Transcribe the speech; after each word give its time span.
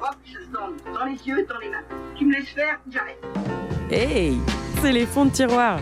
Europe 0.00 0.16
se 0.24 0.50
dans 0.50 1.04
les 1.04 1.18
yeux 1.26 1.46
dans 1.46 1.58
les 1.58 1.68
mains. 1.68 1.84
Tu 2.16 2.24
me 2.24 2.32
laisses 2.32 2.48
faire, 2.48 2.80
j'arrête. 2.90 3.22
Hey, 3.90 4.38
c'est 4.80 4.92
les 4.92 5.04
fonds 5.04 5.26
de 5.26 5.30
tiroir. 5.30 5.80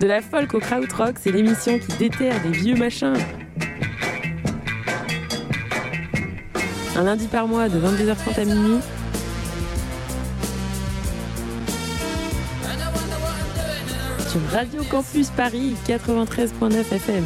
De 0.00 0.06
la 0.06 0.20
folk 0.20 0.54
au 0.54 0.60
krautrock, 0.60 1.16
c'est 1.20 1.32
l'émission 1.32 1.78
qui 1.78 1.96
déterre 1.96 2.40
des 2.42 2.50
vieux 2.50 2.76
machins. 2.76 3.16
Un 6.96 7.02
lundi 7.02 7.26
par 7.28 7.46
mois 7.46 7.68
de 7.68 7.78
22h30 7.78 8.40
à 8.40 8.44
minuit. 8.44 8.80
Sur 14.38 14.50
Radio 14.52 14.84
Campus 14.84 15.30
Paris 15.30 15.74
93.9 15.86 16.92
FM. 16.92 17.24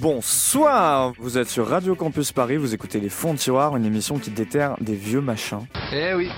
Bonsoir 0.00 1.12
Vous 1.18 1.38
êtes 1.38 1.48
sur 1.48 1.68
Radio 1.68 1.94
Campus 1.94 2.32
Paris, 2.32 2.56
vous 2.56 2.74
écoutez 2.74 2.98
Les 2.98 3.08
Fonds 3.08 3.34
de 3.34 3.38
Tiroir, 3.38 3.76
une 3.76 3.84
émission 3.84 4.18
qui 4.18 4.30
déterre 4.30 4.74
des 4.80 4.94
vieux 4.94 5.20
machins. 5.20 5.66
Eh 5.92 6.14
oui, 6.14 6.28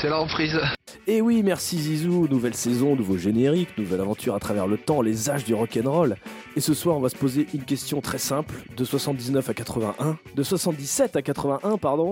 c'est 0.00 0.08
la 0.08 0.18
reprise. 0.18 0.58
Et 1.06 1.20
oui, 1.20 1.42
merci 1.42 1.78
Zizou, 1.78 2.26
nouvelle 2.28 2.54
saison, 2.54 2.96
nouveau 2.96 3.16
générique, 3.16 3.76
nouvelle 3.78 4.00
aventure 4.00 4.34
à 4.34 4.40
travers 4.40 4.66
le 4.66 4.76
temps, 4.76 5.02
les 5.02 5.30
âges 5.30 5.44
du 5.44 5.54
rock'n'roll. 5.54 6.16
Et 6.56 6.60
ce 6.60 6.74
soir, 6.74 6.96
on 6.96 7.00
va 7.00 7.08
se 7.08 7.16
poser 7.16 7.46
une 7.54 7.64
question 7.64 8.00
très 8.00 8.18
simple, 8.18 8.54
de 8.76 8.84
79 8.84 9.48
à 9.48 9.54
81, 9.54 10.18
de 10.34 10.42
77 10.42 11.16
à 11.16 11.22
81, 11.22 11.78
pardon. 11.78 12.10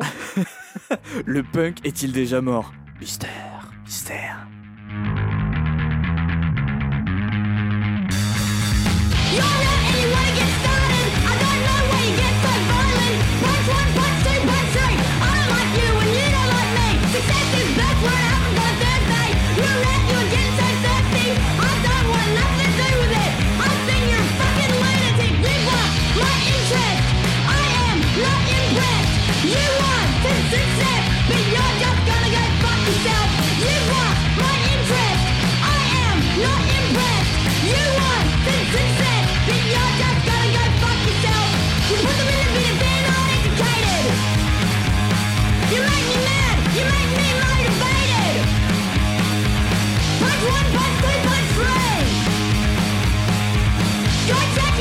Le 1.26 1.42
punk 1.42 1.84
est-il 1.84 2.12
déjà 2.12 2.40
mort? 2.40 2.72
Mystère, 3.00 3.70
mystère. 3.84 4.46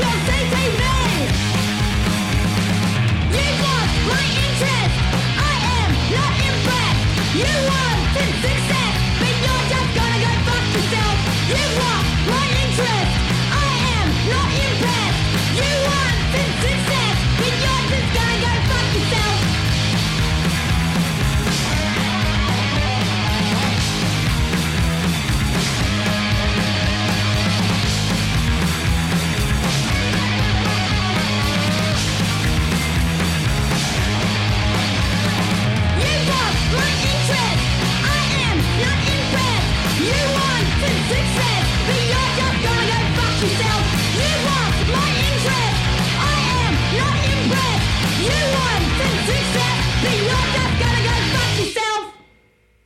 don't 0.04 0.26
say, 0.26 0.63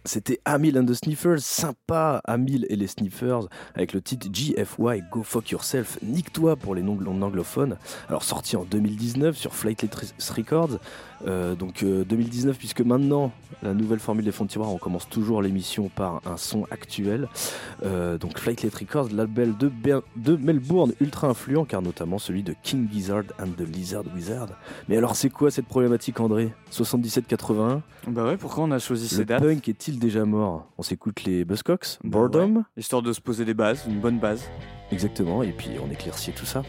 C'était 0.09 0.41
Amil 0.47 0.79
and 0.79 0.87
the 0.87 0.95
Sniffers, 0.95 1.41
sympa, 1.41 2.23
Amil 2.25 2.65
et 2.71 2.77
les 2.77 2.87
Sniffers, 2.87 3.47
avec 3.75 3.93
le 3.93 4.01
titre 4.01 4.29
GFY, 4.33 5.03
Go 5.13 5.23
Fuck 5.23 5.51
Yourself, 5.51 5.99
nique-toi 6.03 6.57
pour 6.57 6.75
les 6.75 6.81
non-anglophones. 6.81 7.77
Alors 8.09 8.23
sorti 8.23 8.57
en 8.57 8.65
2019 8.65 9.37
sur 9.37 9.55
Flightlet 9.55 9.91
Records, 10.35 10.79
euh, 11.27 11.55
donc 11.55 11.85
2019 11.85 12.55
euh, 12.55 12.59
puisque 12.59 12.81
maintenant 12.81 13.33
la 13.63 13.75
nouvelle 13.75 13.99
formule 13.99 14.25
des 14.25 14.31
fonds 14.33 14.45
de 14.45 14.51
tiroir, 14.51 14.71
on 14.73 14.79
commence 14.79 15.09
toujours 15.09 15.43
l'émission 15.43 15.89
par 15.89 16.21
un 16.27 16.37
son 16.37 16.65
actuel. 16.71 17.29
Euh, 17.85 18.17
donc 18.19 18.39
Flightlet 18.39 18.71
Records, 18.73 19.09
label 19.13 19.57
de, 19.57 19.71
de 20.17 20.37
Melbourne 20.37 20.93
ultra 21.01 21.29
influent 21.29 21.65
car 21.65 21.83
notamment 21.83 22.19
celui 22.19 22.43
de 22.43 22.55
King 22.63 22.89
Gizzard 22.93 23.25
and 23.41 23.49
the 23.57 23.67
Lizard 23.69 24.05
Wizard. 24.15 24.49
Mais 24.89 24.97
alors 24.97 25.17
c'est 25.17 25.31
quoi 25.31 25.51
cette 25.51 25.67
problématique 25.67 26.21
André? 26.21 26.53
77-81 26.73 27.81
Bah 28.07 28.25
ouais, 28.25 28.37
pourquoi 28.37 28.65
on 28.65 28.71
a 28.71 28.79
choisi 28.79 29.09
ces 29.09 29.19
Le 29.19 29.25
dates? 29.25 29.43
punk 29.43 29.69
est-il 29.69 29.99
déjà 29.99 30.25
mort? 30.25 30.69
On 30.79 30.83
s'écoute 30.83 31.25
les 31.25 31.45
Buzzcocks, 31.45 31.99
Boredom, 32.05 32.57
Ouais, 32.59 32.63
Histoire 32.77 33.03
de 33.03 33.13
se 33.13 33.21
poser 33.21 33.45
des 33.45 33.55
bases, 33.55 33.85
une 33.89 33.99
bonne 34.01 34.19
base. 34.21 34.43
exactement, 34.93 35.43
et 35.43 35.53
puis 35.53 35.71
on 35.85 35.91
éclaircit 35.91 36.33
tout 36.33 36.47
ça. 36.47 36.63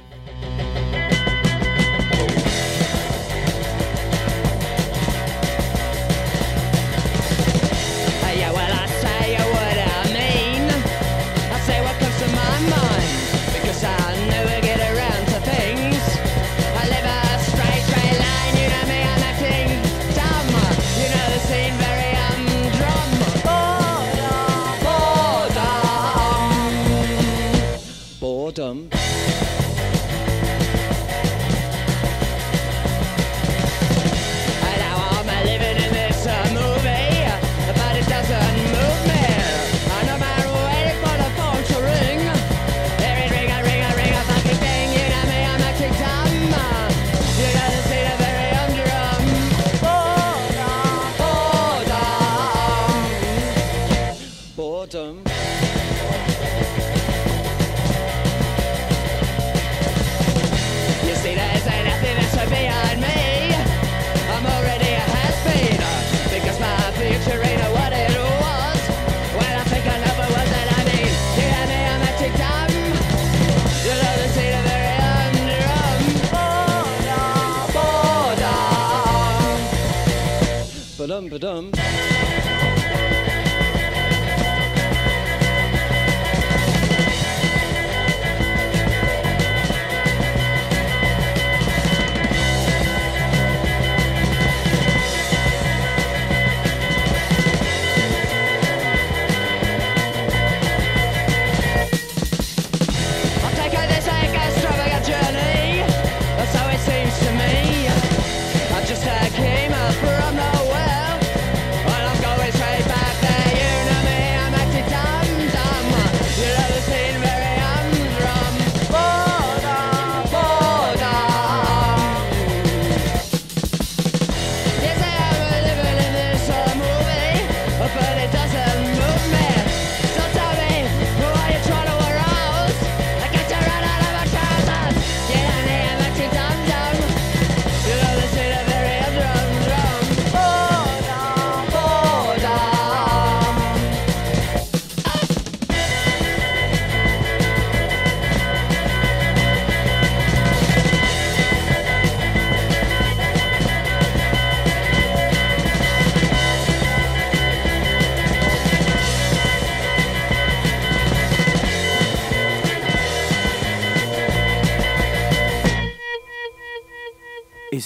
Boredom. 81.10 81.99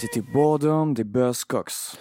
C'était 0.03 0.19
Boredom 0.19 0.93
des 0.93 1.05
Buzzcocks. 1.05 1.95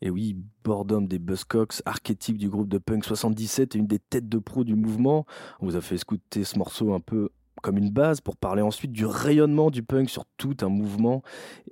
Et 0.00 0.08
oui, 0.08 0.34
Boredom 0.64 1.02
des 1.02 1.18
Buzzcocks, 1.18 1.82
archétype 1.84 2.38
du 2.38 2.48
groupe 2.48 2.68
de 2.70 2.78
punk 2.78 3.04
77 3.04 3.76
et 3.76 3.78
une 3.78 3.86
des 3.86 3.98
têtes 3.98 4.26
de 4.26 4.38
proue 4.38 4.64
du 4.64 4.74
mouvement. 4.74 5.26
On 5.60 5.66
vous 5.66 5.76
a 5.76 5.82
fait 5.82 5.96
écouter 5.96 6.44
ce 6.44 6.56
morceau 6.56 6.94
un 6.94 7.00
peu 7.00 7.28
comme 7.62 7.76
une 7.76 7.90
base 7.90 8.22
pour 8.22 8.38
parler 8.38 8.62
ensuite 8.62 8.92
du 8.92 9.04
rayonnement 9.04 9.70
du 9.70 9.82
punk 9.82 10.08
sur 10.08 10.24
tout 10.38 10.56
un 10.62 10.70
mouvement 10.70 11.22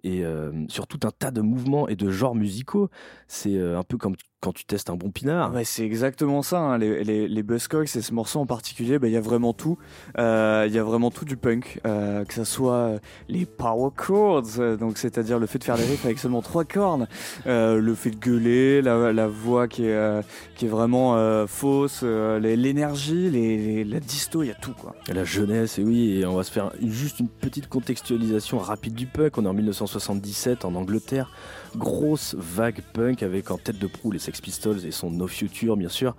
et 0.04 0.24
euh, 0.24 0.50
sur 0.68 0.86
tout 0.86 1.00
un 1.06 1.10
tas 1.10 1.30
de 1.30 1.40
mouvements 1.40 1.88
et 1.88 1.96
de 1.96 2.10
genres 2.10 2.34
musicaux. 2.34 2.88
C'est 3.28 3.56
euh, 3.56 3.78
un 3.78 3.82
peu 3.82 3.96
comme 3.96 4.14
quand 4.40 4.52
tu 4.54 4.64
testes 4.64 4.88
un 4.88 4.96
bon 4.96 5.10
pinard. 5.10 5.52
Ouais, 5.52 5.64
c'est 5.64 5.84
exactement 5.84 6.40
ça. 6.42 6.58
hein. 6.58 6.78
Les, 6.78 7.04
les, 7.04 7.28
les 7.28 7.42
Buzzcocks 7.42 7.94
et 7.94 8.00
ce 8.00 8.14
morceau 8.14 8.40
en 8.40 8.46
particulier, 8.46 8.98
bah, 8.98 9.06
il 9.06 9.12
y 9.12 9.16
a 9.18 9.20
vraiment 9.20 9.52
tout. 9.52 9.76
Euh, 10.18 10.64
Il 10.66 10.74
y 10.74 10.78
a 10.78 10.82
vraiment 10.82 11.10
tout 11.10 11.26
du 11.26 11.36
punk, 11.36 11.80
euh, 11.86 12.24
que 12.24 12.32
ça 12.32 12.46
soit 12.46 13.00
les 13.28 13.44
power 13.44 13.90
chords, 13.94 14.76
donc 14.78 14.96
c'est-à-dire 14.96 15.38
le 15.38 15.46
fait 15.46 15.58
de 15.58 15.64
faire 15.64 15.76
des 15.76 15.84
riffs 15.84 16.04
avec 16.06 16.18
seulement 16.18 16.40
trois 16.40 16.64
cordes, 16.64 17.06
euh, 17.46 17.80
le 17.80 17.94
fait 17.94 18.10
de 18.10 18.16
gueuler, 18.16 18.80
la, 18.80 19.12
la 19.12 19.28
voix 19.28 19.68
qui 19.68 19.84
est, 19.84 20.22
qui 20.54 20.64
est 20.64 20.68
vraiment 20.68 21.46
fausse, 21.46 22.02
l'énergie, 22.02 23.28
les, 23.30 23.84
la 23.84 24.00
disto, 24.00 24.42
il 24.42 24.46
y 24.46 24.50
a 24.50 24.54
tout 24.54 24.72
quoi. 24.72 24.94
La 25.12 25.24
jeunesse, 25.24 25.78
et 25.78 25.84
oui, 25.84 26.20
et 26.20 26.24
on 26.26 26.34
va 26.34 26.44
se 26.44 26.50
faire 26.50 26.72
juste 26.82 27.20
une 27.20 27.28
petite 27.28 27.68
contextualisation 27.68 28.58
rapide 28.58 28.94
du 28.94 29.06
punk. 29.06 29.36
On 29.36 29.44
est 29.44 29.48
en 29.48 29.54
1977 29.90 30.64
en 30.64 30.74
Angleterre. 30.74 31.30
Grosse 31.76 32.34
vague 32.36 32.80
punk 32.92 33.22
avec 33.22 33.50
en 33.50 33.58
tête 33.58 33.78
de 33.78 33.86
proue 33.86 34.10
les 34.10 34.18
Sex 34.18 34.40
Pistols 34.40 34.84
et 34.86 34.90
son 34.90 35.10
No 35.10 35.26
Future, 35.26 35.76
bien 35.76 35.88
sûr. 35.88 36.16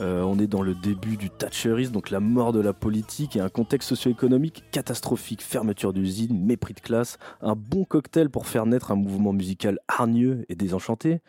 Euh, 0.00 0.22
on 0.22 0.38
est 0.38 0.46
dans 0.46 0.62
le 0.62 0.74
début 0.74 1.16
du 1.16 1.28
Thatcherisme, 1.28 1.92
donc 1.92 2.10
la 2.10 2.20
mort 2.20 2.52
de 2.52 2.60
la 2.60 2.72
politique 2.72 3.36
et 3.36 3.40
un 3.40 3.48
contexte 3.48 3.90
socio-économique 3.90 4.64
catastrophique. 4.70 5.42
Fermeture 5.42 5.92
d'usines, 5.92 6.38
mépris 6.44 6.74
de 6.74 6.80
classe, 6.80 7.18
un 7.40 7.54
bon 7.54 7.84
cocktail 7.84 8.28
pour 8.28 8.46
faire 8.46 8.66
naître 8.66 8.90
un 8.90 8.96
mouvement 8.96 9.32
musical 9.32 9.78
hargneux 9.88 10.44
et 10.48 10.54
désenchanté. 10.54 11.20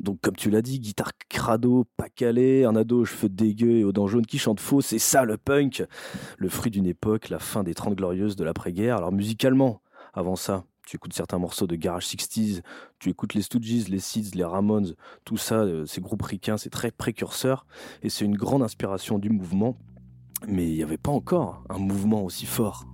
Donc, 0.00 0.20
comme 0.20 0.36
tu 0.36 0.50
l'as 0.50 0.62
dit, 0.62 0.80
guitare 0.80 1.12
crado, 1.28 1.86
pas 1.96 2.08
calé, 2.08 2.64
un 2.64 2.76
ado 2.76 3.00
aux 3.00 3.04
cheveux 3.04 3.28
dégueux 3.28 3.78
et 3.78 3.84
aux 3.84 3.92
dents 3.92 4.06
jaunes 4.06 4.26
qui 4.26 4.38
chante 4.38 4.60
faux, 4.60 4.80
c'est 4.80 4.98
ça 4.98 5.24
le 5.24 5.36
punk 5.36 5.84
le 6.38 6.48
fruit 6.48 6.70
d'une 6.70 6.86
époque, 6.86 7.28
la 7.28 7.38
fin 7.38 7.62
des 7.62 7.74
30 7.74 7.94
glorieuses 7.94 8.36
de 8.36 8.44
l'après-guerre. 8.44 8.96
Alors 8.96 9.12
musicalement, 9.12 9.82
avant 10.14 10.36
ça, 10.36 10.64
tu 10.86 10.96
écoutes 10.96 11.12
certains 11.12 11.38
morceaux 11.38 11.66
de 11.66 11.74
Garage 11.74 12.06
60s, 12.06 12.62
tu 12.98 13.10
écoutes 13.10 13.34
les 13.34 13.42
Stooges, 13.42 13.88
les 13.88 13.98
Seeds, 13.98 14.34
les 14.34 14.44
Ramones, 14.44 14.94
tout 15.24 15.36
ça, 15.36 15.56
euh, 15.56 15.84
ces 15.84 16.00
groupes 16.00 16.22
ricains, 16.22 16.56
c'est 16.56 16.70
très 16.70 16.92
précurseur 16.92 17.66
et 18.02 18.08
c'est 18.08 18.24
une 18.24 18.36
grande 18.36 18.62
inspiration 18.62 19.18
du 19.18 19.28
mouvement. 19.28 19.76
Mais 20.46 20.68
il 20.68 20.76
n'y 20.76 20.82
avait 20.82 20.98
pas 20.98 21.10
encore 21.10 21.64
un 21.68 21.78
mouvement 21.78 22.22
aussi 22.22 22.46
fort. 22.46 22.84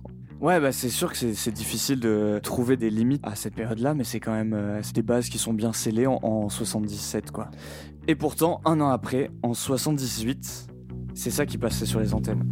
Ouais, 0.41 0.59
bah 0.59 0.71
c'est 0.71 0.89
sûr 0.89 1.11
que 1.13 1.33
c'est 1.33 1.51
difficile 1.51 1.99
de 1.99 2.39
trouver 2.41 2.75
des 2.75 2.89
limites 2.89 3.21
à 3.23 3.35
cette 3.35 3.53
période-là, 3.53 3.93
mais 3.93 4.03
c'est 4.03 4.19
quand 4.19 4.33
même 4.33 4.53
euh, 4.53 4.81
des 4.93 5.03
bases 5.03 5.29
qui 5.29 5.37
sont 5.37 5.53
bien 5.53 5.71
scellées 5.71 6.07
en, 6.07 6.19
en 6.21 6.49
77 6.49 7.31
quoi. 7.31 7.49
Et 8.07 8.15
pourtant, 8.15 8.59
un 8.65 8.81
an 8.81 8.89
après, 8.89 9.29
en 9.43 9.53
78, 9.53 10.67
c'est 11.13 11.31
ça 11.31 11.45
qui 11.45 11.57
passait 11.57 11.85
sur 11.85 11.99
les 11.99 12.13
antennes. 12.13 12.49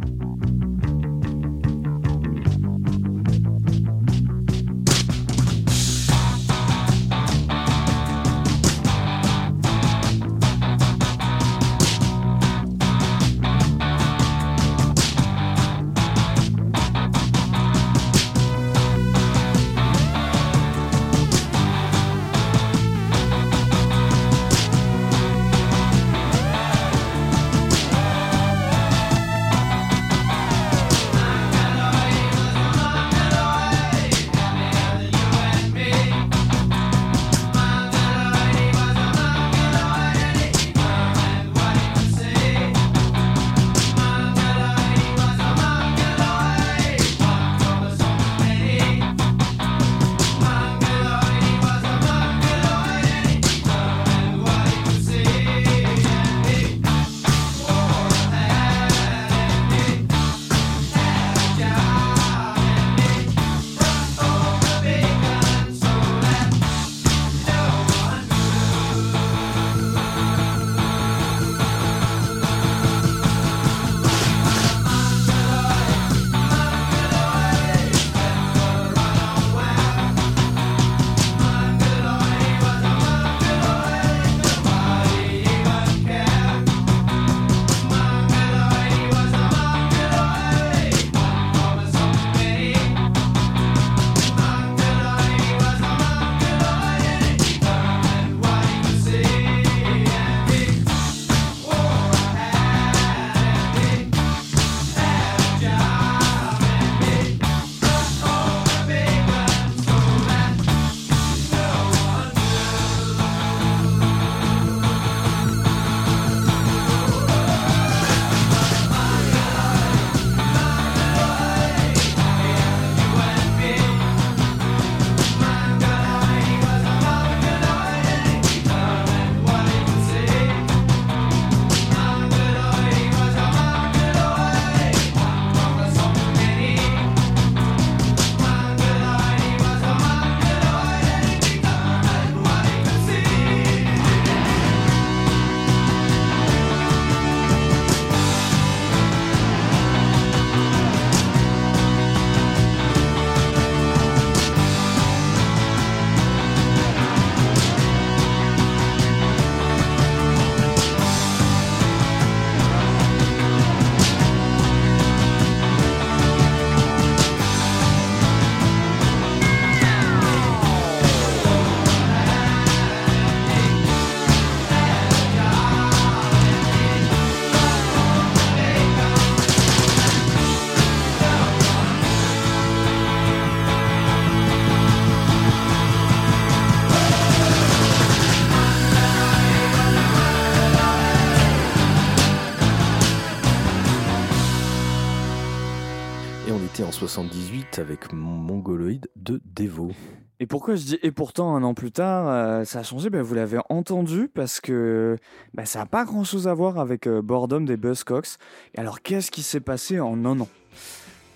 On 196.52 196.62
était 196.66 196.82
en 196.82 196.92
78 196.92 197.78
avec 197.78 198.12
Mongoloid 198.12 199.00
de 199.16 199.40
Devo. 199.56 199.92
Et 200.38 200.46
pourquoi 200.46 200.74
je 200.74 200.82
dis 200.82 200.98
et 201.02 201.10
pourtant 201.10 201.56
un 201.56 201.62
an 201.62 201.72
plus 201.72 201.92
tard, 201.92 202.28
euh, 202.28 202.64
ça 202.64 202.80
a 202.80 202.82
changé? 202.82 203.08
Ben, 203.08 203.22
Vous 203.22 203.34
l'avez 203.34 203.58
entendu 203.70 204.28
parce 204.28 204.60
que 204.60 205.16
ben, 205.54 205.64
ça 205.64 205.78
n'a 205.78 205.86
pas 205.86 206.04
grand 206.04 206.24
chose 206.24 206.48
à 206.48 206.54
voir 206.54 206.78
avec 206.78 207.06
euh, 207.06 207.22
Boredom 207.22 207.62
des 207.62 207.78
Buzzcocks. 207.78 208.36
Et 208.74 208.80
alors 208.80 209.00
qu'est-ce 209.00 209.30
qui 209.30 209.42
s'est 209.42 209.60
passé 209.60 209.98
en 209.98 210.26
un 210.26 210.40
an? 210.40 210.48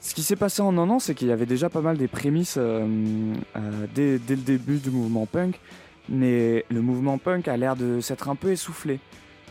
Ce 0.02 0.14
qui 0.14 0.22
s'est 0.22 0.36
passé 0.36 0.60
en 0.60 0.76
un 0.76 0.90
an, 0.90 0.98
c'est 0.98 1.14
qu'il 1.14 1.28
y 1.28 1.32
avait 1.32 1.46
déjà 1.46 1.70
pas 1.70 1.80
mal 1.80 1.96
des 1.96 2.08
prémices 2.08 2.56
euh, 2.58 3.34
dès, 3.94 4.18
dès 4.18 4.36
le 4.36 4.42
début 4.42 4.76
du 4.76 4.90
mouvement 4.90 5.24
punk. 5.24 5.58
Mais 6.10 6.66
le 6.68 6.82
mouvement 6.82 7.16
punk 7.16 7.48
a 7.48 7.56
l'air 7.56 7.74
de 7.74 8.00
s'être 8.00 8.28
un 8.28 8.36
peu 8.36 8.50
essoufflé. 8.50 9.00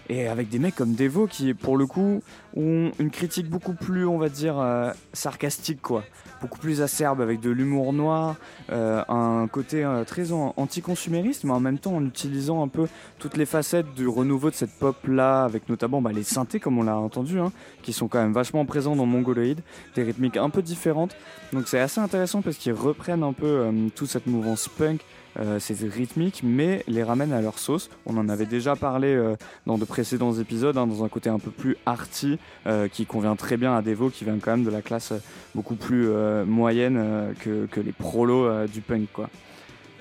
Et 0.07 0.27
avec 0.27 0.50
des 0.50 0.59
mecs 0.59 0.75
comme 0.75 0.93
Devo 0.93 1.25
qui, 1.25 1.53
pour 1.53 1.77
le 1.77 1.88
coup, 1.88 2.21
ont 2.55 2.91
une 3.00 3.09
critique 3.09 3.50
beaucoup 3.50 3.74
plus, 3.74 4.05
on 4.05 4.17
va 4.17 4.29
dire, 4.29 4.59
euh, 4.59 4.91
sarcastique, 5.13 5.81
quoi. 5.81 6.03
Beaucoup 6.41 6.59
plus 6.59 6.81
acerbe, 6.81 7.21
avec 7.21 7.39
de 7.39 7.50
l'humour 7.50 7.91
noir, 7.91 8.35
euh, 8.71 9.01
un 9.09 9.47
côté 9.47 9.83
euh, 9.83 10.03
très 10.03 10.31
an- 10.31 10.53
anticonsumériste, 10.57 11.43
mais 11.43 11.53
en 11.53 11.59
même 11.59 11.79
temps 11.79 11.95
en 11.95 12.05
utilisant 12.05 12.62
un 12.62 12.67
peu 12.67 12.88
toutes 13.17 13.35
les 13.35 13.47
facettes 13.47 13.93
du 13.95 14.07
renouveau 14.07 14.51
de 14.51 14.55
cette 14.55 14.77
pop-là, 14.77 15.43
avec 15.43 15.69
notamment 15.69 16.01
bah, 16.01 16.12
les 16.12 16.24
synthés, 16.24 16.59
comme 16.59 16.77
on 16.77 16.83
l'a 16.83 16.97
entendu, 16.97 17.39
hein, 17.39 17.51
qui 17.81 17.91
sont 17.91 18.07
quand 18.07 18.21
même 18.21 18.33
vachement 18.33 18.63
présents 18.65 18.95
dans 18.95 19.07
Mongoloid, 19.07 19.55
des 19.95 20.03
rythmiques 20.03 20.38
un 20.38 20.51
peu 20.51 20.62
différentes. 20.62 21.15
Donc 21.51 21.67
c'est 21.67 21.79
assez 21.79 22.00
intéressant 22.00 22.41
parce 22.43 22.57
qu'ils 22.57 22.74
reprennent 22.74 23.24
un 23.24 23.33
peu 23.33 23.45
euh, 23.45 23.71
toute 23.95 24.09
cette 24.09 24.27
mouvance 24.27 24.67
punk, 24.67 25.01
euh, 25.39 25.60
ces 25.60 25.88
rythmiques, 25.88 26.42
mais 26.44 26.84
les 26.88 27.04
ramènent 27.04 27.34
à 27.34 27.42
leur 27.42 27.60
sauce. 27.60 27.89
On 28.06 28.18
en 28.18 28.30
avait 28.30 28.46
déjà 28.46 28.75
parlé 28.75 29.13
euh, 29.13 29.36
dans 29.65 29.77
de 29.77 29.86
précédents 29.86 30.34
épisodes, 30.34 30.77
hein, 30.77 30.88
dans 30.88 31.04
un 31.04 31.10
côté 31.10 31.30
un 31.30 31.39
peu 31.39 31.51
plus 31.51 31.77
arty, 31.86 32.39
euh, 32.68 32.88
qui 32.88 33.06
convient 33.06 33.36
très 33.36 33.58
bien 33.58 33.75
à 33.75 33.82
Devo, 33.82 34.10
qui 34.10 34.24
vient 34.24 34.38
quand 34.39 34.51
même 34.51 34.63
de 34.63 34.72
la 34.72 34.82
classe 34.82 35.13
beaucoup 35.54 35.75
plus 35.75 36.10
moyenne 36.46 37.34
que, 37.39 37.65
que 37.65 37.80
les 37.80 37.92
prolos 37.92 38.68
du 38.68 38.82
punk, 38.82 39.08
quoi. 39.13 39.30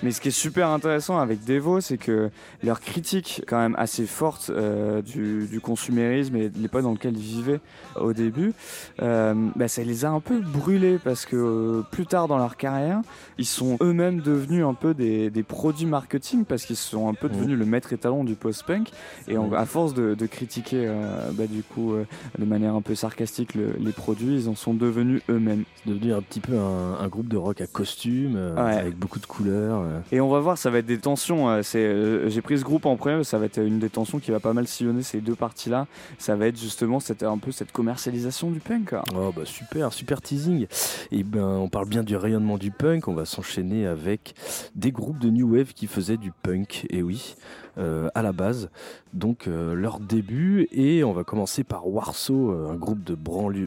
Mais 0.03 0.11
ce 0.11 0.21
qui 0.21 0.29
est 0.29 0.33
super 0.33 0.69
intéressant 0.69 1.19
avec 1.19 1.45
Devo, 1.45 1.81
c'est 1.81 1.97
que 1.97 2.29
leur 2.63 2.81
critique, 2.81 3.43
quand 3.47 3.59
même 3.59 3.75
assez 3.79 4.05
forte 4.07 4.51
euh, 4.51 5.01
du, 5.01 5.47
du 5.47 5.61
consumérisme 5.61 6.37
et 6.37 6.49
de 6.51 6.59
l'époque 6.59 6.83
dans 6.83 6.93
lequel 6.93 7.17
ils 7.17 7.23
vivaient 7.23 7.61
au 7.99 8.13
début, 8.13 8.53
euh, 9.01 9.35
bah, 9.57 9.69
ça 9.69 9.83
les 9.83 10.05
a 10.05 10.11
un 10.11 10.21
peu 10.21 10.41
brûlés 10.41 10.99
parce 11.03 11.25
que 11.25 11.37
euh, 11.37 11.83
plus 11.91 12.07
tard 12.07 12.29
dans 12.29 12.37
leur 12.39 12.57
carrière, 12.57 13.01
ils 13.39 13.47
sont 13.47 13.79
eux-mêmes 13.81 14.21
devenus 14.21 14.65
un 14.65 14.75
peu 14.75 14.93
des, 14.95 15.31
des 15.31 15.43
produits 15.43 15.87
marketing 15.87 16.45
parce 16.45 16.65
qu'ils 16.67 16.77
sont 16.77 17.09
un 17.09 17.15
peu 17.15 17.29
Mhm. 17.29 17.35
devenus 17.37 17.59
le 17.59 17.65
maître 17.65 17.93
étalon 17.93 18.25
du 18.25 18.35
post-punk 18.35 18.91
et 19.29 19.37
à 19.37 19.65
force 19.65 19.95
de, 19.95 20.15
de 20.15 20.27
critiquer 20.27 20.93
bah, 21.33 21.47
du 21.47 21.63
coup 21.63 21.95
de 22.39 22.45
manière 22.45 22.75
un 22.75 22.83
peu 22.83 22.95
sarcastique 22.95 23.55
le- 23.55 23.75
les 23.79 23.93
produits, 23.93 24.35
ils 24.43 24.49
en 24.51 24.55
sont 24.55 24.75
devenus 24.75 25.23
eux-mêmes. 25.31 25.65
C'est 25.85 25.91
devenu 25.91 26.13
un 26.13 26.21
petit 26.21 26.41
peu 26.41 26.59
un, 26.59 26.99
un 27.01 27.09
groupe 27.09 27.29
de 27.29 27.37
rock 27.39 27.61
à 27.63 27.67
costume, 27.67 28.35
Ouais. 28.35 28.61
avec 28.77 28.99
beaucoup 28.99 29.19
de 29.21 29.27
couleurs. 29.27 29.84
Euh. 29.85 30.01
Et 30.13 30.21
on 30.21 30.29
va 30.29 30.41
voir, 30.41 30.59
ça 30.59 30.71
va 30.71 30.79
être 30.79 30.87
des 30.87 30.99
tensions. 30.99 31.49
euh, 31.49 31.63
C'est, 31.63 31.85
euh, 31.85 32.29
j'ai 32.29 32.43
pris 32.43 32.59
ce 32.59 32.65
groupe 32.65 32.87
en 32.87 32.97
premier, 32.97 33.23
ça 33.25 33.39
va 33.39 33.47
être 33.47 33.59
une 33.59 33.79
des 33.79 33.91
tensions 33.91 34.19
qui 34.19 34.31
va 34.31 34.41
pas 34.41 34.53
mal 34.53 34.67
sillonner 34.67 35.03
ces 35.03 35.21
deux 35.21 35.35
parties-là. 35.35 35.87
Ça 36.19 36.37
va 36.37 36.47
être 36.47 36.59
justement 36.59 37.01
cette, 37.01 37.23
un 37.23 37.39
peu 37.39 37.53
cette 37.53 37.73
commercialisation 37.73 38.51
du 38.51 38.61
punk. 38.61 38.91
quoi. 38.91 39.03
Oh 39.17 39.33
bah 39.35 39.45
super, 39.45 39.93
super 39.93 40.21
teasing. 40.21 40.67
Et 41.13 41.23
ben 41.23 41.45
on 41.45 41.69
parle 41.69 41.89
bien 41.89 42.03
du 42.03 42.17
rayonnement 42.17 42.59
du 42.59 42.71
punk, 42.71 43.09
on 43.09 43.15
va 43.15 43.25
s'enchaîner 43.25 43.87
avec 43.87 44.35
des 44.75 44.93
groupes 44.93 45.19
de 45.19 45.31
new 45.31 45.55
wave 45.55 45.73
qui 45.73 45.87
faisaient 45.87 46.17
du 46.17 46.33
punk, 46.43 46.87
et 46.91 47.03
oui, 47.03 47.37
euh, 47.79 48.09
à 48.15 48.23
la 48.23 48.33
base. 48.33 48.71
Donc 49.13 49.47
euh, 49.47 49.75
leur 49.75 50.01
début, 50.01 50.69
et 50.73 51.05
on 51.05 51.13
va 51.13 51.25
commencer 51.25 51.65
par 51.65 51.87
Warsaw, 51.89 52.51
euh, 52.51 52.71
un 52.71 52.77
groupe 52.77 53.05
de 53.05 53.17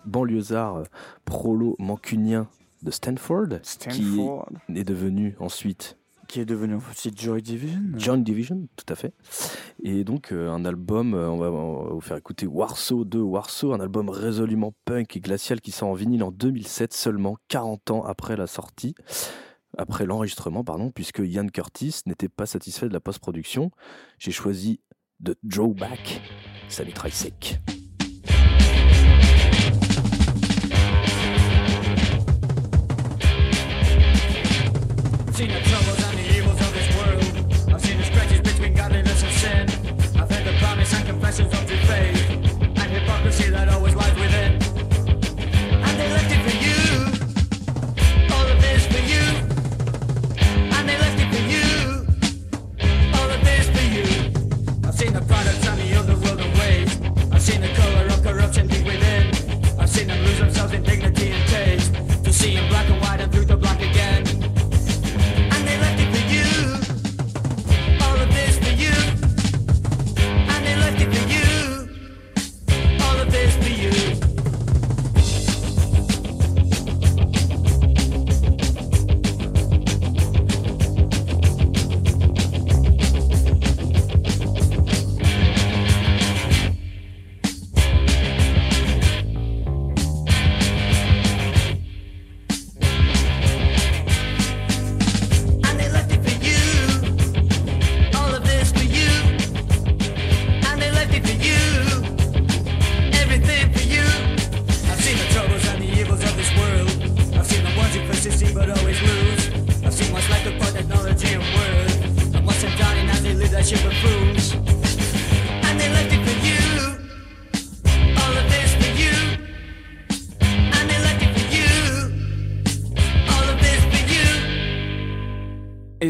banlieusards 0.05 0.77
euh, 0.77 0.83
prolo 1.25 1.75
mancuniens 1.79 2.47
de 2.83 2.91
Stanford, 2.91 3.47
Stanford, 3.63 4.49
est 4.73 4.83
devenu 4.83 5.35
ensuite 5.39 5.97
qui 6.27 6.39
est 6.39 6.45
devenu 6.45 6.75
aussi 6.75 7.11
Joy 7.15 7.41
Division. 7.41 7.81
John 7.95 8.23
Division, 8.23 8.67
tout 8.75 8.85
à 8.91 8.95
fait. 8.95 9.13
Et 9.81 10.03
donc 10.03 10.31
euh, 10.31 10.49
un 10.51 10.65
album, 10.65 11.13
euh, 11.13 11.29
on, 11.29 11.37
va, 11.37 11.51
on 11.51 11.83
va 11.85 11.93
vous 11.93 12.01
faire 12.01 12.17
écouter 12.17 12.45
Warsaw 12.45 13.05
2 13.05 13.19
Warsaw, 13.19 13.73
un 13.73 13.79
album 13.79 14.09
résolument 14.09 14.73
punk 14.85 15.15
et 15.15 15.19
glacial 15.19 15.61
qui 15.61 15.71
sort 15.71 15.89
en 15.89 15.93
vinyle 15.93 16.23
en 16.23 16.31
2007, 16.31 16.93
seulement 16.93 17.37
40 17.47 17.91
ans 17.91 18.03
après 18.03 18.35
la 18.35 18.47
sortie, 18.47 18.93
après 19.77 20.05
l'enregistrement, 20.05 20.63
pardon, 20.63 20.91
puisque 20.91 21.19
Ian 21.19 21.47
Curtis 21.47 22.01
n'était 22.05 22.29
pas 22.29 22.45
satisfait 22.45 22.87
de 22.87 22.93
la 22.93 22.99
post-production. 22.99 23.71
J'ai 24.19 24.31
choisi 24.31 24.81
de 25.19 25.35
Joe 25.43 25.75
Back, 25.75 26.21
ça 26.69 26.83
mitraille 26.83 27.11
sec. 27.11 27.59
seen 35.37 35.86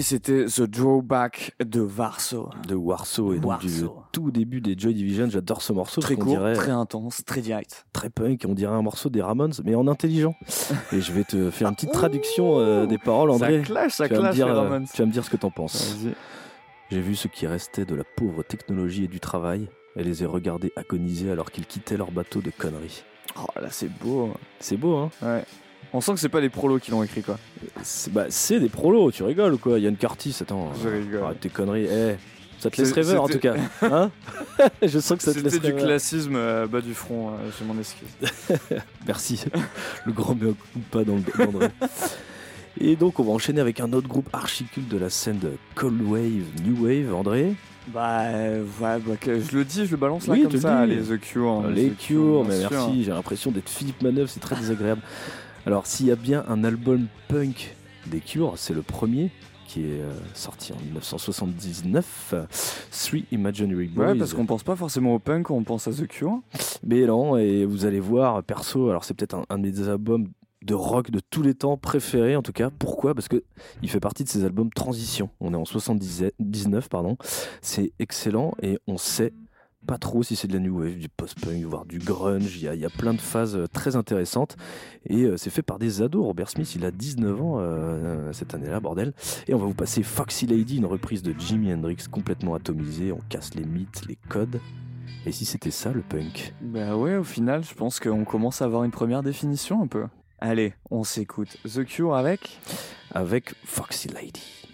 c'était 0.08 0.46
The 0.46 0.62
Drawback 0.62 1.54
de 1.60 1.82
Varso. 1.82 2.50
De 2.66 2.76
Warsaw 2.76 3.34
et 3.34 3.40
donc 3.40 3.60
du 3.60 3.68
Warsaw. 3.68 4.04
tout 4.14 4.32
début 4.32 4.62
des 4.62 4.74
Joy 4.78 4.94
Division, 4.94 5.30
j'adore 5.30 5.62
ce 5.62 5.74
morceau. 5.74 6.00
Très 6.00 6.16
court, 6.16 6.28
dirait- 6.28 6.54
très 6.54 6.72
intense, 6.72 7.26
très 7.26 7.42
direct. 7.42 7.86
très 7.92 8.10
punk, 8.10 8.46
on 8.48 8.54
dirait 8.54 8.74
un 8.74 8.82
morceau 8.82 9.10
des 9.10 9.22
Ramones, 9.22 9.52
mais 9.66 9.76
en 9.76 9.86
intelligent. 9.88 10.34
Et 10.94 11.02
je 11.02 11.12
vais 11.12 11.26
te 11.26 11.52
faire 11.52 11.68
une 11.68 11.76
petite 11.76 11.92
traduction 11.92 12.58
euh, 12.58 12.86
des 12.86 12.98
paroles, 12.98 13.32
André. 13.32 13.60
Ça 13.60 13.66
clash, 13.66 13.92
ça 13.96 14.08
tu, 14.08 14.14
vas 14.14 14.20
me 14.20 14.24
clash, 14.24 14.36
dire, 14.36 14.46
les 14.48 14.54
euh, 14.54 14.62
Ramones. 14.62 14.86
tu 14.94 15.02
vas 15.02 15.06
me 15.06 15.12
dire 15.12 15.26
ce 15.26 15.30
que 15.30 15.36
t'en 15.38 15.52
penses. 15.52 15.98
J'ai 16.90 17.02
vu 17.02 17.18
ce 17.18 17.28
qui 17.28 17.46
restait 17.46 17.84
de 17.84 17.94
la 17.94 18.06
pauvre 18.06 18.44
technologie 18.44 19.04
et 19.04 19.10
du 19.10 19.20
travail, 19.20 19.68
et 19.98 20.04
les 20.04 20.24
ai 20.24 20.26
regardés 20.26 20.72
agoniser 20.78 21.32
alors 21.32 21.52
qu'ils 21.52 21.66
quittaient 21.66 21.98
leur 21.98 22.12
bateau 22.12 22.40
de 22.40 22.50
conneries. 22.50 23.04
Oh 23.38 23.46
là, 23.62 23.68
c'est 23.72 23.92
beau. 24.02 24.32
C'est 24.62 24.78
beau, 24.78 24.96
hein? 24.96 25.10
Ouais. 25.22 25.44
On 25.94 26.02
sent 26.02 26.14
que 26.14 26.20
c'est 26.20 26.30
pas 26.30 26.42
les 26.42 26.50
prolos 26.50 26.80
qui 26.80 26.92
l'ont 26.92 27.02
écrit, 27.04 27.22
quoi. 27.24 27.38
C'est 27.82 28.12
bah, 28.12 28.26
c'est 28.30 28.60
des 28.60 28.70
prolos, 28.70 29.12
tu 29.12 29.24
rigoles 29.24 29.54
ou 29.54 29.58
quoi? 29.58 29.80
Yann 29.80 29.96
Curtis, 29.96 30.36
attends. 30.42 30.72
Je 30.84 30.90
rigole. 30.90 31.24
Arrête 31.24 31.40
tes 31.40 31.50
conneries. 31.50 31.86
Eh, 31.90 32.16
ça 32.60 32.70
te 32.70 32.78
laisse 32.82 32.90
C'est- 32.90 32.96
rêveur 32.96 33.24
en 33.24 33.28
tout 33.28 33.34
c'était- 33.34 33.50
cas. 33.50 33.56
Hein? 33.84 34.12
Je 34.82 35.00
sens 35.00 35.18
que 35.18 35.24
ça 35.24 35.34
te 35.34 35.40
laisse 35.40 35.54
C'était 35.54 35.68
du 35.68 35.74
rêveur. 35.74 35.88
classisme 35.90 36.36
euh, 36.36 36.68
bas 36.68 36.82
du 36.82 36.94
front, 36.94 37.30
euh, 37.30 37.50
je 37.58 37.64
m'en 37.64 37.80
excuse. 37.80 38.08
Merci. 39.08 39.44
le 40.06 40.12
grand 40.12 40.36
mea 40.36 40.54
pas 40.92 41.04
dans 41.04 41.16
le 41.16 41.46
d'André. 41.46 41.68
Et 42.80 42.96
donc 42.96 43.20
on 43.20 43.24
va 43.24 43.32
enchaîner 43.32 43.62
avec 43.62 43.80
un 43.80 43.92
autre 43.94 44.08
groupe 44.08 44.30
archicule 44.34 44.88
de 44.88 44.98
la 44.98 45.10
scène 45.10 45.40
de 45.40 45.52
Cold 45.76 46.02
Wave, 46.02 46.44
New 46.66 46.86
Wave, 46.86 47.14
André. 47.14 47.54
Bah, 47.94 48.22
euh, 48.24 48.64
ouais, 48.82 49.00
bah, 49.00 49.14
que- 49.20 49.40
je 49.40 49.56
le 49.56 49.64
dis, 49.64 49.86
je 49.86 49.92
le 49.92 49.98
balance 49.98 50.28
là 50.28 50.34
Oui, 50.34 50.44
comme 50.44 50.52
le 50.52 50.60
ça, 50.60 50.86
dis. 50.86 50.96
les 50.96 51.02
The 51.04 51.20
Cure. 51.22 51.50
hein, 51.66 51.72
les 51.74 51.90
The 51.92 51.98
Cure, 51.98 52.44
bien 52.44 52.50
mais 52.54 52.60
sûr. 52.60 52.70
merci, 52.72 53.04
j'ai 53.06 53.12
l'impression 53.12 53.50
d'être 53.52 53.70
Philippe 53.70 54.02
Manœuvre, 54.02 54.30
c'est 54.30 54.42
très 54.42 54.56
désagréable. 54.58 55.02
Alors 55.68 55.86
s'il 55.86 56.06
y 56.06 56.12
a 56.12 56.16
bien 56.16 56.46
un 56.48 56.64
album 56.64 57.08
punk 57.28 57.76
des 58.06 58.22
Cure, 58.22 58.54
c'est 58.56 58.74
le 58.74 58.82
premier 58.82 59.32
qui 59.68 59.82
est 59.82 60.00
euh, 60.00 60.14
sorti 60.34 60.72
en 60.72 60.78
1979. 60.78 62.30
euh, 62.32 62.46
Three 62.90 63.26
Imaginary 63.34 63.88
Boys. 63.88 64.14
Ouais, 64.14 64.18
parce 64.18 64.34
qu'on 64.34 64.46
pense 64.46 64.64
pas 64.64 64.78
forcément 64.78 65.16
au 65.16 65.20
punk, 65.20 65.52
on 65.52 65.66
pense 65.66 65.90
à 65.90 65.92
The 65.92 66.08
Cure. 66.08 66.40
Mais 66.86 67.06
non, 67.06 67.36
et 67.36 67.66
vous 67.66 67.86
allez 67.86 68.00
voir, 68.00 68.42
perso, 68.44 68.90
alors 68.90 69.04
c'est 69.04 69.14
peut-être 69.14 69.34
un, 69.34 69.44
un 69.50 69.60
de 69.60 69.70
mes 69.70 69.90
albums 69.90 70.30
de 70.62 70.74
rock 70.74 71.12
de 71.12 71.20
tous 71.20 71.42
les 71.42 71.54
temps 71.54 71.76
préférés 71.76 72.38
en 72.38 72.42
tout 72.42 72.54
cas. 72.54 72.70
Pourquoi? 72.70 73.14
Parce 73.14 73.28
que 73.28 73.44
il 73.84 73.90
fait 73.90 74.00
partie 74.00 74.24
de 74.24 74.30
ces 74.30 74.46
albums 74.46 74.70
transition. 74.70 75.32
On 75.42 75.54
est 75.54 75.58
en 75.58 75.66
79, 75.66 76.88
pardon. 76.88 77.18
C'est 77.62 77.92
excellent 78.00 78.54
et 78.64 78.80
on 78.88 78.98
sait 78.98 79.34
pas 79.88 79.98
trop 79.98 80.22
si 80.22 80.36
c'est 80.36 80.48
de 80.48 80.54
la 80.54 80.60
new 80.60 80.80
wave, 80.80 80.98
du 80.98 81.08
post-punk, 81.10 81.64
voire 81.64 81.86
du 81.86 81.98
grunge. 81.98 82.58
Il 82.58 82.64
y 82.64 82.68
a, 82.68 82.76
il 82.76 82.82
y 82.82 82.86
a 82.86 82.90
plein 82.90 83.14
de 83.14 83.22
phases 83.22 83.56
euh, 83.56 83.68
très 83.68 83.96
intéressantes 83.96 84.58
et 85.06 85.24
euh, 85.24 85.38
c'est 85.38 85.50
fait 85.50 85.62
par 85.62 85.80
des 85.80 86.02
ados. 86.02 86.26
Robert 86.26 86.50
Smith, 86.50 86.76
il 86.76 86.86
a 86.86 86.92
19 86.92 87.42
ans 87.42 87.56
euh, 87.60 88.32
cette 88.34 88.54
année-là, 88.54 88.80
bordel. 88.82 89.14
Et 89.48 89.54
on 89.54 89.58
va 89.58 89.66
vous 89.66 89.74
passer 89.74 90.04
Foxy 90.04 90.46
Lady, 90.46 90.78
une 90.78 90.86
reprise 90.86 91.24
de 91.24 91.34
Jimi 91.40 91.74
Hendrix 91.74 92.04
complètement 92.12 92.54
atomisée. 92.54 93.12
On 93.12 93.22
casse 93.30 93.56
les 93.56 93.66
mythes, 93.66 94.06
les 94.08 94.18
codes. 94.30 94.60
Et 95.26 95.32
si 95.32 95.46
c'était 95.46 95.72
ça 95.72 95.92
le 95.92 96.02
punk? 96.02 96.54
Bah 96.62 96.96
ouais, 96.96 97.16
au 97.16 97.24
final, 97.24 97.64
je 97.64 97.74
pense 97.74 98.00
qu'on 98.00 98.26
commence 98.26 98.62
à 98.62 98.66
avoir 98.66 98.84
une 98.84 98.92
première 98.92 99.24
définition 99.24 99.82
un 99.82 99.88
peu. 99.88 100.06
Allez, 100.40 100.74
on 100.92 101.04
s'écoute. 101.04 101.58
The 101.64 101.86
Cure 101.86 102.16
avec 102.16 102.60
avec 103.12 103.56
Foxy 103.66 104.10
Lady. 104.10 104.67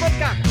boca. 0.00 0.49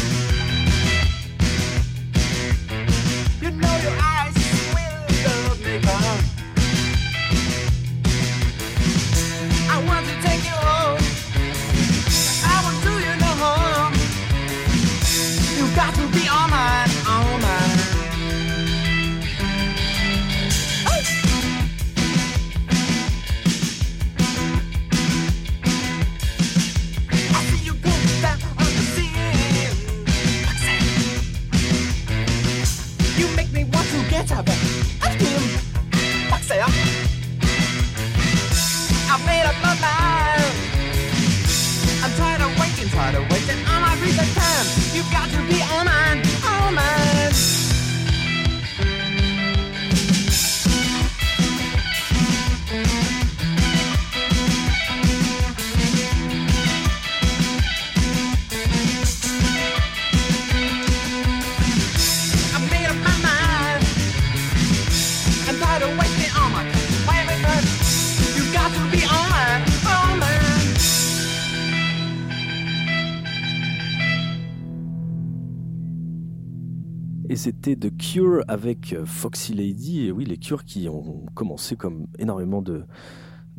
C'était 77.40 77.78
The 77.78 77.96
Cure 77.96 78.44
avec 78.50 78.92
euh, 78.92 79.06
Foxy 79.06 79.54
Lady. 79.54 80.06
Et 80.06 80.12
oui, 80.12 80.26
les 80.26 80.36
Cure 80.36 80.66
qui 80.66 80.90
ont 80.90 81.26
commencé 81.36 81.78
comme 81.78 82.08
énormément 82.18 82.62
de, 82.62 82.84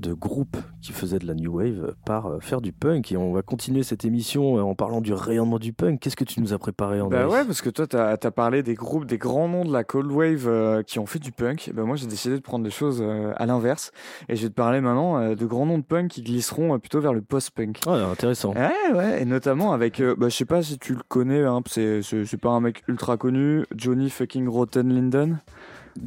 de 0.01 0.13
groupes 0.13 0.57
qui 0.81 0.93
faisaient 0.93 1.19
de 1.19 1.27
la 1.27 1.35
new 1.35 1.59
wave 1.59 1.95
par 2.05 2.27
euh, 2.27 2.41
faire 2.41 2.61
du 2.61 2.73
punk. 2.73 3.13
Et 3.13 3.17
on 3.17 3.33
va 3.33 3.43
continuer 3.43 3.83
cette 3.83 4.05
émission 4.05 4.59
euh, 4.59 4.63
en 4.63 4.75
parlant 4.75 5.01
du 5.01 5.13
rayonnement 5.13 5.59
du 5.59 5.73
punk. 5.73 6.01
Qu'est-ce 6.01 6.17
que 6.17 6.25
tu 6.25 6.41
nous 6.41 6.53
as 6.53 6.59
préparé, 6.59 7.01
André 7.01 7.19
Bah 7.19 7.29
ouais, 7.29 7.45
parce 7.45 7.63
que 7.63 7.71
toi, 7.71 7.87
t'as 7.87 8.13
as 8.13 8.31
parlé 8.31 8.63
des 8.63 8.75
groupes, 8.75 9.05
des 9.05 9.19
grands 9.19 9.49
noms 9.49 9.65
de 9.65 9.73
la 9.73 9.85
cold 9.85 10.11
wave 10.11 10.47
euh, 10.47 10.83
qui 10.83 10.99
ont 10.99 11.07
fait 11.07 11.19
du 11.19 11.33
punk. 11.33 11.71
Bah 11.75 11.85
moi, 11.85 11.97
j'ai 11.97 12.07
décidé 12.07 12.37
de 12.37 12.41
prendre 12.41 12.65
les 12.65 12.71
choses 12.71 13.01
euh, 13.03 13.33
à 13.37 13.47
l'inverse. 13.47 13.93
Et 14.29 14.37
je 14.37 14.43
vais 14.43 14.49
te 14.49 14.55
parler 14.55 14.81
maintenant 14.81 15.19
euh, 15.19 15.35
de 15.35 15.47
grands 15.47 15.67
noms 15.67 15.79
de 15.79 15.85
punk 15.85 16.11
qui 16.11 16.23
glisseront 16.23 16.79
plutôt 16.79 17.01
vers 17.01 17.13
le 17.13 17.21
post-punk. 17.21 17.81
Ah, 17.87 18.07
intéressant. 18.11 18.55
Ouais, 18.55 18.95
ouais, 18.95 19.23
et 19.23 19.25
notamment 19.25 19.73
avec, 19.73 20.01
bah, 20.01 20.29
je 20.29 20.37
sais 20.37 20.45
pas 20.45 20.63
si 20.63 20.79
tu 20.79 20.95
le 20.95 21.03
connais, 21.09 21.43
hein, 21.43 21.61
c'est 21.67 22.41
pas 22.41 22.51
un 22.51 22.61
mec 22.61 22.83
ultra 22.89 23.17
connu, 23.17 23.65
Johnny 23.75 24.11
fucking 24.11 24.49
Rotten 24.49 24.89
Linden. 24.89 25.41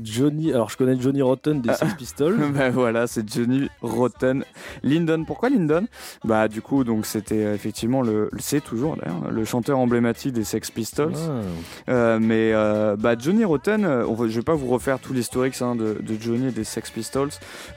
Johnny, 0.01 0.51
alors 0.51 0.69
je 0.69 0.77
connais 0.77 0.99
Johnny 0.99 1.21
Rotten 1.21 1.61
des 1.61 1.73
Sex 1.73 1.93
Pistols. 1.95 2.37
bah 2.53 2.69
voilà, 2.69 3.07
c'est 3.07 3.27
Johnny 3.31 3.69
Rotten 3.81 4.43
Linden. 4.83 5.25
Pourquoi 5.25 5.49
Linden 5.49 5.87
Bah 6.23 6.47
du 6.47 6.61
coup, 6.61 6.83
donc 6.83 7.05
c'était 7.05 7.43
euh, 7.43 7.55
effectivement 7.55 8.01
le, 8.01 8.29
c'est 8.39 8.63
toujours 8.63 8.97
d'ailleurs 8.97 9.31
le 9.31 9.45
chanteur 9.45 9.79
emblématique 9.79 10.33
des 10.33 10.43
Sex 10.43 10.71
Pistols. 10.71 11.13
Ah. 11.15 11.91
Euh, 11.91 12.19
mais 12.21 12.51
euh, 12.53 12.95
bah, 12.97 13.15
Johnny 13.17 13.45
Rotten, 13.45 13.85
on 13.85 14.15
je 14.27 14.35
vais 14.35 14.43
pas 14.43 14.55
vous 14.55 14.67
refaire 14.67 14.99
tout 14.99 15.13
l'historique 15.13 15.61
hein, 15.61 15.75
de, 15.75 15.97
de 16.01 16.17
Johnny 16.19 16.47
et 16.47 16.51
des 16.51 16.63
Sex 16.63 16.89
Pistols. 16.91 17.29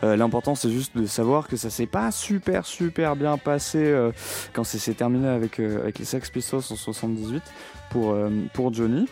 Euh, 0.03 0.17
L'important 0.17 0.55
c'est 0.55 0.71
juste 0.71 0.97
de 0.97 1.07
savoir 1.07 1.49
que 1.49 1.57
ça 1.57 1.71
s'est 1.71 1.87
pas 1.87 2.11
super 2.11 2.65
super 2.67 3.17
bien 3.17 3.39
passé 3.39 3.95
quand 4.53 4.65
c'est 4.65 4.95
terminé 4.95 5.29
avec, 5.29 5.59
avec 5.61 5.99
les 5.99 6.05
Sex 6.05 6.31
Pistols 6.31 6.63
en 6.71 6.77
78 6.77 7.43
pour, 7.91 8.13
euh, 8.13 8.31
pour 8.53 8.73
Johnny. 8.73 9.07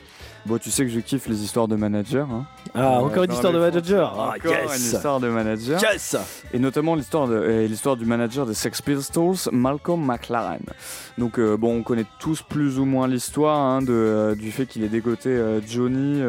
Bon, 0.46 0.58
tu 0.58 0.70
sais 0.70 0.84
que 0.84 0.90
je 0.90 1.00
kiffe 1.00 1.26
les 1.26 1.42
histoires 1.42 1.68
de 1.68 1.74
manager. 1.74 2.28
Hein. 2.30 2.44
Ah, 2.74 3.00
encore 3.00 3.24
une 3.24 3.32
histoire 3.32 3.52
de 3.52 3.58
manager. 3.58 4.14
Ah, 4.18 4.34
Encore 4.37 4.74
une 4.74 4.80
histoire 4.80 5.18
de 5.18 5.28
manager. 5.28 5.80
Yes. 5.80 6.16
Et 6.52 6.58
notamment 6.58 6.94
l'histoire 6.94 7.28
euh, 7.30 7.66
l'histoire 7.66 7.96
du 7.96 8.04
manager 8.04 8.44
des 8.44 8.52
Sex 8.52 8.82
Pistols, 8.82 9.50
Malcolm 9.52 10.04
McLaren. 10.04 10.60
Donc 11.16 11.38
euh, 11.38 11.56
bon, 11.56 11.78
on 11.78 11.82
connaît 11.82 12.04
tous 12.18 12.42
plus 12.42 12.78
ou 12.78 12.84
moins 12.84 13.08
l'histoire 13.08 13.58
hein, 13.58 13.80
de, 13.80 13.92
euh, 13.92 14.34
du 14.34 14.50
fait 14.52 14.66
qu'il 14.66 14.84
ait 14.84 14.88
dégoté 14.88 15.34
Johnny 15.66 16.20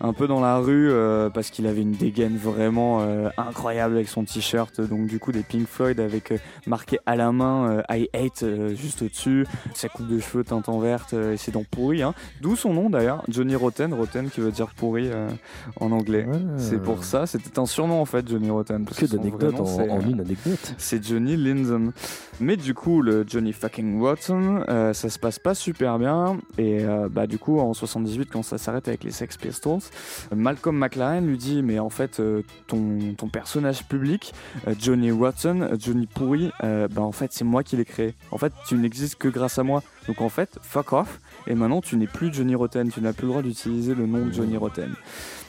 un 0.00 0.12
peu 0.12 0.26
dans 0.26 0.40
la 0.40 0.56
rue 0.58 0.90
parce 1.32 1.50
qu'il 1.50 1.66
avait 1.66 1.82
une 1.82 1.92
dégaine 1.92 2.36
vraiment 2.36 3.06
incroyable 3.36 3.94
avec 3.94 4.08
son 4.08 4.24
t-shirt. 4.24 4.80
Donc 4.80 5.06
du 5.06 5.18
coup 5.20 5.30
des 5.30 5.42
Pink 5.42 5.68
Floyd 5.68 6.00
avec 6.00 6.32
marqué 6.66 6.98
à 7.06 7.14
la 7.14 7.30
main 7.30 7.82
I 7.90 8.08
hate 8.12 8.44
juste 8.74 9.02
au-dessus, 9.02 9.46
sa 9.74 9.88
coupe 9.88 10.08
de 10.08 10.18
cheveux 10.18 10.44
teinte 10.44 10.68
en 10.68 10.78
verte 10.80 11.12
et 11.12 11.36
ses 11.36 11.52
dents 11.52 11.64
Hein. 11.90 12.14
D'où 12.40 12.56
son 12.56 12.72
nom 12.72 12.88
d'ailleurs, 12.90 13.22
Johnny 13.28 13.54
Rotten, 13.56 13.92
Rotten 13.92 14.30
qui 14.30 14.40
veut 14.40 14.52
dire 14.52 14.68
pourri 14.76 15.08
euh, 15.10 15.28
en 15.80 15.90
anglais. 15.92 16.26
C'est 16.56 16.80
pour 16.82 17.04
ça, 17.04 17.26
c'était 17.26 17.58
un 17.58 17.66
surnom 17.66 18.00
en 18.00 18.04
fait, 18.04 18.28
Johnny 18.28 18.50
Rotten. 18.50 18.84
parce 18.84 18.98
Que 18.98 19.06
d'anecdotes 19.06 19.58
en, 19.60 19.64
en 19.64 19.98
euh, 19.98 20.00
une 20.08 20.20
anecdote. 20.20 20.74
c'est 20.78 21.04
Johnny 21.04 21.36
Linden. 21.36 21.92
Mais 22.40 22.56
du 22.56 22.74
coup, 22.74 23.02
le 23.02 23.24
Johnny 23.28 23.52
fucking 23.52 24.00
Rotten, 24.00 24.64
euh, 24.68 24.92
ça 24.92 25.08
se 25.10 25.18
passe 25.18 25.38
pas 25.38 25.54
super 25.54 25.98
bien. 25.98 26.38
Et 26.58 26.84
euh, 26.84 27.08
bah, 27.10 27.26
du 27.26 27.38
coup, 27.38 27.58
en 27.60 27.74
78, 27.74 28.28
quand 28.32 28.42
ça 28.42 28.58
s'arrête 28.58 28.88
avec 28.88 29.04
les 29.04 29.10
Sex 29.10 29.36
Pistols, 29.36 29.80
Malcolm 30.34 30.76
McLaren 30.76 31.26
lui 31.26 31.36
dit 31.38 31.62
Mais 31.62 31.78
en 31.78 31.90
fait, 31.90 32.20
euh, 32.20 32.42
ton, 32.66 32.98
ton 33.16 33.28
personnage 33.28 33.84
public, 33.86 34.32
euh, 34.66 34.74
Johnny 34.78 35.10
Rotten, 35.10 35.62
euh, 35.62 35.76
Johnny 35.78 36.06
Pourri, 36.06 36.50
euh, 36.64 36.88
bah, 36.88 37.02
en 37.02 37.12
fait, 37.12 37.32
c'est 37.32 37.44
moi 37.44 37.62
qui 37.62 37.76
l'ai 37.76 37.84
créé. 37.84 38.14
En 38.30 38.38
fait, 38.38 38.52
tu 38.66 38.74
n'existes 38.76 39.16
que 39.16 39.28
grâce 39.28 39.58
à 39.58 39.62
moi. 39.62 39.82
Donc 40.08 40.20
en 40.20 40.28
fait, 40.28 40.58
fuck 40.62 40.92
off. 40.92 41.20
Et 41.46 41.54
maintenant, 41.54 41.80
tu 41.80 41.96
n'es 41.96 42.06
plus 42.06 42.32
Johnny 42.32 42.54
Rotten. 42.54 42.90
Tu 42.90 43.00
n'as 43.00 43.12
plus 43.12 43.26
le 43.26 43.30
droit 43.30 43.42
d'utiliser 43.42 43.94
le 43.94 44.06
nom 44.06 44.26
de 44.26 44.32
Johnny 44.32 44.56
Rotten. 44.56 44.94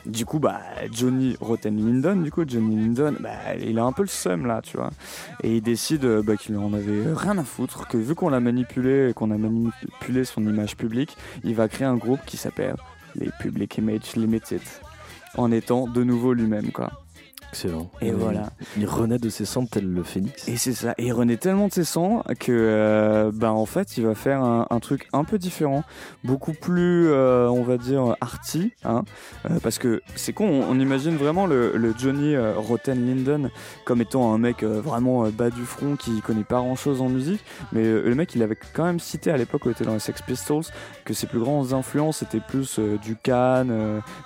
Du 0.05 0.25
coup, 0.25 0.39
bah, 0.39 0.59
Johnny 0.91 1.37
Rotten 1.39 1.77
Linden, 1.77 2.23
du 2.23 2.31
coup, 2.31 2.43
Johnny 2.45 2.75
Linden, 2.75 3.15
bah, 3.21 3.55
il 3.59 3.79
a 3.79 3.83
un 3.85 3.93
peu 3.93 4.01
le 4.01 4.09
seum 4.09 4.45
là, 4.45 4.61
tu 4.61 4.75
vois. 4.75 4.89
Et 5.43 5.57
il 5.57 5.61
décide 5.61 6.03
euh, 6.03 6.21
bah, 6.21 6.35
qu'il 6.35 6.57
en 6.57 6.73
avait 6.73 7.13
rien 7.13 7.37
à 7.37 7.43
foutre, 7.43 7.87
que 7.87 7.97
vu 7.97 8.13
qu'on 8.13 8.29
l'a 8.29 8.41
manipulé 8.41 9.09
et 9.09 9.13
qu'on 9.13 9.31
a 9.31 9.37
manipulé 9.37 10.25
son 10.25 10.41
image 10.41 10.75
publique, 10.75 11.15
il 11.45 11.55
va 11.55 11.69
créer 11.69 11.87
un 11.87 11.95
groupe 11.95 12.19
qui 12.25 12.35
s'appelle 12.35 12.75
les 13.15 13.29
Public 13.39 13.77
Image 13.77 14.15
Limited, 14.15 14.61
en 15.37 15.51
étant 15.51 15.87
de 15.87 16.03
nouveau 16.03 16.33
lui-même, 16.33 16.71
quoi. 16.71 17.02
Excellent. 17.53 17.91
Et 18.01 18.09
voilà. 18.11 18.49
Il 18.77 18.87
renaît 18.87 19.19
de 19.19 19.29
ses 19.29 19.45
cendres 19.45 19.69
tel 19.69 19.85
le 19.85 20.01
phénix. 20.01 20.47
Et 20.47 20.57
c'est 20.57 20.73
ça. 20.73 20.95
Et 20.97 21.05
il 21.05 21.13
renaît 21.13 21.37
tellement 21.37 21.67
de 21.67 21.73
ses 21.73 21.83
cendres 21.83 22.23
que, 22.39 22.51
euh, 22.51 23.31
bah, 23.31 23.51
en 23.53 23.67
fait, 23.67 23.95
il 23.95 24.03
va 24.07 24.15
faire 24.15 24.41
un, 24.43 24.65
un 24.71 24.79
truc 24.79 25.07
un 25.13 25.23
peu 25.23 25.37
différent, 25.37 25.83
beaucoup 26.23 26.53
plus, 26.53 27.09
euh, 27.09 27.47
on 27.49 27.61
va 27.61 27.77
dire, 27.77 28.15
arty, 28.21 28.71
hein, 28.85 29.03
Euh, 29.45 29.59
parce 29.61 29.77
que 29.77 30.01
c'est 30.15 30.33
con. 30.33 30.45
On, 30.47 30.71
on 30.71 30.79
imagine 30.79 31.15
vraiment 31.15 31.45
le, 31.45 31.73
le 31.77 31.93
Johnny 31.97 32.35
Rotten 32.37 33.05
Linden 33.05 33.51
comme 33.85 34.01
étant 34.01 34.33
un 34.33 34.37
mec 34.39 34.63
vraiment 34.63 35.27
bas 35.29 35.51
du 35.51 35.63
front 35.63 35.95
qui 35.95 36.21
connaît 36.21 36.43
pas 36.43 36.57
grand 36.57 36.75
chose 36.75 37.01
en 37.01 37.09
musique, 37.09 37.43
mais 37.71 37.83
le 37.83 38.15
mec, 38.15 38.33
il 38.33 38.41
avait 38.41 38.57
quand 38.73 38.85
même 38.85 38.99
cité 38.99 39.29
à 39.29 39.37
l'époque 39.37 39.65
où 39.65 39.69
il 39.69 39.73
était 39.73 39.83
dans 39.85 39.93
les 39.93 39.99
Sex 39.99 40.21
Pistols 40.23 40.63
que 41.05 41.13
ses 41.13 41.27
plus 41.27 41.39
grandes 41.39 41.73
influences 41.73 42.23
étaient 42.23 42.39
plus 42.39 42.79
du 42.79 43.15
Can, 43.15 43.65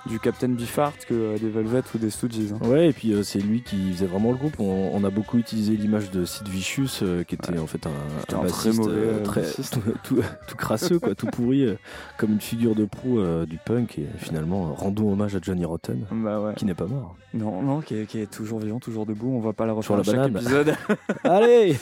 du 0.06 0.18
Captain 0.18 0.48
Beefheart 0.48 1.04
que 1.06 1.36
des 1.38 1.48
Velvet 1.50 1.82
ou 1.94 1.98
des 1.98 2.10
Stooges. 2.10 2.52
hein. 2.54 2.66
Ouais, 2.66 2.88
et 2.88 2.92
puis 2.92 3.17
c'est 3.22 3.38
lui 3.40 3.62
qui 3.62 3.92
faisait 3.92 4.06
vraiment 4.06 4.30
le 4.30 4.36
groupe. 4.36 4.54
On, 4.58 4.90
on 4.92 5.04
a 5.04 5.10
beaucoup 5.10 5.38
utilisé 5.38 5.76
l'image 5.76 6.10
de 6.10 6.24
Sid 6.24 6.48
Vicious, 6.48 7.02
euh, 7.02 7.24
qui 7.24 7.34
était 7.34 7.58
en 7.58 7.66
fait 7.66 7.86
un, 7.86 8.44
très 8.46 8.72
mauvais, 8.72 8.92
euh, 8.96 9.18
euh, 9.20 9.22
très, 9.24 9.42
tout, 9.72 9.80
tout, 10.04 10.22
tout 10.46 10.56
crasseux, 10.56 10.98
quoi, 10.98 11.14
tout 11.14 11.26
pourri, 11.26 11.64
euh, 11.64 11.74
comme 12.18 12.32
une 12.32 12.40
figure 12.40 12.74
de 12.74 12.84
proue 12.84 13.20
du 13.46 13.58
punk. 13.64 13.98
Et 13.98 14.06
finalement, 14.18 14.74
rendons 14.74 15.12
hommage 15.12 15.34
à 15.36 15.38
Johnny 15.40 15.64
Rotten, 15.64 16.04
Bah 16.12 16.40
ouais. 16.40 16.54
qui 16.54 16.64
n'est 16.64 16.74
pas 16.74 16.86
mort. 16.86 17.16
Non, 17.34 17.62
non, 17.62 17.80
qui 17.82 17.94
est, 17.94 18.06
qui 18.06 18.20
est 18.20 18.30
toujours 18.30 18.58
vivant, 18.58 18.78
toujours 18.80 19.04
debout. 19.04 19.30
On 19.30 19.40
va 19.40 19.52
pas 19.52 19.66
la 19.66 19.72
refaire 19.74 19.84
Sur 19.84 19.94
à 20.12 20.16
la 20.16 20.22
chaque 20.24 20.32
banane. 20.32 20.36
épisode. 20.36 20.74
Allez 21.24 21.76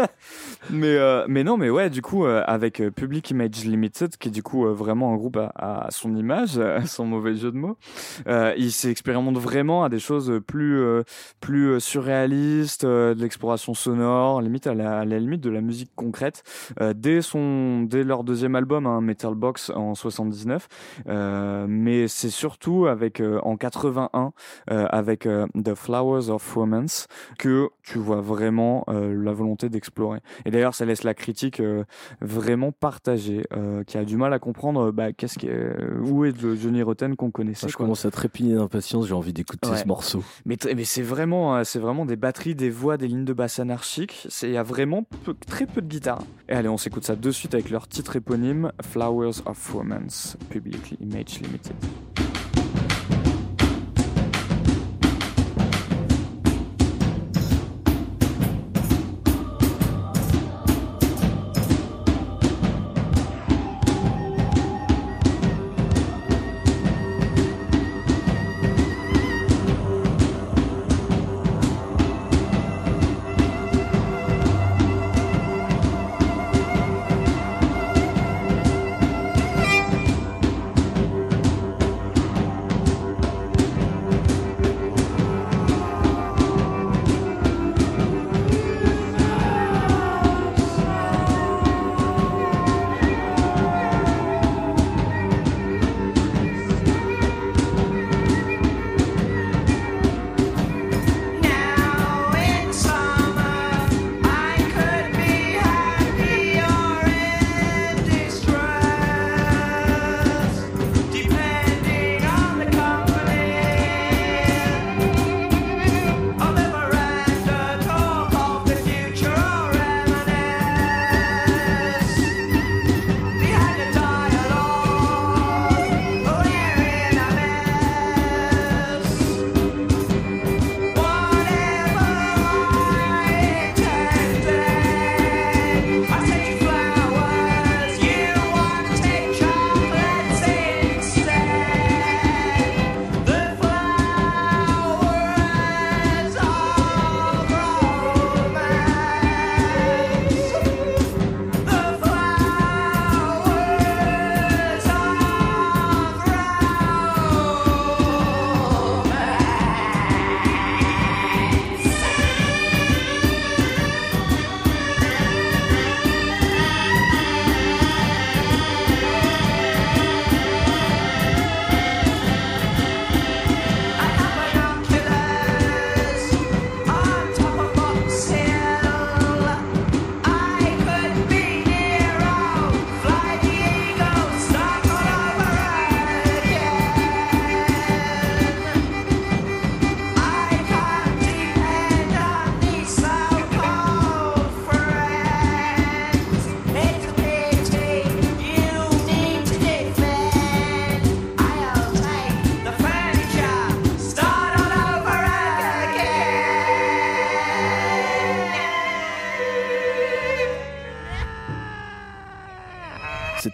mais, 0.70 0.96
mais 1.28 1.44
non, 1.44 1.56
mais 1.56 1.70
ouais, 1.70 1.90
du 1.90 2.02
coup, 2.02 2.24
avec 2.24 2.82
Public 2.94 3.30
Image 3.30 3.64
Limited, 3.64 4.16
qui 4.16 4.28
est 4.28 4.30
du 4.32 4.42
coup 4.42 4.64
vraiment 4.66 5.12
un 5.12 5.16
groupe 5.16 5.36
à, 5.38 5.50
à 5.86 5.90
son 5.90 6.14
image, 6.14 6.60
sans 6.86 7.04
mauvais 7.04 7.34
jeu 7.34 7.50
de 7.50 7.56
mots, 7.56 7.76
il 8.56 8.70
s'expérimente 8.72 9.38
vraiment 9.38 9.82
à 9.84 9.88
des 9.88 9.98
choses 9.98 10.32
plus, 10.50 10.80
euh, 10.80 11.02
plus 11.40 11.68
euh, 11.68 11.78
surréalistes, 11.80 12.82
euh, 12.84 13.14
de 13.14 13.20
l'exploration 13.22 13.72
sonore, 13.72 14.42
limite 14.42 14.66
à 14.66 14.74
la, 14.74 14.98
à 15.00 15.04
la 15.04 15.18
limite 15.20 15.40
de 15.40 15.50
la 15.50 15.60
musique 15.60 15.90
concrète. 15.94 16.42
Dès, 16.94 17.22
son, 17.22 17.82
dès 17.82 18.02
leur 18.04 18.24
deuxième 18.24 18.54
album, 18.56 18.86
hein, 18.86 19.00
Metal 19.00 19.34
Box, 19.34 19.70
en 19.74 19.94
79. 19.94 20.66
Euh, 21.08 21.66
mais 21.68 22.08
c'est 22.08 22.30
surtout 22.30 22.86
avec, 22.86 23.22
en 23.42 23.56
81, 23.56 24.32
euh, 24.70 24.86
avec 24.90 25.20
The 25.20 25.74
Flowers 25.74 26.30
of 26.30 26.54
Romance, 26.54 27.06
que 27.38 27.68
tu 27.82 27.98
vois 27.98 28.20
vraiment 28.20 28.84
la 28.88 29.32
volonté 29.32 29.68
d'explorer. 29.68 30.18
Et 30.44 30.50
d'ailleurs, 30.50 30.74
ça 30.74 30.84
laisse 30.84 31.04
la 31.04 31.14
critique 31.14 31.62
vraiment 32.20 32.72
partagée, 32.72 33.44
qui 33.86 33.98
a 33.98 34.04
du 34.04 34.16
mal 34.16 34.32
à 34.32 34.38
comprendre 34.38 34.90
bah, 34.90 35.12
qu'est-ce 35.12 35.38
qui 35.38 35.46
est- 35.46 35.76
où 36.02 36.24
est 36.24 36.40
le 36.42 36.56
Johnny 36.56 36.82
Rotten 36.82 37.16
qu'on 37.16 37.30
connaissait. 37.30 37.68
Je 37.68 37.76
quoi. 37.76 37.86
commence 37.86 38.04
à 38.04 38.10
trépigner 38.10 38.54
d'impatience, 38.54 39.06
j'ai 39.06 39.14
envie 39.14 39.32
d'écouter 39.32 39.68
Ouais. 39.70 39.76
ce 39.76 39.86
morceau. 39.86 40.22
Mais, 40.44 40.56
euh, 40.66 40.84
c'est 40.84 41.02
vraiment 41.78 42.06
des 42.06 42.16
batteries, 42.16 42.54
des 42.54 42.70
voix, 42.70 42.96
des 42.96 43.08
lignes 43.08 43.24
de 43.24 43.32
basse 43.32 43.58
anarchiques. 43.58 44.28
Il 44.42 44.50
y 44.50 44.56
a 44.56 44.62
vraiment 44.62 45.04
très 45.46 45.66
peu 45.66 45.80
de 45.80 45.88
guitare. 45.88 46.22
Et 46.48 46.52
allez, 46.52 46.68
on 46.68 46.78
s'écoute 46.78 47.04
ça 47.04 47.16
de 47.16 47.30
suite 47.30 47.54
avec 47.54 47.70
leur 47.70 47.88
titre 47.88 48.16
éponyme, 48.16 48.72
Flowers 48.82 49.40
of 49.46 49.72
Romance, 49.72 50.36
Public 50.50 50.94
Image 51.00 51.40
Limited. 51.40 51.76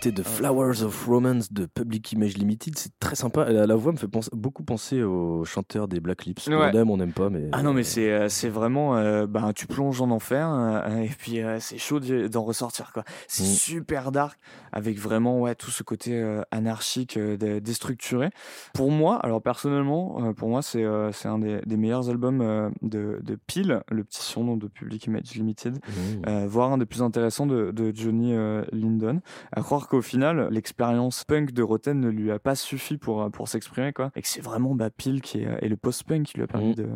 C'était 0.03 0.23
The 0.23 0.27
Flowers 0.27 0.83
of 0.83 1.07
Romance 1.07 1.51
de 1.55 1.65
Public 1.65 2.13
Image 2.13 2.37
Limited. 2.37 2.77
C'est 2.77 2.93
très 3.01 3.17
sympa. 3.17 3.51
La, 3.51 3.67
la 3.67 3.75
voix 3.77 3.93
me 3.93 3.97
fait 3.97 4.07
penser- 4.07 4.29
beaucoup 4.35 4.63
penser 4.63 5.03
au 5.03 5.45
chanteur 5.47 5.89
des 5.89 6.01
Black 6.01 6.27
Lips. 6.27 6.49
Ouais. 6.49 6.55
On 6.55 6.71
aime, 6.77 6.91
on 6.91 6.99
n'aime 6.99 7.13
pas, 7.15 7.31
mais. 7.31 7.49
Ah 7.53 7.63
non, 7.63 7.73
mais 7.73 7.83
c'est 7.83 8.13
euh, 8.13 8.29
c'est 8.29 8.51
vraiment. 8.51 8.97
euh, 8.97 9.27
ben, 9.27 9.55
tu 9.55 9.67
plonges 9.67 10.03
en 10.03 10.11
enfer 10.11 10.51
euh, 10.53 10.99
et 11.01 11.09
puis 11.19 11.41
euh, 11.41 11.59
c'est 11.61 11.79
chaud 11.79 11.99
d'en 12.01 12.43
ressortir. 12.45 12.93
quoi. 12.93 13.05
C'est 13.27 13.45
Mm. 13.45 13.47
super 13.47 14.13
dark 14.13 14.39
avec 14.73 14.99
vraiment 14.99 15.41
ouais, 15.41 15.55
tout 15.55 15.71
ce 15.71 15.83
côté 15.83 16.13
euh, 16.21 16.43
anarchique, 16.51 17.17
euh, 17.17 17.39
dé- 17.39 17.63
déstructuré. 17.63 18.29
Pour 18.75 18.91
moi, 18.91 19.17
alors 19.17 19.41
personnellement, 19.41 20.27
euh, 20.27 20.33
pour 20.35 20.49
moi, 20.51 20.61
c'est 20.61 20.85
euh, 20.85 21.11
c'est 21.13 21.29
un 21.29 21.39
des, 21.39 21.61
des 21.65 21.77
meilleurs 21.79 22.11
albums 22.11 22.43
euh, 22.43 22.69
de, 22.83 23.19
de 23.23 23.39
Peel, 23.47 23.81
le 23.91 24.05
petit 24.05 24.23
surnom 24.23 24.57
de 24.59 24.69
Public 24.69 25.07
Image 25.07 25.35
Limited. 25.35 25.79
Euh, 26.27 26.47
voire 26.47 26.71
un 26.73 26.77
des 26.79 26.87
plus 26.87 27.01
intéressants 27.03 27.47
de, 27.47 27.71
de 27.71 27.93
Johnny 27.95 28.35
euh, 28.35 28.63
Lyndon. 28.73 29.21
À 29.53 29.63
croire 29.63 29.87
qu'au 29.97 30.03
final, 30.03 30.49
l'expérience 30.51 31.25
punk 31.25 31.53
de 31.53 31.63
Roten 31.63 31.99
ne 32.01 32.09
lui 32.09 32.31
a 32.31 32.39
pas 32.39 32.55
suffi 32.55 32.97
pour, 32.99 33.31
pour 33.31 33.49
s'exprimer, 33.49 33.93
quoi. 33.93 34.11
Et 34.17 34.23
que 34.23 34.29
c'est 34.29 34.41
vraiment 34.43 34.75
bah, 34.75 34.91
Peel 34.91 35.21
qui 35.21 35.39
est, 35.39 35.49
et 35.63 35.69
le 35.69 35.77
post-punk 35.77 36.25
qui 36.25 36.37
lui 36.37 36.45
a 36.45 36.47
permis 36.47 36.69
Mhm. 36.71 36.75
de. 36.75 36.87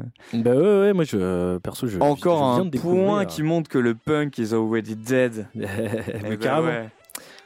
Bah 0.45 0.51
ouais, 0.55 0.81
ouais, 0.81 0.93
moi 0.93 1.05
je, 1.05 1.17
euh, 1.19 1.59
perso, 1.59 1.87
je. 1.87 1.99
Encore 2.01 2.57
je 2.57 2.63
un 2.63 2.71
point 2.71 3.25
qui 3.25 3.43
montre 3.43 3.71
que 3.71 3.79
le 3.79 3.95
punk 3.95 4.39
is 4.39 4.53
already 4.53 4.97
dead. 4.97 5.47
Mais 5.55 5.67
Eh 6.09 6.21
ben 6.21 6.37
carrément. 6.39 6.69
ouais. 6.69 6.89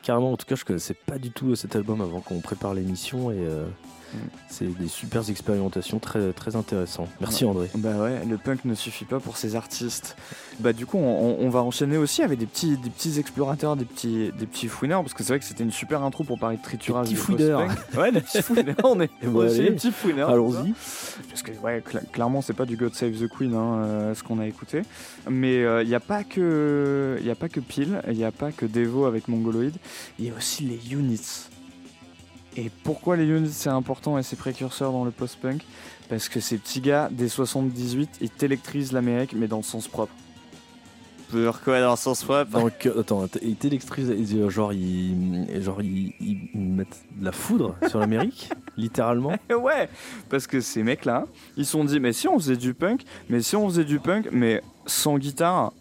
Carrément, 0.03 0.33
en 0.33 0.37
tout 0.37 0.47
cas, 0.47 0.55
je 0.55 0.64
connaissais 0.64 0.95
pas 0.95 1.19
du 1.19 1.31
tout 1.31 1.55
cet 1.55 1.77
album 1.77 2.01
avant 2.03 2.21
qu'on 2.21 2.40
prépare 2.40 2.75
l'émission 2.75 3.31
et 3.31 3.37
euh, 3.38 3.64
Mm. 4.12 4.17
c'est 4.49 4.79
des 4.79 4.87
super 4.87 5.29
expérimentations 5.29 5.99
très, 5.99 6.33
très 6.35 6.55
intéressantes. 6.55 7.09
Merci 7.21 7.45
André. 7.45 7.69
Bah 7.75 7.97
ouais, 8.01 8.25
le 8.25 8.37
punk 8.38 8.64
ne 8.64 8.75
suffit 8.75 9.07
pas 9.07 9.19
pour 9.19 9.37
ces 9.37 9.57
artistes. 9.57 10.17
Bah 10.61 10.73
du 10.73 10.87
coup, 10.87 10.99
on, 10.99 11.37
on 11.40 11.49
va 11.49 11.62
enchaîner 11.62 11.97
aussi 11.97 12.23
avec 12.23 12.38
des 12.38 12.47
petits, 12.47 12.77
des 12.77 12.88
petits 12.90 13.19
explorateurs, 13.19 13.75
des 13.75 13.85
petits, 13.85 14.31
des 14.38 14.47
petits 14.47 14.69
fouineurs, 14.69 15.03
parce 15.03 15.12
que 15.12 15.25
c'est 15.25 15.33
vrai 15.33 15.40
que 15.40 15.45
c'était 15.45 15.64
une 15.64 15.73
super 15.73 16.03
intro 16.05 16.23
pour 16.23 16.38
parler 16.38 16.57
de 16.59 16.62
triturage. 16.62 17.09
Des 17.09 17.14
et 17.14 17.17
petits 17.17 17.25
fouineurs. 17.25 17.69
Ouais, 17.97 18.12
des 18.12 18.21
petits 18.21 18.40
fouineurs. 18.43 18.77
On 18.85 19.01
est 19.01 19.11
des 19.21 19.71
petits 19.73 19.90
fouineurs. 19.90 20.31
Allons-y. 20.31 20.73
Parce 21.29 21.43
que 21.43 21.51
ouais, 21.62 21.81
cla- 21.81 22.09
clairement, 22.12 22.40
c'est 22.40 22.53
pas 22.53 22.67
du 22.67 22.77
God 22.77 22.95
Save 22.95 23.12
the 23.19 23.29
Queen, 23.29 23.53
hein, 23.55 23.79
euh, 23.79 24.14
ce 24.14 24.23
qu'on 24.23 24.38
a 24.38 24.47
écouté. 24.47 24.83
Mais 25.29 25.61
il 25.83 25.88
n'y 25.88 25.95
a 25.97 26.01
pas 26.01 26.23
que, 26.23 27.19
il 27.21 27.29
a 27.31 27.35
pas 27.35 27.49
que 27.49 27.59
Peel, 27.61 28.01
il 28.09 28.17
n'y 28.17 28.25
a 28.25 28.31
pas 28.33 28.53
que 28.53 28.64
Devo 28.67 29.07
avec 29.07 29.27
Mongoloid. 29.29 29.73
Il 30.21 30.27
y 30.27 30.31
a 30.31 30.35
aussi 30.35 30.62
les 30.64 30.93
units. 30.93 31.49
Et 32.57 32.71
pourquoi 32.85 33.17
les 33.17 33.25
units 33.25 33.51
c'est 33.53 33.71
important 33.71 34.17
et 34.19 34.23
c'est 34.23 34.37
précurseur 34.37 34.93
dans 34.93 35.05
le 35.05 35.11
post-punk? 35.11 35.62
Parce 36.09 36.29
que 36.29 36.38
ces 36.38 36.59
petits 36.59 36.81
gars, 36.81 37.09
dès 37.11 37.29
78, 37.29 38.19
ils 38.21 38.31
t'électrisent 38.31 38.93
l'Amérique, 38.93 39.33
mais 39.35 39.49
dans 39.49 39.57
le 39.57 39.62
sens 39.64 39.88
propre. 39.88 40.12
Pourquoi 41.31 41.81
dans 41.81 41.93
le 41.93 41.97
sens 41.97 42.23
propre 42.23 42.51
Donc, 42.61 42.87
attends, 42.99 43.27
t- 43.29 43.41
ils 43.43 43.57
t'électrisent, 43.57 44.13
ils- 44.17 44.49
genre 44.51 44.73
ils, 44.73 45.61
genre 45.63 45.83
ils, 45.83 46.13
ils 46.21 46.49
mettent 46.55 47.05
de 47.17 47.25
la 47.25 47.33
foudre 47.33 47.75
sur 47.89 47.99
l'Amérique, 47.99 48.51
littéralement. 48.77 49.33
Ouais, 49.51 49.89
parce 50.29 50.47
que 50.47 50.61
ces 50.61 50.83
mecs-là, 50.83 51.27
ils 51.57 51.65
se 51.65 51.73
sont 51.73 51.85
dit, 51.85 51.99
mais 52.01 52.13
si 52.13 52.29
on 52.29 52.39
faisait 52.39 52.57
du 52.57 52.75
punk, 52.75 53.03
mais 53.29 53.41
si 53.43 53.57
on 53.57 53.69
faisait 53.69 53.85
du 53.85 53.99
punk, 53.99 54.29
mais 54.33 54.63
sans 54.87 55.19
guitare, 55.19 55.73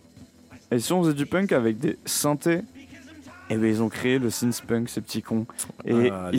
et 0.72 0.80
si 0.80 0.92
on 0.94 1.04
faisait 1.04 1.14
du 1.14 1.26
punk 1.26 1.52
avec 1.52 1.78
des 1.78 1.98
synthés, 2.06 2.62
et 3.50 3.58
ben 3.58 3.66
ils 3.68 3.84
ont 3.84 3.90
créé 3.90 4.18
le 4.20 4.30
synth 4.30 4.62
punk, 4.66 4.90
ces 4.90 5.02
petits 5.02 5.22
cons. 5.22 5.46
Et 5.86 6.10
Ah, 6.12 6.32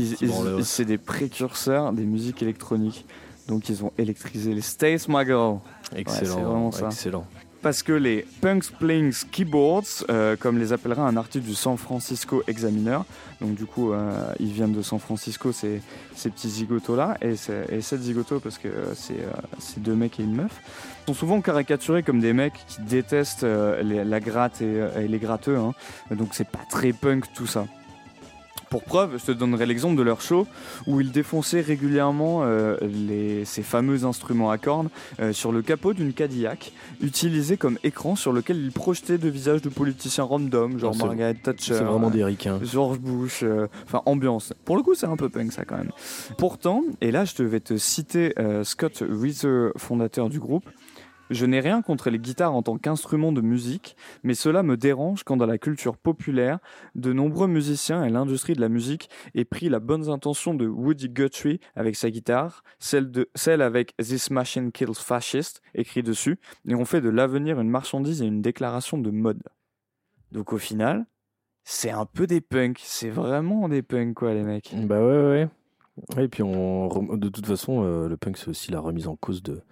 c'est 0.62 0.84
des 0.86 0.98
précurseurs 0.98 1.92
des 1.92 2.04
musiques 2.04 2.42
électroniques. 2.42 3.04
Donc 3.46 3.68
ils 3.68 3.84
ont 3.84 3.92
électrisé 3.98 4.54
les 4.54 4.62
States, 4.62 5.06
my 5.08 5.24
girl. 5.24 5.58
Excellent, 5.94 6.34
c'est 6.36 6.42
vraiment 6.42 6.72
ça. 6.72 6.86
excellent. 6.86 7.26
Parce 7.64 7.82
que 7.82 7.94
les 7.94 8.26
punks 8.42 8.72
playing 8.78 9.10
keyboards, 9.32 10.04
euh, 10.10 10.36
comme 10.36 10.58
les 10.58 10.74
appellera 10.74 11.08
un 11.08 11.16
article 11.16 11.46
du 11.46 11.54
San 11.54 11.78
Francisco 11.78 12.42
Examiner, 12.46 12.98
donc 13.40 13.54
du 13.54 13.64
coup 13.64 13.94
euh, 13.94 14.34
ils 14.38 14.52
viennent 14.52 14.74
de 14.74 14.82
San 14.82 14.98
Francisco, 14.98 15.50
ces, 15.50 15.80
ces 16.14 16.28
petits 16.28 16.50
zigotos 16.50 16.94
là, 16.94 17.16
et, 17.22 17.36
cette 17.36 18.02
zigoto 18.02 18.38
parce 18.38 18.58
que 18.58 18.68
euh, 18.68 18.92
c'est 18.94 19.82
deux 19.82 19.94
mecs 19.94 20.20
et 20.20 20.24
une 20.24 20.34
meuf, 20.34 20.52
sont 21.06 21.14
souvent 21.14 21.40
caricaturés 21.40 22.02
comme 22.02 22.20
des 22.20 22.34
mecs 22.34 22.52
qui 22.68 22.82
détestent 22.82 23.46
la 23.46 24.20
gratte 24.20 24.60
et, 24.60 24.84
et 24.98 25.08
les 25.08 25.18
gratteux, 25.18 25.56
hein. 25.56 25.72
donc 26.10 26.28
c'est 26.32 26.46
pas 26.46 26.66
très 26.68 26.92
punk 26.92 27.24
tout 27.32 27.46
ça. 27.46 27.64
Pour 28.70 28.82
preuve, 28.82 29.18
je 29.18 29.26
te 29.26 29.32
donnerai 29.32 29.66
l'exemple 29.66 29.96
de 29.96 30.02
leur 30.02 30.20
show 30.20 30.46
où 30.86 31.00
ils 31.00 31.12
défonçaient 31.12 31.60
régulièrement 31.60 32.40
euh, 32.42 32.76
les, 32.82 33.44
ces 33.44 33.62
fameux 33.62 34.04
instruments 34.04 34.50
à 34.50 34.58
cordes 34.58 34.88
euh, 35.20 35.32
sur 35.32 35.52
le 35.52 35.62
capot 35.62 35.92
d'une 35.92 36.12
Cadillac 36.12 36.72
utilisé 37.00 37.56
comme 37.56 37.78
écran 37.84 38.16
sur 38.16 38.32
lequel 38.32 38.56
ils 38.58 38.72
projetaient 38.72 39.18
de 39.18 39.28
visages 39.28 39.62
de 39.62 39.68
politiciens 39.68 40.24
random, 40.24 40.78
genre 40.78 40.96
Margaret 40.96 41.34
Thatcher, 41.34 41.74
C'est 41.74 41.84
vraiment 41.84 42.10
des 42.10 42.24
ricains. 42.24 42.58
George 42.62 42.98
Bush, 42.98 43.42
euh, 43.42 43.66
enfin 43.84 44.02
ambiance. 44.06 44.52
Pour 44.64 44.76
le 44.76 44.82
coup, 44.82 44.94
c'est 44.94 45.06
un 45.06 45.16
peu 45.16 45.28
punk 45.28 45.52
ça 45.52 45.64
quand 45.64 45.76
même. 45.76 45.90
Pourtant, 46.38 46.82
et 47.00 47.10
là 47.10 47.24
je 47.24 47.34
te 47.34 47.42
vais 47.42 47.60
te 47.60 47.76
citer 47.76 48.34
euh, 48.38 48.64
Scott 48.64 49.02
Reeser, 49.08 49.70
fondateur 49.76 50.28
du 50.28 50.40
groupe. 50.40 50.68
Je 51.30 51.46
n'ai 51.46 51.60
rien 51.60 51.80
contre 51.80 52.10
les 52.10 52.18
guitares 52.18 52.54
en 52.54 52.62
tant 52.62 52.76
qu'instrument 52.76 53.32
de 53.32 53.40
musique, 53.40 53.96
mais 54.22 54.34
cela 54.34 54.62
me 54.62 54.76
dérange 54.76 55.24
quand 55.24 55.38
dans 55.38 55.46
la 55.46 55.56
culture 55.56 55.96
populaire, 55.96 56.58
de 56.94 57.12
nombreux 57.14 57.48
musiciens 57.48 58.04
et 58.04 58.10
l'industrie 58.10 58.52
de 58.52 58.60
la 58.60 58.68
musique 58.68 59.08
aient 59.34 59.46
pris 59.46 59.70
la 59.70 59.80
bonne 59.80 60.10
intention 60.10 60.52
de 60.52 60.66
Woody 60.66 61.08
Guthrie 61.08 61.60
avec 61.76 61.96
sa 61.96 62.10
guitare, 62.10 62.62
celle, 62.78 63.10
de, 63.10 63.30
celle 63.34 63.62
avec 63.62 63.96
This 63.96 64.30
Machine 64.30 64.70
Kills 64.70 64.94
Fascist 64.94 65.62
écrit 65.74 66.02
dessus, 66.02 66.38
et 66.68 66.74
ont 66.74 66.84
fait 66.84 67.00
de 67.00 67.08
l'avenir 67.08 67.58
une 67.58 67.70
marchandise 67.70 68.20
et 68.20 68.26
une 68.26 68.42
déclaration 68.42 68.98
de 68.98 69.10
mode. 69.10 69.42
Donc 70.30 70.52
au 70.52 70.58
final, 70.58 71.06
c'est 71.62 71.90
un 71.90 72.04
peu 72.04 72.26
des 72.26 72.42
punks, 72.42 72.80
c'est 72.82 73.08
vraiment 73.08 73.68
des 73.70 73.82
punks 73.82 74.14
quoi 74.14 74.34
les 74.34 74.42
mecs. 74.42 74.74
Bah 74.76 75.00
ouais, 75.00 75.48
ouais, 76.16 76.24
Et 76.24 76.28
puis 76.28 76.42
on, 76.42 76.88
de 77.16 77.28
toute 77.30 77.46
façon, 77.46 77.82
euh, 77.82 78.08
le 78.08 78.16
punk 78.18 78.36
c'est 78.36 78.48
aussi 78.48 78.70
la 78.70 78.80
remise 78.80 79.08
en 79.08 79.16
cause 79.16 79.42
de, 79.42 79.62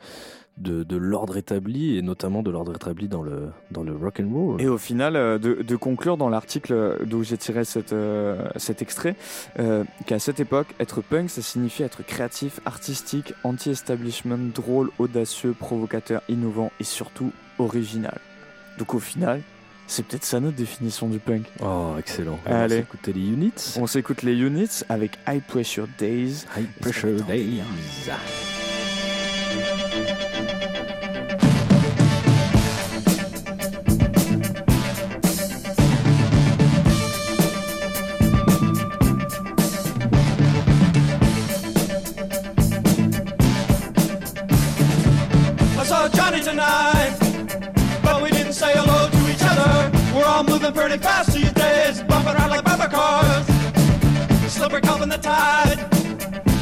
de, 0.58 0.82
de 0.82 0.96
l'ordre 0.96 1.36
établi 1.36 1.96
et 1.96 2.02
notamment 2.02 2.42
de 2.42 2.50
l'ordre 2.50 2.74
établi 2.74 3.08
dans 3.08 3.22
le, 3.22 3.50
dans 3.70 3.82
le 3.82 3.96
rock 3.96 4.20
and 4.20 4.30
roll. 4.32 4.60
Et 4.60 4.68
au 4.68 4.78
final, 4.78 5.16
euh, 5.16 5.38
de, 5.38 5.62
de 5.62 5.76
conclure 5.76 6.16
dans 6.16 6.28
l'article 6.28 6.98
d'où 7.06 7.24
j'ai 7.24 7.38
tiré 7.38 7.64
cette, 7.64 7.92
euh, 7.92 8.48
cet 8.56 8.82
extrait, 8.82 9.16
euh, 9.58 9.84
qu'à 10.06 10.18
cette 10.18 10.40
époque, 10.40 10.68
être 10.78 11.00
punk, 11.00 11.30
ça 11.30 11.42
signifie 11.42 11.82
être 11.82 12.02
créatif, 12.02 12.60
artistique, 12.64 13.34
anti-establishment, 13.44 14.50
drôle, 14.54 14.90
audacieux, 14.98 15.54
provocateur, 15.58 16.22
innovant 16.28 16.70
et 16.80 16.84
surtout 16.84 17.32
original. 17.58 18.18
Donc 18.78 18.94
au 18.94 19.00
final, 19.00 19.42
c'est 19.86 20.04
peut-être 20.06 20.24
ça 20.24 20.40
notre 20.40 20.56
définition 20.56 21.08
du 21.08 21.18
punk. 21.18 21.44
Oh, 21.62 21.94
excellent. 21.98 22.38
On 22.46 22.50
Allez. 22.52 22.76
va 22.76 22.80
s'écouter 22.82 23.12
les 23.12 23.26
units. 23.26 23.74
On 23.78 23.86
s'écoute 23.86 24.22
les 24.22 24.34
units 24.34 24.82
avec 24.88 25.18
High 25.28 25.42
Pressure 25.42 25.88
Days. 25.98 26.44
High 26.56 26.66
Pressure 26.80 27.22
Days. 27.24 27.62
All 50.42 50.52
moving 50.52 50.72
pretty 50.72 50.98
fast 50.98 51.32
these 51.32 51.52
days, 51.52 52.02
bumping 52.02 52.34
around 52.34 52.50
like 52.50 52.64
bumper 52.64 52.88
cars. 52.88 53.46
Slippery 54.48 54.80
cup 54.80 55.00
in 55.02 55.08
the 55.08 55.18
tide. 55.18 55.78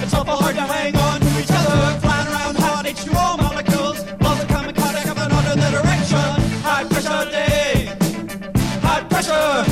It's 0.03 0.15
awful 0.15 0.37
hard 0.37 0.55
to 0.57 0.63
hang 0.63 0.97
on 0.97 1.21
to 1.21 1.41
each 1.41 1.51
other. 1.51 2.01
Flying 2.01 2.29
around 2.29 2.57
hot 2.57 2.87
H2O 2.87 3.39
molecules. 3.39 4.05
Balls 4.21 4.41
are 4.43 4.47
coming 4.47 4.75
caught 4.75 4.95
coming 5.09 5.31
under 5.39 5.55
the 5.63 5.71
direction. 5.77 6.31
High 6.63 6.85
pressure 6.85 7.31
days. 7.31 7.89
High 8.87 9.03
pressure. 9.11 9.65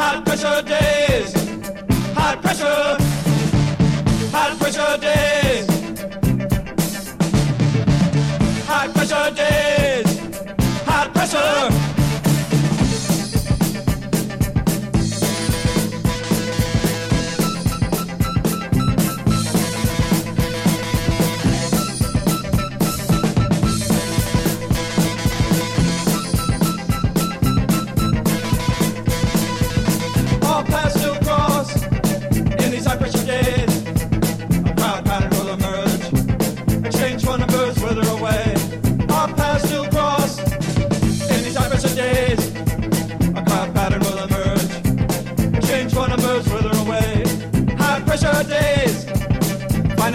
High 0.00 0.20
pressure 0.26 0.62
days. 0.62 1.28
High 2.14 2.36
pressure. 2.36 2.96
High 4.32 4.54
pressure 4.56 4.98
days. 4.98 5.47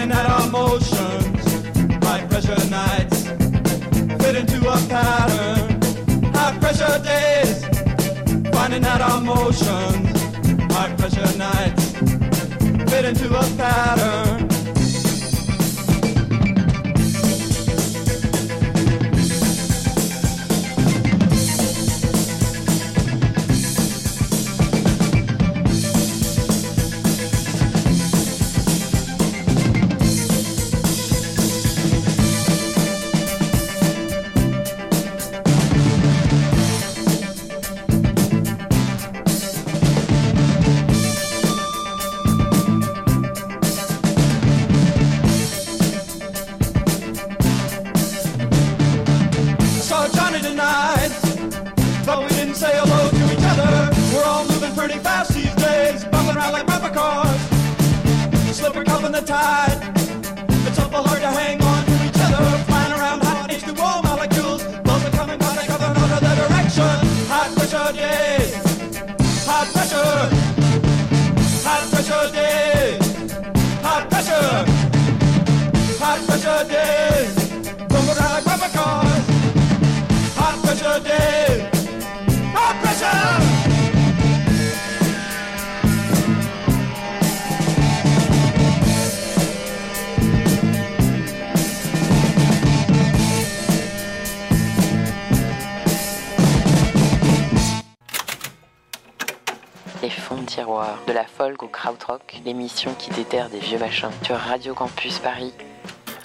Finding 0.04 0.18
that 0.18 0.30
our 0.30 0.50
motions, 0.50 2.04
high 2.04 2.26
pressure 2.26 2.68
nights, 2.68 3.22
fit 4.22 4.36
into 4.36 4.58
a 4.68 4.76
pattern. 4.86 5.80
High 6.34 6.58
pressure 6.58 7.02
days. 7.02 7.64
Finding 8.52 8.84
out 8.84 9.00
our 9.00 9.22
motions, 9.22 10.20
high 10.74 10.94
pressure 10.98 11.38
nights, 11.38 11.92
fit 12.90 13.04
into 13.06 13.34
a 13.34 13.44
pattern. 13.56 14.53
L'émission 102.44 102.94
qui 102.94 103.10
déterre 103.10 103.50
des 103.50 103.58
vieux 103.58 103.78
machins 103.78 104.10
sur 104.22 104.36
Radio 104.36 104.74
Campus 104.74 105.18
Paris. 105.18 105.52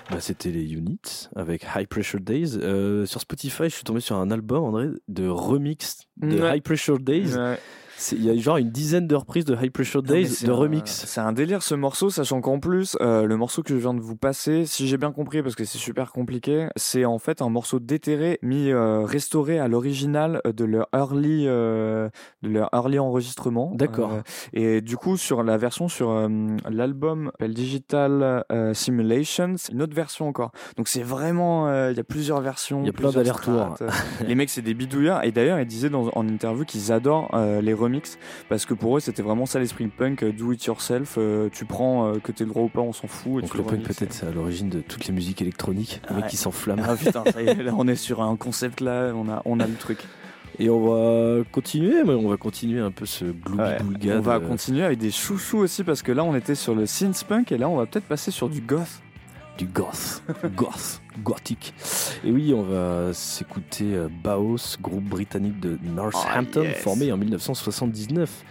Bah, 0.09 0.19
C'était 0.19 0.49
les 0.49 0.73
Units 0.73 1.27
avec 1.35 1.65
High 1.75 1.87
Pressure 1.87 2.19
Days. 2.19 2.57
Euh, 2.57 3.05
sur 3.05 3.21
Spotify, 3.21 3.63
je 3.65 3.75
suis 3.75 3.83
tombé 3.83 3.99
sur 3.99 4.15
un 4.15 4.31
album, 4.31 4.63
André, 4.63 4.87
de 5.07 5.27
remix 5.27 5.97
de 6.17 6.39
Ouais. 6.41 6.57
High 6.57 6.63
Pressure 6.63 6.99
Days. 6.99 7.35
Ouais. 7.35 7.59
Il 8.11 8.23
y 8.23 8.29
a 8.29 8.35
genre 8.37 8.57
une 8.57 8.69
dizaine 8.71 9.07
de 9.07 9.15
reprises 9.15 9.45
de 9.45 9.55
High 9.55 9.71
Pressure 9.71 10.01
Days 10.03 10.43
de 10.45 10.51
un- 10.51 10.55
remix. 10.55 10.89
C'est 11.05 11.19
un 11.21 11.33
délire 11.33 11.61
ce 11.63 11.75
morceau, 11.75 12.09
sachant 12.09 12.41
qu'en 12.41 12.59
plus, 12.59 12.97
euh, 13.01 13.25
le 13.25 13.35
morceau 13.37 13.61
que 13.63 13.69
je 13.73 13.79
viens 13.79 13.93
de 13.93 13.99
vous 14.01 14.15
passer, 14.15 14.65
si 14.65 14.87
j'ai 14.87 14.97
bien 14.97 15.11
compris, 15.11 15.43
parce 15.43 15.55
que 15.55 15.65
c'est 15.65 15.77
super 15.77 16.11
compliqué, 16.11 16.67
c'est 16.75 17.05
en 17.05 17.19
fait 17.19 17.41
un 17.41 17.49
morceau 17.49 17.79
déterré, 17.79 18.39
mis 18.41 18.71
euh, 18.71 19.01
restauré 19.03 19.59
à 19.59 19.67
l'original 19.67 20.41
de 20.45 20.65
leur 20.65 20.87
early, 20.93 21.45
euh, 21.47 22.09
de 22.41 22.49
leur 22.49 22.69
early 22.73 22.99
enregistrement. 22.99 23.71
D'accord. 23.75 24.13
Euh, 24.13 24.21
et 24.53 24.81
du 24.81 24.95
coup, 24.97 25.17
sur 25.17 25.43
la 25.43 25.57
version 25.57 25.87
sur 25.89 26.09
euh, 26.11 26.27
l'album 26.69 27.31
Digital 27.41 28.43
euh, 28.51 28.73
Simulation, 28.73 29.55
c'est 29.57 29.73
une 29.73 29.81
autre 29.81 29.95
version 29.95 30.27
encore. 30.27 30.51
Donc 30.77 30.87
c'est 30.87 31.03
vraiment, 31.03 31.67
euh, 31.67 31.91
il 31.91 31.97
y 31.97 31.99
a 31.99 32.03
plusieurs 32.03 32.39
versions. 32.41 32.81
Il 32.81 32.87
y 32.87 32.89
a 32.89 32.93
plein 32.93 33.11
d'allers-retours. 33.11 33.75
Les 34.25 34.35
mecs, 34.35 34.49
c'est 34.49 34.61
des 34.61 34.73
bidouillards. 34.73 35.23
Et 35.25 35.31
d'ailleurs, 35.31 35.59
ils 35.59 35.65
disaient 35.67 35.89
dans, 35.89 36.09
en 36.15 36.27
interview 36.27 36.63
qu'ils 36.65 36.91
adorent 36.91 37.29
euh, 37.33 37.59
les 37.61 37.73
remixes 37.73 37.88
parce 38.49 38.65
que 38.65 38.73
pour 38.73 38.97
eux, 38.97 38.99
c'était 38.99 39.21
vraiment 39.21 39.45
ça 39.45 39.59
l'esprit 39.59 39.87
punk, 39.87 40.23
euh, 40.23 40.31
do 40.31 40.51
it 40.51 40.63
yourself. 40.65 41.15
euh, 41.17 41.49
tu 41.51 41.65
prends 41.65 42.07
euh, 42.07 42.19
que 42.19 42.31
t'es 42.31 42.43
le 42.43 42.49
droit 42.49 42.63
ou 42.63 42.69
pas, 42.69 42.81
on 42.81 42.93
s'en 42.93 43.07
fout. 43.07 43.39
Et 43.39 43.41
Donc 43.41 43.51
tu 43.51 43.57
le 43.57 43.63
punk 43.63 43.83
peut-être 43.83 44.13
c'est 44.13 44.27
à 44.27 44.31
l'origine 44.31 44.69
de 44.69 44.79
toutes 44.81 45.05
les 45.07 45.13
musiques 45.13 45.41
électroniques, 45.41 46.01
les 46.09 46.15
mecs 46.15 46.25
Ouais. 46.25 46.29
qui 46.29 46.37
s'enflamment. 46.37 46.83
Ah 46.87 46.95
putain, 46.95 47.23
ça 47.31 47.41
y 47.41 47.47
est, 47.47 47.55
là, 47.63 47.73
on 47.77 47.87
est 47.87 47.95
sur 47.95 48.21
un 48.21 48.35
concept 48.35 48.81
là, 48.81 49.11
on 49.15 49.29
a, 49.29 49.41
on 49.45 49.59
a 49.59 49.67
le 49.67 49.75
truc. 49.75 49.99
Et 50.61 50.69
on 50.69 50.81
va 50.81 51.43
continuer, 51.53 52.03
mais 52.03 52.13
on 52.13 52.27
va 52.27 52.35
continuer 52.35 52.81
un 52.81 52.91
peu 52.91 53.05
ce 53.05 53.23
glooby 53.25 53.61
Ouais. 53.61 54.11
On 54.13 54.19
va 54.19 54.39
continuer 54.41 54.83
avec 54.83 54.99
des 54.99 55.11
chouchous 55.11 55.59
aussi 55.59 55.83
parce 55.85 56.01
que 56.01 56.11
là, 56.11 56.23
on 56.25 56.35
était 56.35 56.55
sur 56.55 56.75
le 56.75 56.85
synth 56.85 57.23
punk 57.23 57.51
et 57.53 57.57
là, 57.57 57.69
on 57.69 57.77
va 57.77 57.85
peut-être 57.85 58.05
passer 58.07 58.29
sur 58.31 58.49
du 58.49 58.59
goth. 58.59 59.01
du 59.57 59.65
goth, 59.65 60.21
goth, 60.57 61.01
gothique. 61.19 61.73
Et 62.23 62.31
oui, 62.31 62.53
on 62.55 62.63
va 62.63 63.13
s'écouter 63.13 63.95
euh, 63.95 64.07
Baos, 64.23 64.77
groupe 64.81 65.03
britannique 65.03 65.59
de 65.59 65.77
Northampton, 65.83 66.61
Oh, 66.61 66.63
yes. 66.63 66.77
formé 66.77 67.11
en 67.11 67.17
1979. 67.17 68.43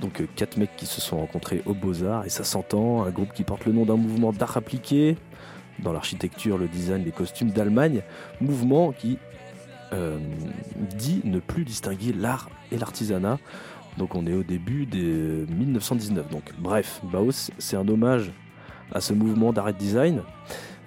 Donc 0.00 0.20
euh, 0.20 0.26
quatre 0.36 0.56
mecs 0.58 0.76
qui 0.76 0.86
se 0.86 1.00
sont 1.00 1.18
rencontrés 1.18 1.62
au 1.66 1.74
Beaux-Arts 1.74 2.26
et 2.26 2.28
ça 2.28 2.44
s'entend, 2.44 3.04
un 3.04 3.10
groupe 3.10 3.32
qui 3.32 3.44
porte 3.44 3.64
le 3.64 3.72
nom 3.72 3.84
d'un 3.86 3.96
mouvement 3.96 4.32
d'art 4.32 4.56
appliqué 4.56 5.16
dans 5.78 5.92
l'architecture, 5.92 6.58
le 6.58 6.68
design, 6.68 7.04
les 7.04 7.12
costumes 7.12 7.50
d'Allemagne, 7.50 8.02
mouvement 8.40 8.92
qui 8.92 9.18
euh, 9.92 10.18
dit 10.96 11.20
ne 11.24 11.38
plus 11.38 11.64
distinguer 11.64 12.12
l'art 12.12 12.50
et 12.72 12.78
l'artisanat. 12.78 13.38
Donc 13.98 14.14
on 14.14 14.26
est 14.26 14.34
au 14.34 14.42
début 14.42 14.84
de 14.86 15.46
1919. 15.50 16.28
Donc 16.30 16.52
bref, 16.58 17.00
Baos, 17.04 17.50
c'est 17.58 17.76
un 17.76 17.88
hommage 17.88 18.32
à 18.92 19.00
ce 19.00 19.12
mouvement 19.12 19.52
d'art 19.52 19.72
design. 19.72 20.22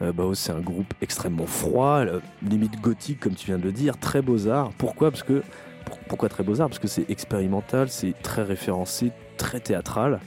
Euh, 0.01 0.13
c'est 0.33 0.51
un 0.53 0.61
groupe 0.61 0.93
extrêmement 1.01 1.45
froid, 1.45 2.03
limite 2.47 2.79
gothique, 2.81 3.19
comme 3.19 3.33
tu 3.33 3.47
viens 3.47 3.57
de 3.57 3.63
le 3.63 3.71
dire, 3.71 3.97
très 3.97 4.21
beaux-arts. 4.21 4.71
Pourquoi 4.77 5.11
Parce 5.11 5.23
que 5.23 5.43
pour- 5.85 5.99
pourquoi 6.07 6.29
très 6.29 6.43
beaux-arts 6.43 6.69
Parce 6.69 6.79
que 6.79 6.87
c'est 6.87 7.09
expérimental, 7.09 7.89
c'est 7.89 8.13
très 8.21 8.43
référencé, 8.43 9.11
très 9.37 9.59
théâtral. 9.59 10.19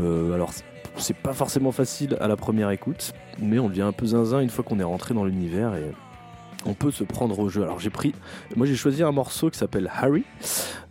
Euh, 0.00 0.32
alors, 0.34 0.52
c'est- 0.52 0.64
c'est 0.96 1.16
pas 1.16 1.32
forcément 1.32 1.70
facile 1.72 2.16
à 2.20 2.26
la 2.28 2.36
première 2.36 2.70
écoute, 2.70 3.12
mais 3.40 3.58
on 3.58 3.68
devient 3.68 3.82
un 3.82 3.92
peu 3.92 4.06
zinzin 4.06 4.40
une 4.40 4.50
fois 4.50 4.64
qu'on 4.64 4.78
est 4.80 4.84
rentré 4.84 5.14
dans 5.14 5.24
l'univers 5.24 5.74
et 5.76 5.92
on 6.66 6.74
peut 6.74 6.90
se 6.90 7.04
prendre 7.04 7.38
au 7.38 7.48
jeu. 7.48 7.62
Alors 7.62 7.80
j'ai 7.80 7.90
pris, 7.90 8.14
moi 8.56 8.66
j'ai 8.66 8.76
choisi 8.76 9.02
un 9.02 9.12
morceau 9.12 9.50
qui 9.50 9.58
s'appelle 9.58 9.90
Harry, 9.94 10.24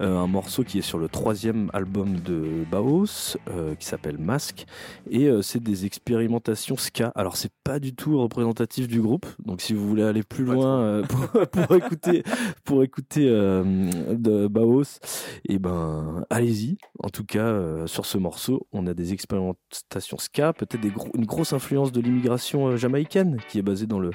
euh, 0.02 0.18
un 0.18 0.28
morceau 0.28 0.64
qui 0.64 0.80
est 0.80 0.84
sur 0.84 0.98
le 0.98 1.10
troisième 1.10 1.70
album 1.74 2.20
de 2.20 2.66
Baos, 2.70 3.38
euh, 3.50 3.76
qui 3.76 3.86
s'appelle 3.86 4.18
Mask, 4.18 4.66
et 5.10 5.28
euh, 5.28 5.42
c'est 5.42 5.62
des 5.62 5.86
expérimentations 5.86 6.78
ska. 6.78 7.12
Alors 7.16 7.38
c'est 7.38 7.52
pas 7.64 7.80
du 7.80 7.94
tout 7.96 8.20
représentatif 8.20 8.88
du 8.88 9.02
groupe, 9.02 9.26
donc 9.46 9.62
si 9.62 9.74
vous 9.74 9.88
voulez 9.88 10.04
aller 10.04 10.24
plus 10.24 10.46
loin 10.46 11.02
pour, 11.04 11.48
pour 11.52 11.76
écouter, 11.76 12.24
pour 12.64 12.84
écouter 12.84 13.26
de 13.26 14.48
Baos, 14.48 15.00
et 15.46 15.60
ben 15.60 16.26
allez-y. 16.30 16.78
En 17.00 17.10
tout 17.10 17.26
cas, 17.26 17.86
sur 17.86 18.06
ce 18.06 18.18
morceau, 18.18 18.68
on 18.72 18.88
a 18.88 18.94
des 18.94 19.14
expérimentations 19.14 20.18
ska, 20.18 20.54
peut-être 20.54 20.86
une 21.14 21.26
grosse 21.26 21.54
influence 21.54 21.92
de 21.92 22.02
l'immigration 22.02 22.76
jamaïcaine 22.78 23.38
qui 23.50 23.60
est 23.60 23.62
basée 23.62 23.88
dans 23.88 24.00
le 24.00 24.12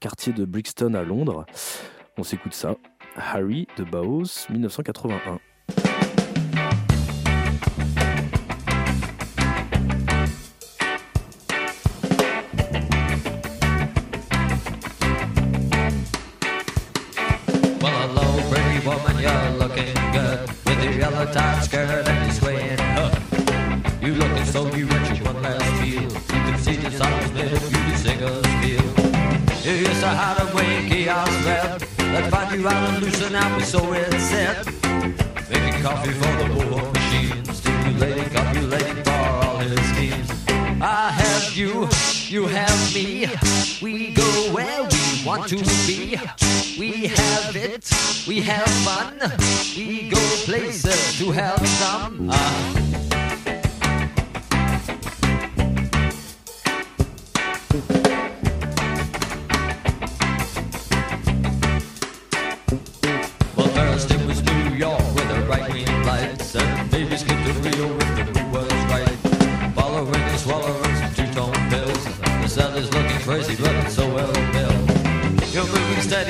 quartier 0.00 0.32
de 0.32 0.44
Brixton 0.44 0.94
à 0.94 1.02
Londres. 1.02 1.46
On 2.18 2.22
s'écoute 2.22 2.54
ça. 2.54 2.76
Harry 3.16 3.66
de 3.76 3.84
Baos, 3.84 4.46
1981. 4.50 5.38
Out 32.66 32.94
and 32.94 33.02
loosen 33.04 33.34
out, 33.34 33.62
so 33.62 33.92
it's 33.92 34.22
set. 34.24 34.66
Making 35.48 35.82
coffee 35.82 36.10
for 36.10 36.32
the 36.42 36.68
war 36.70 36.92
machine, 36.92 37.44
stimulating, 37.54 38.28
copulating 38.30 39.04
for 39.04 39.10
all 39.10 39.58
his 39.58 39.80
schemes. 39.90 40.30
I 40.80 41.10
have 41.10 41.56
you, 41.56 41.88
you 42.28 42.46
have 42.46 42.94
me. 42.94 43.26
We 43.80 44.12
go 44.12 44.24
where 44.52 44.82
we 44.82 45.24
want 45.24 45.48
to 45.48 45.56
be. 45.86 46.18
We 46.78 47.06
have 47.06 47.56
it, 47.56 47.90
we 48.26 48.40
have 48.40 48.68
fun. 48.84 49.14
We 49.76 50.08
go 50.08 50.20
places 50.44 51.18
to 51.18 51.30
have 51.30 51.66
some. 51.66 52.30
Uh, 52.30 53.15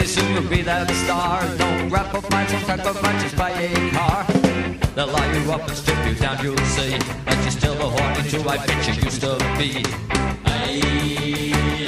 soon 0.07 0.35
you'll 0.35 0.49
be 0.49 0.63
that 0.63 0.89
star. 0.91 1.43
Don't 1.57 1.91
wrap 1.91 2.15
up 2.15 2.31
mind, 2.31 2.49
some 2.49 2.63
type 2.63 2.87
of 2.87 3.01
just 3.21 3.37
buy 3.37 3.51
a 3.51 3.91
car. 3.91 4.25
They'll 4.95 5.09
lie 5.09 5.33
you 5.37 5.53
up 5.53 5.67
and 5.69 5.77
strip 5.77 6.07
you 6.07 6.15
down, 6.15 6.43
you'll 6.43 6.57
see 6.59 6.97
that 6.99 7.43
you're 7.43 7.51
still 7.51 7.75
the 7.75 7.89
horny 7.89 8.29
to 8.31 8.49
I 8.49 8.57
bet 8.67 8.87
you 8.87 8.95
used 9.03 9.21
to 9.23 9.37
be. 9.59 9.83
Aye, 10.45 10.81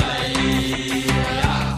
aye, 0.00 0.34
ah. 1.44 1.76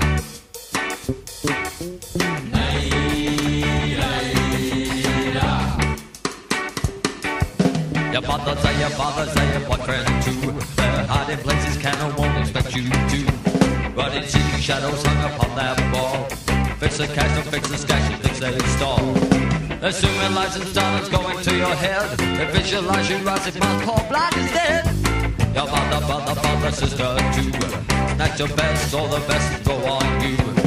Your 8.12 8.22
mother 8.22 8.56
say 8.60 8.80
your 8.80 8.90
father 8.90 9.26
say 9.30 9.52
your 9.52 9.68
boyfriend 9.68 10.22
too. 10.22 10.52
They're 10.76 11.06
hiding 11.06 11.38
places 11.38 11.76
Canon 11.76 12.16
won't 12.16 12.38
expect 12.38 12.74
you 12.74 12.84
to. 12.88 13.29
It's 13.96 14.32
seeking 14.32 14.60
shadows 14.60 15.04
hung 15.04 15.34
upon 15.34 15.56
that 15.56 15.76
wall. 15.92 16.24
Fix 16.78 16.98
the 16.98 17.06
cash, 17.06 17.34
don't 17.34 17.46
fix 17.52 17.68
the 17.68 17.76
stash, 17.76 18.10
you 18.10 18.16
think 18.18 18.36
they 18.38 18.66
stall. 18.76 19.00
Assuming 19.82 20.34
license 20.34 20.72
dollars 20.72 21.08
going 21.08 21.42
to 21.42 21.56
your 21.56 21.74
head. 21.74 22.20
And 22.20 22.50
visualize 22.50 23.10
you 23.10 23.18
rising, 23.18 23.58
my 23.58 23.84
call 23.84 24.06
blind 24.08 24.36
is 24.36 24.52
dead. 24.52 24.86
Your 25.54 25.66
mother, 25.66 26.06
brother, 26.06 26.40
brother, 26.40 26.72
sister 26.72 27.16
too. 27.34 27.50
Not 28.16 28.38
your 28.38 28.48
best 28.56 28.94
or 28.94 29.08
the 29.08 29.20
best 29.26 29.64
go 29.64 29.74
on 29.86 30.20
you. 30.22 30.59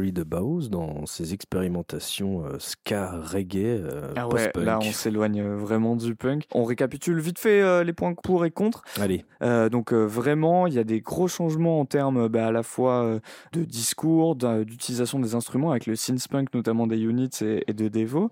C'était 0.00 0.08
Harry 0.08 0.12
de 0.12 0.22
Baus 0.22 0.70
dans 0.70 1.04
ses 1.06 1.34
expérimentations 1.34 2.44
euh, 2.44 2.58
ska 2.58 3.20
reggae 3.20 3.56
euh, 3.56 4.12
Ah 4.16 4.26
ouais, 4.28 4.44
post-punk. 4.46 4.64
là 4.64 4.78
on 4.78 4.92
s'éloigne 4.92 5.40
euh, 5.40 5.56
vraiment 5.56 5.96
du 5.96 6.14
punk. 6.14 6.44
On 6.54 6.64
récapitule 6.64 7.20
vite 7.20 7.38
fait 7.38 7.84
les 7.84 7.92
points 7.92 8.14
pour 8.14 8.44
et 8.44 8.50
contre. 8.50 8.82
Allez, 9.00 9.24
donc 9.70 9.92
vraiment, 9.92 10.66
il 10.66 10.74
y 10.74 10.78
a 10.78 10.84
des 10.84 11.00
gros 11.00 11.28
changements 11.28 11.80
en 11.80 11.84
termes 11.84 12.28
bah, 12.28 12.46
à 12.48 12.52
la 12.52 12.62
fois 12.62 13.20
de 13.52 13.64
discours, 13.64 14.36
d'utilisation 14.36 15.18
des 15.18 15.34
instruments 15.34 15.70
avec 15.70 15.86
le 15.86 15.96
synthpunk 15.96 16.52
notamment 16.54 16.86
des 16.86 17.00
units 17.00 17.30
et, 17.42 17.64
et 17.68 17.72
de 17.72 17.88
Devo. 17.88 18.30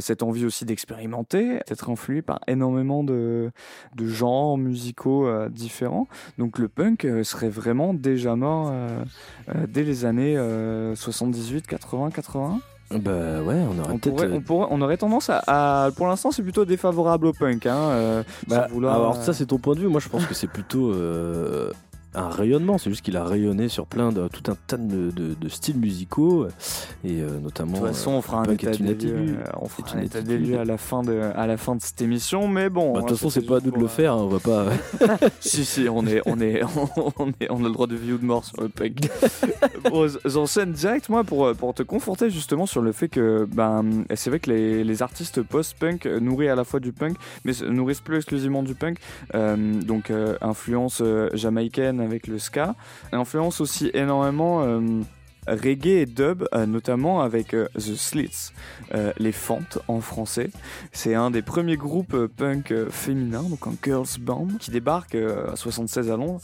Cette 0.00 0.22
envie 0.22 0.44
aussi 0.44 0.64
d'expérimenter, 0.64 1.60
d'être 1.68 1.90
influé 1.90 2.22
par 2.22 2.40
énormément 2.46 3.04
de, 3.04 3.50
de 3.94 4.06
genres 4.06 4.58
musicaux 4.58 5.28
différents. 5.48 6.08
Donc 6.38 6.58
le 6.58 6.68
punk 6.68 7.06
serait 7.22 7.48
vraiment 7.48 7.94
déjà 7.94 8.36
mort 8.36 8.70
euh, 8.72 9.04
euh, 9.54 9.66
dès 9.68 9.82
les 9.82 10.04
années 10.04 10.36
78, 10.94 11.66
80, 11.66 12.10
81. 12.10 12.60
bah 12.98 13.10
ouais, 13.42 13.62
on 13.70 13.78
aurait 13.78 13.92
On, 13.94 13.98
pourrait- 13.98 14.30
on, 14.32 14.40
pourrait- 14.40 14.68
on 14.70 14.80
aurait 14.82 14.96
tendance 14.96 15.30
à, 15.30 15.42
à- 15.86 15.90
pour 15.92 16.06
l'instant 16.06 16.30
c'est 16.30 16.42
plutôt 16.42 16.64
défavorable 16.64 17.26
au 17.26 17.32
punk. 17.32 17.66
Hein, 17.66 17.76
euh, 17.76 18.22
Bah, 18.46 18.68
vouloir, 18.70 18.94
alors 18.94 19.16
euh, 19.18 19.22
ça 19.22 19.32
c'est 19.32 19.46
ton 19.46 19.58
point 19.58 19.74
de 19.74 19.80
vue, 19.80 19.88
moi 19.88 20.00
je 20.00 20.08
pense 20.08 20.26
que 20.26 20.34
c'est 20.34 20.46
plutôt 20.46 20.92
euh, 20.92 21.72
un 22.14 22.28
rayonnement, 22.28 22.78
c'est 22.78 22.90
juste 22.90 23.02
qu'il 23.04 23.16
a 23.16 23.24
rayonné 23.24 23.68
sur 23.68 23.86
plein 23.86 24.12
de 24.12 24.28
tout 24.28 24.50
un 24.50 24.56
tas 24.66 24.76
de, 24.76 25.10
de- 25.10 25.34
de 25.34 25.48
styles 25.48 25.78
musicaux 25.78 26.46
et 27.04 27.20
euh, 27.20 27.38
notamment. 27.40 27.72
De 27.72 27.78
toute 27.78 27.88
façon, 27.88 28.12
on 28.12 28.22
fera 28.22 28.40
un 28.40 28.44
punk 28.44 28.64
état 28.64 28.76
des 28.76 28.94
lieux, 28.94 29.36
euh, 29.38 29.44
on 29.60 29.68
fera 29.68 29.88
Est 29.88 29.94
un 29.94 29.98
une 30.00 30.04
état 30.06 30.20
des 30.22 30.34
attitude. 30.34 30.50
lieux 30.54 30.58
à 30.60 30.64
la 30.64 30.76
fin 30.78 31.02
de, 31.02 31.20
à 31.34 31.46
la 31.46 31.56
fin 31.56 31.74
de 31.76 31.80
cette 31.82 32.00
émission, 32.02 32.48
mais 32.48 32.68
bon. 32.70 32.92
Bah, 32.94 33.00
de 33.00 33.04
hein, 33.04 33.08
toute 33.08 33.16
façon, 33.18 33.30
c'était 33.30 33.46
c'est 33.46 33.48
pas 33.52 33.56
à 33.58 33.60
nous 33.64 33.70
de 33.72 33.78
le 33.80 33.86
faire, 33.88 34.12
hein, 34.14 34.22
on 34.22 34.28
va 34.28 34.38
pas. 34.40 34.66
euh, 35.02 35.28
si, 35.40 35.64
si, 35.64 35.88
on 35.88 36.06
est, 36.06 36.22
on 36.26 36.40
est, 36.40 36.62
on 37.18 37.28
est, 37.40 37.50
on 37.50 37.64
a 37.64 37.68
le 37.68 37.72
droit 37.72 37.86
de 37.86 37.96
vie 37.96 38.12
ou 38.12 38.18
de 38.18 38.24
mort 38.24 38.44
sur 38.44 38.60
le 38.60 38.68
punk. 38.68 39.08
bon, 39.90 40.08
j'enchaîne 40.24 40.72
direct 40.72 41.08
moi 41.08 41.24
pour, 41.24 41.52
pour 41.54 41.74
te 41.74 41.82
conforter 41.82 42.30
justement 42.30 42.66
sur 42.66 42.82
le 42.82 42.92
fait 42.92 43.08
que, 43.08 43.46
ben, 43.50 43.84
c'est 44.14 44.30
vrai 44.30 44.38
que 44.40 44.50
les, 44.50 44.84
les 44.84 45.02
artistes 45.02 45.42
post-punk 45.42 46.06
euh, 46.06 46.20
nourris 46.20 46.48
à 46.48 46.54
la 46.54 46.64
fois 46.64 46.80
du 46.80 46.92
punk, 46.92 47.16
mais 47.44 47.52
se 47.52 47.64
nourrissent 47.64 48.00
plus 48.00 48.16
exclusivement 48.16 48.62
du 48.62 48.74
punk. 48.74 48.98
Euh, 49.34 49.56
donc, 49.82 50.10
euh, 50.10 50.36
influence 50.40 51.00
euh, 51.02 51.28
jamaïcaine 51.34 52.00
avec 52.04 52.26
le 52.26 52.38
ska, 52.38 52.74
influence 53.12 53.60
aussi 53.60 53.90
énormément. 53.94 54.80
Reggae 55.46 56.00
et 56.02 56.06
dub, 56.06 56.44
euh, 56.54 56.66
notamment 56.66 57.20
avec 57.22 57.54
euh, 57.54 57.68
The 57.74 57.94
Slits, 57.96 58.50
euh, 58.94 59.12
les 59.18 59.32
Fentes 59.32 59.78
en 59.88 60.00
français. 60.00 60.50
C'est 60.92 61.14
un 61.14 61.30
des 61.30 61.42
premiers 61.42 61.76
groupes 61.76 62.16
punk 62.36 62.72
féminins, 62.90 63.42
donc 63.42 63.66
un 63.66 63.74
girls 63.82 64.06
band, 64.20 64.48
qui 64.58 64.70
débarque 64.70 65.14
à 65.14 65.56
76 65.56 66.10
à 66.10 66.16
Londres. 66.16 66.40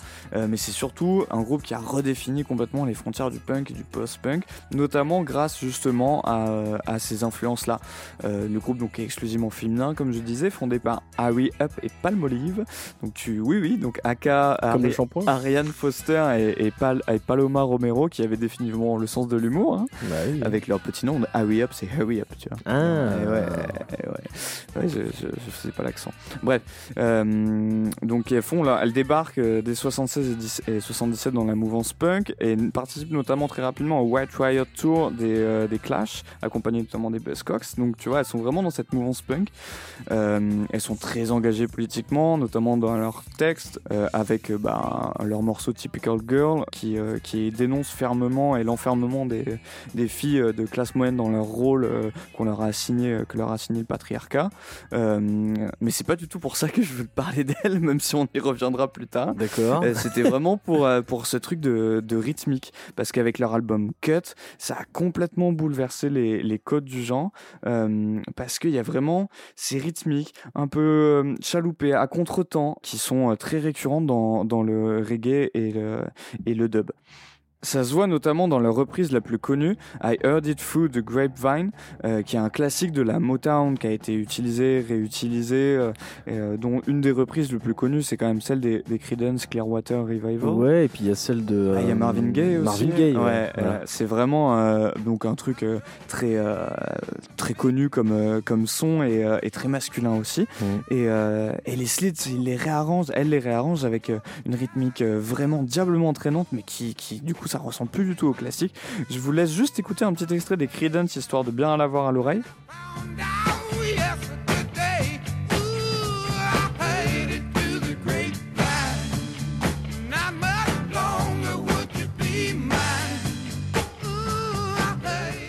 Mais 0.49 0.57
c'est 0.57 0.71
surtout 0.73 1.25
un 1.31 1.43
groupe 1.43 1.63
qui 1.63 1.75
a 1.75 1.79
redéfini 1.79 2.45
complètement 2.45 2.85
les 2.85 2.95
frontières 2.95 3.31
du 3.31 3.39
punk 3.39 3.71
et 3.71 3.75
du 3.75 3.85
post-punk, 3.85 4.45
notamment 4.73 5.23
grâce 5.23 5.59
justement 5.61 6.23
à, 6.25 6.79
à 6.87 6.99
ces 6.99 7.25
influences-là. 7.25 7.81
Le 8.25 8.59
groupe 8.59 8.79
donc 8.79 8.99
est 8.99 9.05
exclusivement 9.05 9.51
féminin, 9.51 9.95
comme 9.95 10.13
je 10.13 10.21
disais, 10.21 10.51
fondé 10.51 10.79
par 10.79 11.03
Harry 11.19 11.51
Up 11.61 11.73
et 11.83 11.89
Palmolive. 12.03 12.65
Donc 13.03 13.15
tu, 13.15 13.41
oui, 13.41 13.59
oui, 13.61 13.77
donc 13.77 14.01
Aka, 14.05 14.53
Ari-. 14.55 14.83
Ariane 15.29 15.69
Foster 15.69 16.25
et, 16.39 16.67
et, 16.67 16.71
Pal- 16.71 17.03
et 17.13 17.19
Paloma 17.19 17.63
Romero 17.63 18.09
qui 18.09 18.23
avaient 18.23 18.37
définitivement 18.37 18.90
le 18.99 19.07
sens 19.07 19.29
de 19.29 19.37
l'humour, 19.37 19.75
hein, 19.79 19.87
Bah 20.11 20.17
oui. 20.31 20.41
avec 20.45 20.67
leur 20.67 20.81
petit 20.81 21.07
nom. 21.07 21.21
Hurry 21.35 21.63
Up, 21.63 21.71
c'est 21.73 21.87
Hurry 21.99 22.21
Up, 22.21 22.29
tu 22.39 22.49
vois. 22.49 22.59
Ah. 22.67 23.11
Et 23.23 23.27
ouais, 23.27 23.43
et 24.03 24.09
ouais. 24.09 24.15
Ouais, 24.83 24.89
je, 24.89 25.01
je, 25.21 25.27
je 25.29 25.51
faisais 25.51 25.73
pas 25.73 25.83
l'accent. 25.83 26.13
Bref, 26.43 26.63
euh, 26.99 27.87
donc 28.03 28.31
elles 28.33 28.43
font 28.43 28.63
là, 28.63 28.81
elles 28.83 28.93
débarquent 28.93 29.39
euh, 29.39 29.63
dès 29.63 29.75
76 29.75 30.31
et, 30.31 30.35
10 30.35 30.63
et 30.69 30.81
77 30.81 31.33
dans 31.35 31.45
la 31.45 31.55
mouvance 31.55 31.93
punk 31.93 32.35
et 32.41 32.57
participent 32.57 33.13
notamment 33.13 33.49
très 33.49 33.63
rapidement 33.63 34.01
au 34.01 34.09
White 34.09 34.31
Riot 34.39 34.65
Tour 34.77 35.11
des, 35.11 35.37
euh, 35.39 35.67
des 35.67 35.79
Clash, 35.79 36.23
accompagnées 36.43 36.81
notamment 36.81 37.11
des 37.11 37.19
Buzzcocks. 37.19 37.77
Donc 37.79 37.97
tu 37.97 38.09
vois, 38.09 38.21
elles 38.21 38.25
sont 38.25 38.39
vraiment 38.39 38.63
dans 38.63 38.71
cette 38.71 38.93
mouvance 38.93 39.23
punk. 39.23 39.49
Euh, 40.11 40.65
elles 40.73 40.81
sont 40.81 40.95
très 40.97 41.31
engagées 41.31 41.67
politiquement, 41.67 42.39
notamment 42.39 42.77
dans 42.77 42.97
leurs 42.97 43.25
textes, 43.39 43.81
avec 44.13 44.53
bah, 44.53 45.13
leur 45.25 45.43
morceau 45.43 45.73
Typical 45.73 46.19
Girl 46.29 46.65
qui, 46.71 46.97
qui 47.23 47.51
dénonce 47.51 47.89
fermement 47.91 48.57
et 48.57 48.65
l'enfermement 48.81 49.27
des, 49.27 49.45
des 49.95 50.09
filles 50.09 50.41
euh, 50.41 50.53
de 50.53 50.65
classe 50.65 50.95
moyenne 50.95 51.17
dans 51.17 51.29
leur 51.29 51.45
rôle 51.45 51.85
euh, 51.85 52.11
qu'on 52.35 52.45
leur 52.45 52.63
a 52.63 52.67
assigné, 52.67 53.13
euh, 53.13 53.25
que 53.25 53.37
leur 53.37 53.51
a 53.51 53.55
assigné 53.55 53.81
le 53.81 53.85
patriarcat. 53.85 54.49
Mais 54.93 55.91
c'est 55.91 56.07
pas 56.07 56.17
du 56.17 56.29
tout 56.29 56.39
pour 56.39 56.57
ça 56.57 56.69
que 56.69 56.83
je 56.83 56.95
veux 56.95 57.05
parler 57.05 57.45
d'elle, 57.45 57.81
même 57.81 58.01
si 58.01 58.15
on 58.15 58.27
y 58.35 58.39
reviendra 58.39 58.91
plus 58.91 59.07
tard. 59.07 59.35
D'accord. 59.35 59.85
C'était 59.95 60.23
vraiment 60.23 60.57
pour, 60.57 60.89
pour 61.07 61.27
ce 61.27 61.37
truc 61.37 61.61
de, 61.61 62.03
de 62.05 62.17
rythmique. 62.17 62.73
Parce 62.97 63.13
qu'avec 63.13 63.39
leur 63.39 63.55
album 63.55 63.93
Cut, 64.01 64.35
ça 64.59 64.75
a 64.75 64.85
complètement 64.93 65.53
bouleversé 65.53 66.09
les, 66.09 66.43
les 66.43 66.59
codes 66.59 66.85
du 66.85 67.03
genre. 67.03 67.31
parce 68.37 68.59
qu'il 68.59 68.71
y 68.71 68.79
a 68.79 68.83
vraiment 68.83 69.29
ces 69.57 69.79
rythmiques 69.79 70.35
un 70.55 70.69
peu 70.69 71.35
chaloupées, 71.43 71.93
à 71.93 72.07
contre-temps, 72.07 72.79
qui 72.83 72.99
sont 72.99 73.35
très 73.37 73.59
récurrentes 73.59 74.07
dans, 74.07 74.45
dans 74.45 74.63
le 74.63 75.05
reggae 75.07 75.51
et 75.55 75.73
le, 75.73 76.05
et 76.47 76.55
le 76.55 76.69
dub. 76.69 76.91
Ça 77.63 77.85
se 77.85 77.93
voit 77.93 78.07
notamment 78.07 78.49
dans 78.49 78.59
leur 78.59 78.75
reprise 78.75 79.13
la 79.13 79.21
plus 79.21 79.39
connue, 79.39 79.77
I 80.03 80.17
Heard 80.25 80.47
It 80.47 80.59
Through 80.59 80.93
the 80.93 81.05
Grapevine, 81.05 81.73
euh, 82.07 82.23
qui 82.23 82.37
est 82.37 82.39
un 82.39 82.49
classique 82.49 82.91
de 82.91 83.03
la 83.03 83.21
Motown 83.21 83.77
qui 83.77 83.87
a 83.87 83.91
été 83.91 84.15
utilisé, 84.15 84.83
réutilisé, 84.89 85.57
euh, 85.57 85.93
euh, 86.29 86.57
dont 86.57 86.81
une 86.87 87.03
des 87.03 87.11
reprises 87.11 87.53
les 87.53 87.59
plus 87.59 87.75
connues, 87.75 88.03
c'est 88.03 88.17
quand 88.17 88.29
même 88.29 88.41
celle 88.41 88.61
des, 88.61 88.83
des 88.89 88.99
Creedence 88.99 89.45
Clearwater 89.45 90.01
Revival. 90.01 90.49
Ouais, 90.49 90.87
et 90.87 90.89
puis 90.89 91.01
il 91.03 91.09
y 91.09 91.11
a 91.11 91.15
celle 91.15 91.45
de. 91.45 91.75
Ah, 91.77 91.83
il 91.83 91.89
y 91.89 91.91
a 91.91 91.95
Marvin 91.95 92.31
Gaye 92.31 92.57
aussi. 92.57 92.65
Marvin 92.65 92.97
Gaye, 92.97 93.15
ouais. 93.15 93.25
ouais. 93.25 93.51
voilà. 93.55 93.83
c'est 93.85 94.07
vraiment 94.07 94.91
donc 95.05 95.27
un 95.27 95.35
truc 95.35 95.67
très 96.09 96.37
très 97.37 97.53
connu 97.53 97.91
comme 97.91 98.41
comme 98.43 98.67
son 98.67 99.03
et, 99.03 99.27
et 99.43 99.51
très 99.51 99.69
masculin 99.69 100.17
aussi. 100.17 100.47
Mhm. 100.63 100.99
Et, 100.99 101.05
et 101.67 101.77
les 101.77 101.87
slits, 101.87 102.15
ils 102.27 102.43
les 102.43 102.57
réarrangent, 102.57 103.11
elle 103.13 103.29
les 103.29 103.39
réarrange 103.39 103.85
avec 103.85 104.11
une 104.47 104.55
rythmique 104.55 105.03
vraiment 105.03 105.63
diablement 105.63 106.09
entraînante, 106.09 106.49
mais 106.53 106.63
qui, 106.63 106.95
qui 106.95 107.21
du 107.21 107.35
coup 107.35 107.50
ça 107.51 107.59
ressemble 107.59 107.91
plus 107.91 108.05
du 108.05 108.17
tout 108.17 108.29
au 108.29 108.33
classique. 108.33 108.75
Je 109.11 109.19
vous 109.19 109.33
laisse 109.33 109.53
juste 109.53 109.79
écouter 109.79 110.05
un 110.05 110.13
petit 110.13 110.33
extrait 110.33 110.57
des 110.57 110.69
Creedence 110.69 111.17
histoire 111.17 111.45
de 111.45 111.51
bien 111.51 111.77
l'avoir 111.77 112.07
à 112.07 112.13
l'oreille. 112.13 112.43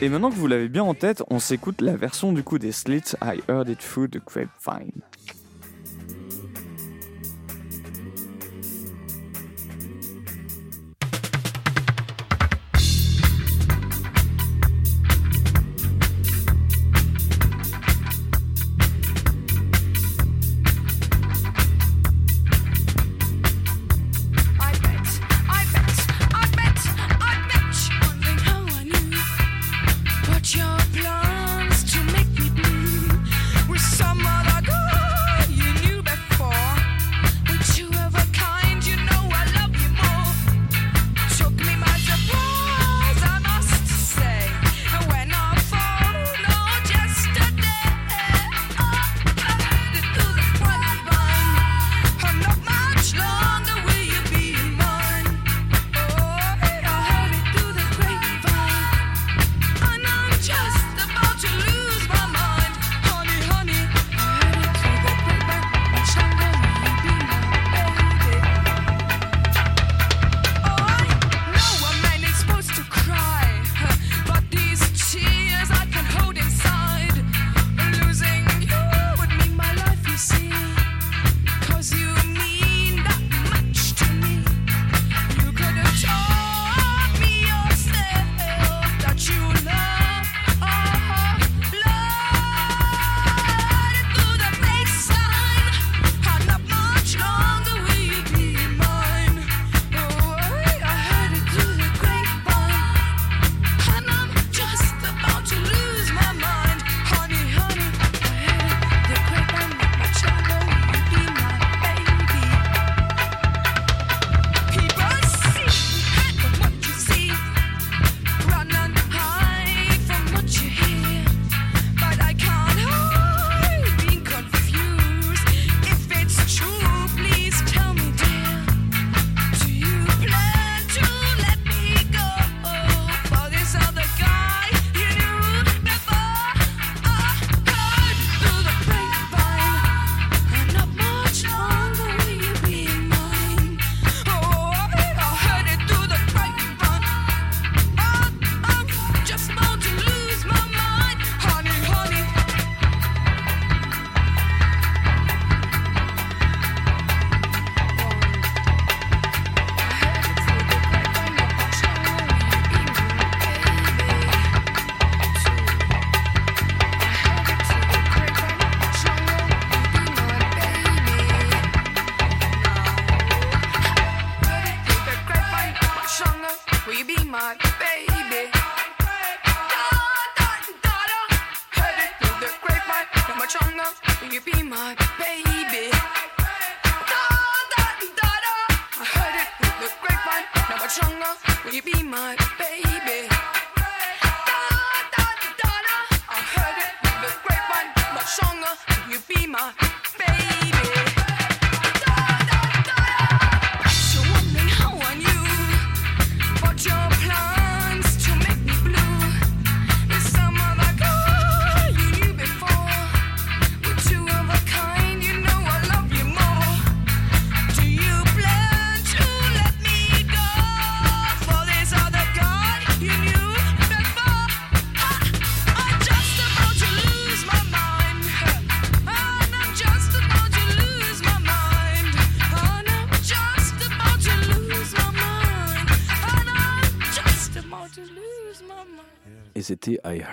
Et 0.04 0.10
maintenant 0.10 0.32
que 0.32 0.36
vous 0.36 0.47
l'avez 0.47 0.68
bien 0.68 0.84
en 0.84 0.95
tête, 0.95 1.22
on 1.30 1.38
s'écoute 1.38 1.80
la 1.80 1.95
version 1.95 2.34
du 2.34 2.41
coup 2.41 2.58
des 2.58 2.72
Slits 2.72 3.14
I 3.22 3.39
Heard 3.47 3.70
It 3.70 3.78
Through 3.78 4.10
the 4.10 4.20
Grapevine. 4.26 5.04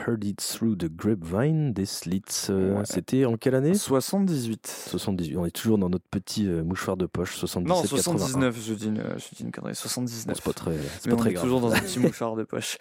Heard 0.08 0.24
It 0.24 0.38
Through 0.38 0.76
the 0.78 0.86
Grapevine 0.94 1.72
des 1.72 1.84
Slits. 1.84 2.46
Euh, 2.50 2.78
Ouais. 2.78 2.82
C'était 2.84 3.24
en 3.26 3.36
quelle 3.36 3.54
année? 3.54 3.74
78. 3.74 4.66
78. 4.88 5.36
On 5.36 5.44
est 5.44 5.50
toujours 5.50 5.76
dans 5.78 5.88
notre 5.90 6.06
petit 6.10 6.46
euh, 6.46 6.62
mouchoir 6.64 6.96
de 6.96 7.06
poche, 7.06 7.36
77 7.36 7.68
Non, 7.68 7.82
81. 7.82 8.18
79, 8.18 8.58
je 8.66 8.74
dis 8.74 8.86
une, 8.86 9.02
je 9.16 9.36
dis 9.36 9.42
une 9.42 9.50
connerie. 9.52 9.72
Bon, 9.72 9.74
79. 9.74 10.36
c'est 10.36 10.44
pas 10.44 10.52
très, 10.52 10.76
c'est 11.00 11.10
pas 11.10 11.14
on 11.14 11.18
très 11.18 11.30
est 11.30 11.32
grave. 11.34 11.44
toujours 11.44 11.60
dans 11.60 11.72
un 11.72 11.80
petit 11.80 11.98
mouchoir 12.00 12.36
de 12.36 12.44
poche. 12.44 12.78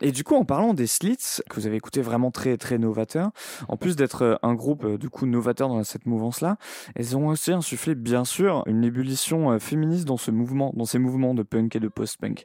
Et 0.00 0.12
du 0.12 0.24
coup, 0.24 0.34
en 0.36 0.44
parlant 0.44 0.72
des 0.74 0.86
Slits, 0.86 1.40
que 1.48 1.54
vous 1.56 1.66
avez 1.66 1.76
écouté 1.76 2.00
vraiment 2.00 2.30
très 2.30 2.56
très 2.56 2.78
novateur, 2.78 3.30
en 3.68 3.76
plus 3.76 3.96
d'être 3.96 4.22
euh, 4.22 4.36
un 4.42 4.54
groupe 4.54 4.86
du 4.96 5.10
coup 5.10 5.26
novateur 5.26 5.68
dans 5.68 5.82
cette 5.84 6.06
mouvance-là, 6.06 6.56
elles 6.94 7.16
ont 7.16 7.28
aussi 7.28 7.52
insufflé 7.52 7.94
bien 7.94 8.24
sûr 8.24 8.62
une 8.66 8.84
ébullition 8.84 9.58
féministe 9.58 10.06
dans 10.06 10.16
ce 10.16 10.30
mouvement, 10.30 10.72
dans 10.76 10.84
ces 10.86 10.98
mouvements 10.98 11.34
de 11.34 11.42
punk 11.42 11.76
et 11.76 11.80
de 11.80 11.88
post-punk. 11.88 12.44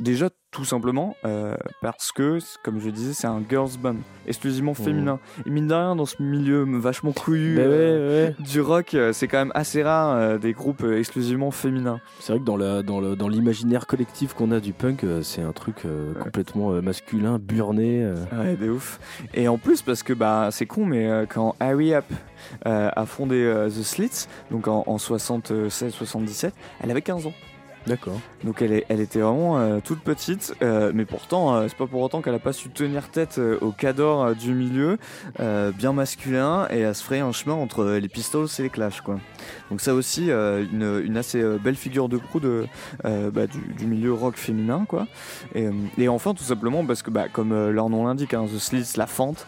Déjà, 0.00 0.30
tout 0.52 0.64
simplement 0.66 1.16
euh, 1.24 1.56
parce 1.80 2.12
que, 2.12 2.38
comme 2.62 2.78
je 2.78 2.90
disais, 2.90 3.14
c'est 3.14 3.26
un 3.26 3.42
girls 3.48 3.70
band 3.80 3.96
exclusivement 4.26 4.74
féminin. 4.74 5.18
Et 5.46 5.50
mine 5.50 5.66
de 5.66 5.72
rien, 5.74 5.96
dans 5.96 6.04
ce 6.06 6.22
milieu 6.22 6.64
vachement 6.78 7.12
couillu 7.12 7.56
Ben 7.56 7.66
euh, 7.66 8.26
ouais, 8.28 8.34
du 8.38 8.60
rock, 8.60 8.92
euh, 8.94 9.12
c'est 9.14 9.28
quand 9.28 9.38
même 9.38 9.52
assez 9.54 9.82
rare 9.82 10.14
euh, 10.14 10.36
des 10.38 10.52
groupes 10.52 10.84
exclusivement 10.84 11.50
féminins. 11.50 12.00
C'est 12.20 12.32
vrai 12.32 12.40
que 12.40 12.44
dans 12.44 12.58
la- 12.58 12.82
dans 12.82 13.00
le- 13.00 13.16
dans 13.16 13.28
l'imaginaire 13.28 13.86
collectif 13.86 14.34
qu'on 14.34 14.50
a 14.52 14.60
du 14.60 14.72
punk, 14.74 15.04
c'est 15.22 15.40
un 15.42 15.52
truc 15.52 15.84
complètement 16.22 16.70
masculin, 16.82 17.38
burné. 17.40 18.06
Ouais, 18.32 18.54
de 18.56 18.68
ouf. 18.70 19.00
Et 19.34 19.48
en 19.48 19.56
plus, 19.56 19.80
parce 19.82 20.02
que 20.02 20.12
bah, 20.12 20.48
c'est 20.52 20.66
con, 20.66 20.84
mais 20.84 21.24
quand 21.30 21.56
Harry 21.60 21.94
Up 21.94 22.04
a 22.64 23.06
fondé 23.06 23.50
The 23.68 23.82
Slits, 23.82 24.26
donc 24.50 24.68
en, 24.68 24.84
en 24.86 24.96
76-77, 24.98 26.50
elle 26.82 26.90
avait 26.90 27.02
15 27.02 27.26
ans. 27.26 27.32
D'accord. 27.86 28.20
Donc 28.44 28.62
elle, 28.62 28.72
est- 28.72 28.86
elle 28.88 29.00
était 29.00 29.18
vraiment 29.20 29.58
euh, 29.58 29.80
toute 29.84 30.00
petite, 30.02 30.54
euh, 30.62 30.92
mais 30.94 31.04
pourtant, 31.04 31.54
euh, 31.56 31.66
c'est 31.68 31.76
pas 31.76 31.86
pour 31.88 32.00
autant 32.02 32.22
qu'elle 32.22 32.34
a 32.34 32.38
pas 32.38 32.52
su 32.52 32.68
tenir 32.70 33.08
tête 33.10 33.38
euh, 33.38 33.58
au 33.60 33.72
cador 33.72 34.22
euh, 34.22 34.34
du 34.34 34.52
milieu, 34.54 34.98
euh, 35.40 35.72
bien 35.72 35.92
masculin, 35.92 36.68
et 36.70 36.84
à 36.84 36.94
se 36.94 37.02
frayer 37.02 37.22
un 37.22 37.32
chemin 37.32 37.54
entre 37.56 37.84
les 37.84 38.08
Pistols 38.08 38.46
et 38.58 38.62
les 38.62 38.70
Clash, 38.70 39.00
quoi. 39.00 39.18
Donc 39.70 39.80
ça 39.80 39.94
aussi, 39.94 40.30
une, 40.30 41.02
une 41.04 41.16
assez 41.16 41.42
belle 41.58 41.74
figure 41.74 42.08
de 42.08 42.18
proue 42.18 42.38
de, 42.40 42.66
bah, 43.02 43.46
du, 43.46 43.58
du 43.76 43.86
milieu 43.86 44.12
rock 44.12 44.36
féminin, 44.36 44.84
quoi. 44.86 45.06
Et, 45.54 45.68
et 45.98 46.08
enfin, 46.08 46.34
tout 46.34 46.44
simplement, 46.44 46.84
parce 46.84 47.02
que 47.02 47.10
bah, 47.10 47.26
comme 47.32 47.70
leur 47.70 47.88
nom 47.88 48.06
l'indique, 48.06 48.34
hein, 48.34 48.44
The 48.44 48.58
Slits, 48.58 48.92
la 48.96 49.06
fente, 49.06 49.46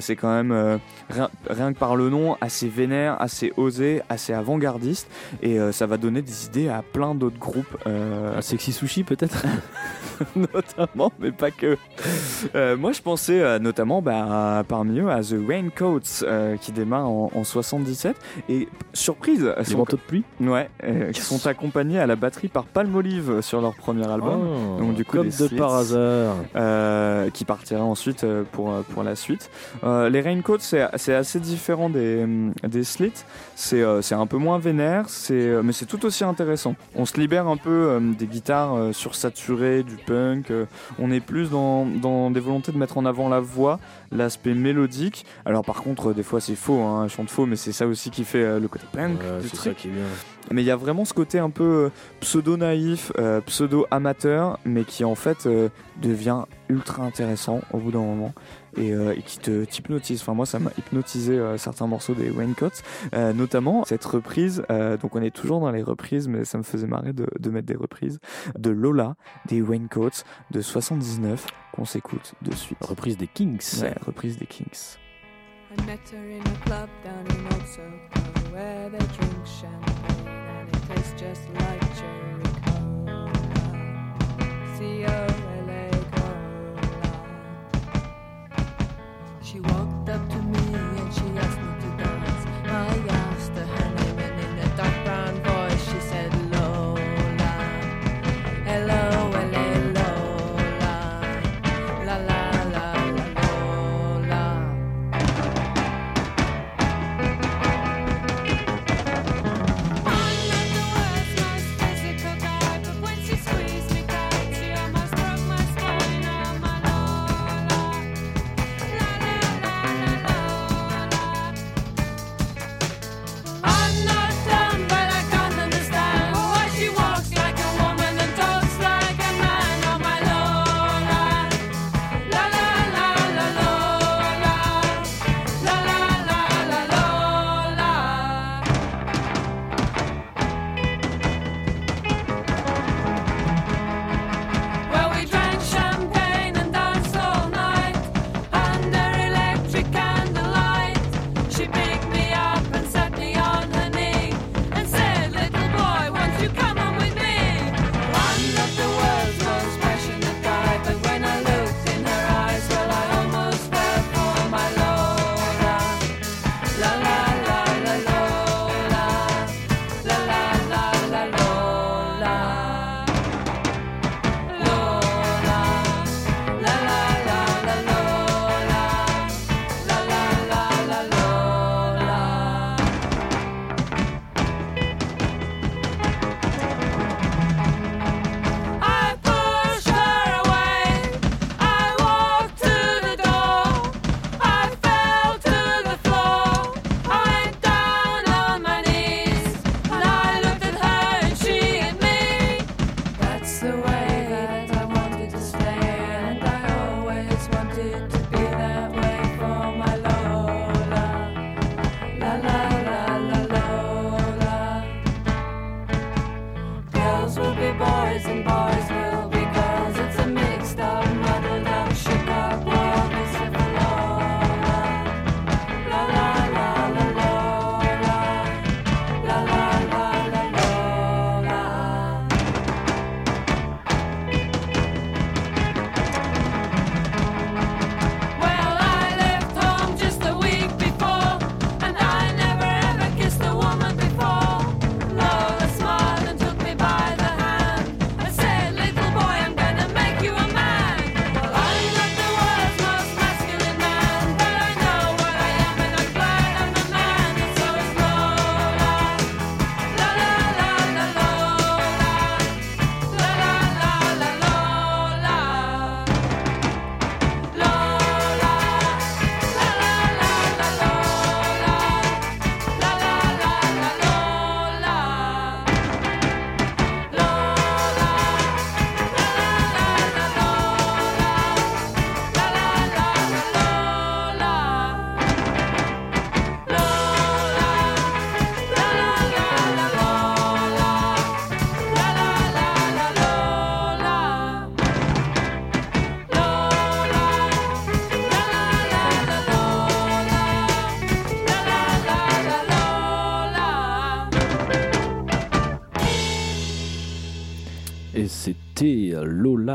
c'est 0.00 0.16
quand 0.16 0.32
même, 0.32 0.78
rien, 1.10 1.28
rien 1.50 1.72
que 1.72 1.78
par 1.78 1.96
le 1.96 2.08
nom, 2.08 2.36
assez 2.40 2.68
vénère, 2.68 3.20
assez 3.20 3.52
osé, 3.56 4.00
assez 4.08 4.32
avant-gardiste, 4.32 5.08
et 5.42 5.58
ça 5.72 5.86
va 5.86 5.96
donner 5.98 6.22
des 6.22 6.46
idées 6.46 6.68
à 6.68 6.82
plein 6.82 7.14
d'autres 7.14 7.38
groupes. 7.38 7.65
Euh, 7.86 8.36
Un 8.38 8.42
sexy 8.42 8.72
sushi 8.72 9.04
peut-être 9.04 9.44
notamment, 10.36 11.12
mais 11.18 11.30
pas 11.32 11.50
que. 11.50 11.76
Euh, 12.54 12.76
moi, 12.76 12.92
je 12.92 13.02
pensais 13.02 13.40
euh, 13.40 13.58
notamment 13.58 14.00
bah, 14.02 14.58
à- 14.58 14.64
parmi 14.64 14.98
eux 15.00 15.10
à 15.10 15.20
The 15.20 15.36
Raincoats 15.46 16.22
euh, 16.22 16.56
qui 16.56 16.72
démarre 16.72 17.08
en, 17.08 17.30
en 17.34 17.44
77 17.44 18.16
et 18.48 18.68
surprise, 18.92 19.52
Les 19.58 19.64
sont- 19.64 19.78
manteaux 19.78 19.96
de 19.96 20.02
pluie 20.02 20.24
ouais, 20.40 20.70
euh, 20.84 21.12
qui 21.12 21.20
sont 21.20 21.46
accompagnés 21.46 21.98
à 21.98 22.06
la 22.06 22.16
batterie 22.16 22.48
par 22.48 22.64
Palmolive 22.64 23.40
sur 23.42 23.60
leur 23.60 23.74
premier 23.74 24.06
album. 24.08 24.40
Oh, 24.76 24.80
Donc, 24.80 24.94
du 24.94 25.04
coup, 25.04 25.18
Comme 25.18 25.26
de 25.26 25.30
Slits. 25.32 25.56
par 25.56 25.74
hasard. 25.74 26.36
Euh, 26.56 27.30
qui 27.30 27.44
partira 27.44 27.82
ensuite 27.82 28.24
euh, 28.24 28.44
pour, 28.52 28.72
euh, 28.72 28.82
pour 28.92 29.02
la 29.02 29.16
suite. 29.16 29.50
Euh, 29.84 30.08
les 30.08 30.20
Raincoats, 30.20 30.58
c'est 30.60 31.14
assez 31.14 31.40
différent 31.40 31.90
des, 31.90 32.26
des 32.66 32.84
Slits. 32.84 33.12
C'est 33.54 33.82
euh, 33.82 34.02
c'est 34.02 34.14
un 34.14 34.26
peu 34.26 34.36
moins 34.38 34.58
vénère, 34.58 35.08
c'est 35.08 35.34
euh, 35.34 35.62
mais 35.62 35.72
c'est 35.72 35.86
tout 35.86 36.04
aussi 36.06 36.24
intéressant. 36.24 36.74
On 36.94 37.04
se 37.04 37.18
libère 37.18 37.46
un 37.46 37.55
peu 37.56 37.70
euh, 37.70 38.00
des 38.00 38.26
guitares 38.26 38.74
euh, 38.74 38.92
sursaturées, 38.92 39.82
du 39.82 39.96
punk. 39.96 40.50
euh, 40.50 40.66
on 40.98 41.10
est 41.10 41.20
plus 41.20 41.50
dans, 41.50 41.86
dans 41.86 42.30
des 42.30 42.40
volontés 42.40 42.72
de 42.72 42.78
mettre 42.78 42.98
en 42.98 43.04
avant 43.06 43.28
la 43.28 43.40
voix, 43.40 43.78
l'aspect 44.12 44.54
mélodique. 44.54 45.26
Alors 45.44 45.64
par 45.64 45.82
contre, 45.82 46.12
des 46.12 46.22
fois 46.22 46.40
c'est 46.40 46.56
faux, 46.56 46.80
hein, 46.82 47.08
chantent 47.08 47.30
faux, 47.30 47.46
mais 47.46 47.56
c'est 47.56 47.72
ça 47.72 47.86
aussi 47.86 48.10
qui 48.10 48.24
fait 48.24 48.58
le 48.60 48.68
côté 48.68 48.84
punk 48.92 49.18
Ouais, 49.20 49.40
du 49.42 49.48
truc. 49.48 49.60
ça 49.60 49.70
qui 49.74 49.88
est 49.88 49.92
bien. 49.92 50.02
Mais 50.52 50.62
il 50.62 50.66
y 50.66 50.70
a 50.70 50.76
vraiment 50.76 51.04
ce 51.04 51.12
côté 51.12 51.40
un 51.40 51.50
peu 51.50 51.90
pseudo-naïf, 52.20 53.10
euh, 53.18 53.40
pseudo-amateur, 53.40 54.58
mais 54.64 54.84
qui 54.84 55.04
en 55.04 55.14
fait 55.14 55.46
euh, 55.46 55.68
devient 56.02 56.42
ultra 56.68 57.02
intéressant 57.04 57.60
au 57.72 57.78
bout 57.78 57.90
d'un 57.92 58.00
moment 58.00 58.32
et, 58.76 58.92
euh, 58.92 59.14
et 59.16 59.22
qui 59.22 59.38
te 59.38 59.64
t'hypnotise. 59.64 60.20
Enfin, 60.22 60.34
moi, 60.34 60.46
ça 60.46 60.58
m'a 60.58 60.70
hypnotisé 60.78 61.38
euh, 61.38 61.56
certains 61.58 61.86
morceaux 61.86 62.14
des 62.14 62.30
Raincoats, 62.30 62.82
euh, 63.14 63.32
notamment 63.32 63.84
cette 63.84 64.04
reprise. 64.04 64.62
euh, 64.70 64.96
donc, 64.96 65.14
on 65.16 65.22
est 65.22 65.30
toujours 65.34 65.60
dans 65.60 65.70
les 65.70 65.82
reprises, 65.82 66.28
mais 66.28 66.44
ça 66.44 66.58
me 66.58 66.62
faisait 66.62 66.86
marrer 66.86 67.12
de, 67.12 67.26
de 67.38 67.50
mettre 67.50 67.66
des 67.66 67.76
reprises 67.76 68.18
de 68.58 68.70
Lola 68.70 69.16
des 69.46 69.62
Raincoats 69.62 70.24
de 70.50 70.60
79 70.60 71.46
qu'on 71.72 71.84
s'écoute 71.84 72.34
de 72.42 72.54
suite. 72.54 72.78
Reprise 72.82 73.16
des 73.16 73.26
Kings. 73.26 73.82
Ouais, 73.82 73.94
reprise 74.06 74.38
des 74.38 74.46
Kings. 74.46 74.96
I 75.70 75.82
met 75.84 75.98
her 76.12 76.30
in 76.30 76.40
a 76.40 76.64
club 76.64 76.88
down 77.04 77.26
in 77.28 77.44
Old 77.52 77.66
Soho 77.66 78.52
where 78.52 78.88
they 78.88 78.98
drink 78.98 79.44
champagne 79.44 80.26
and 80.26 80.68
it 80.68 80.88
tastes 80.88 81.12
just 81.18 81.42
like 81.54 81.80
cherry 81.98 82.15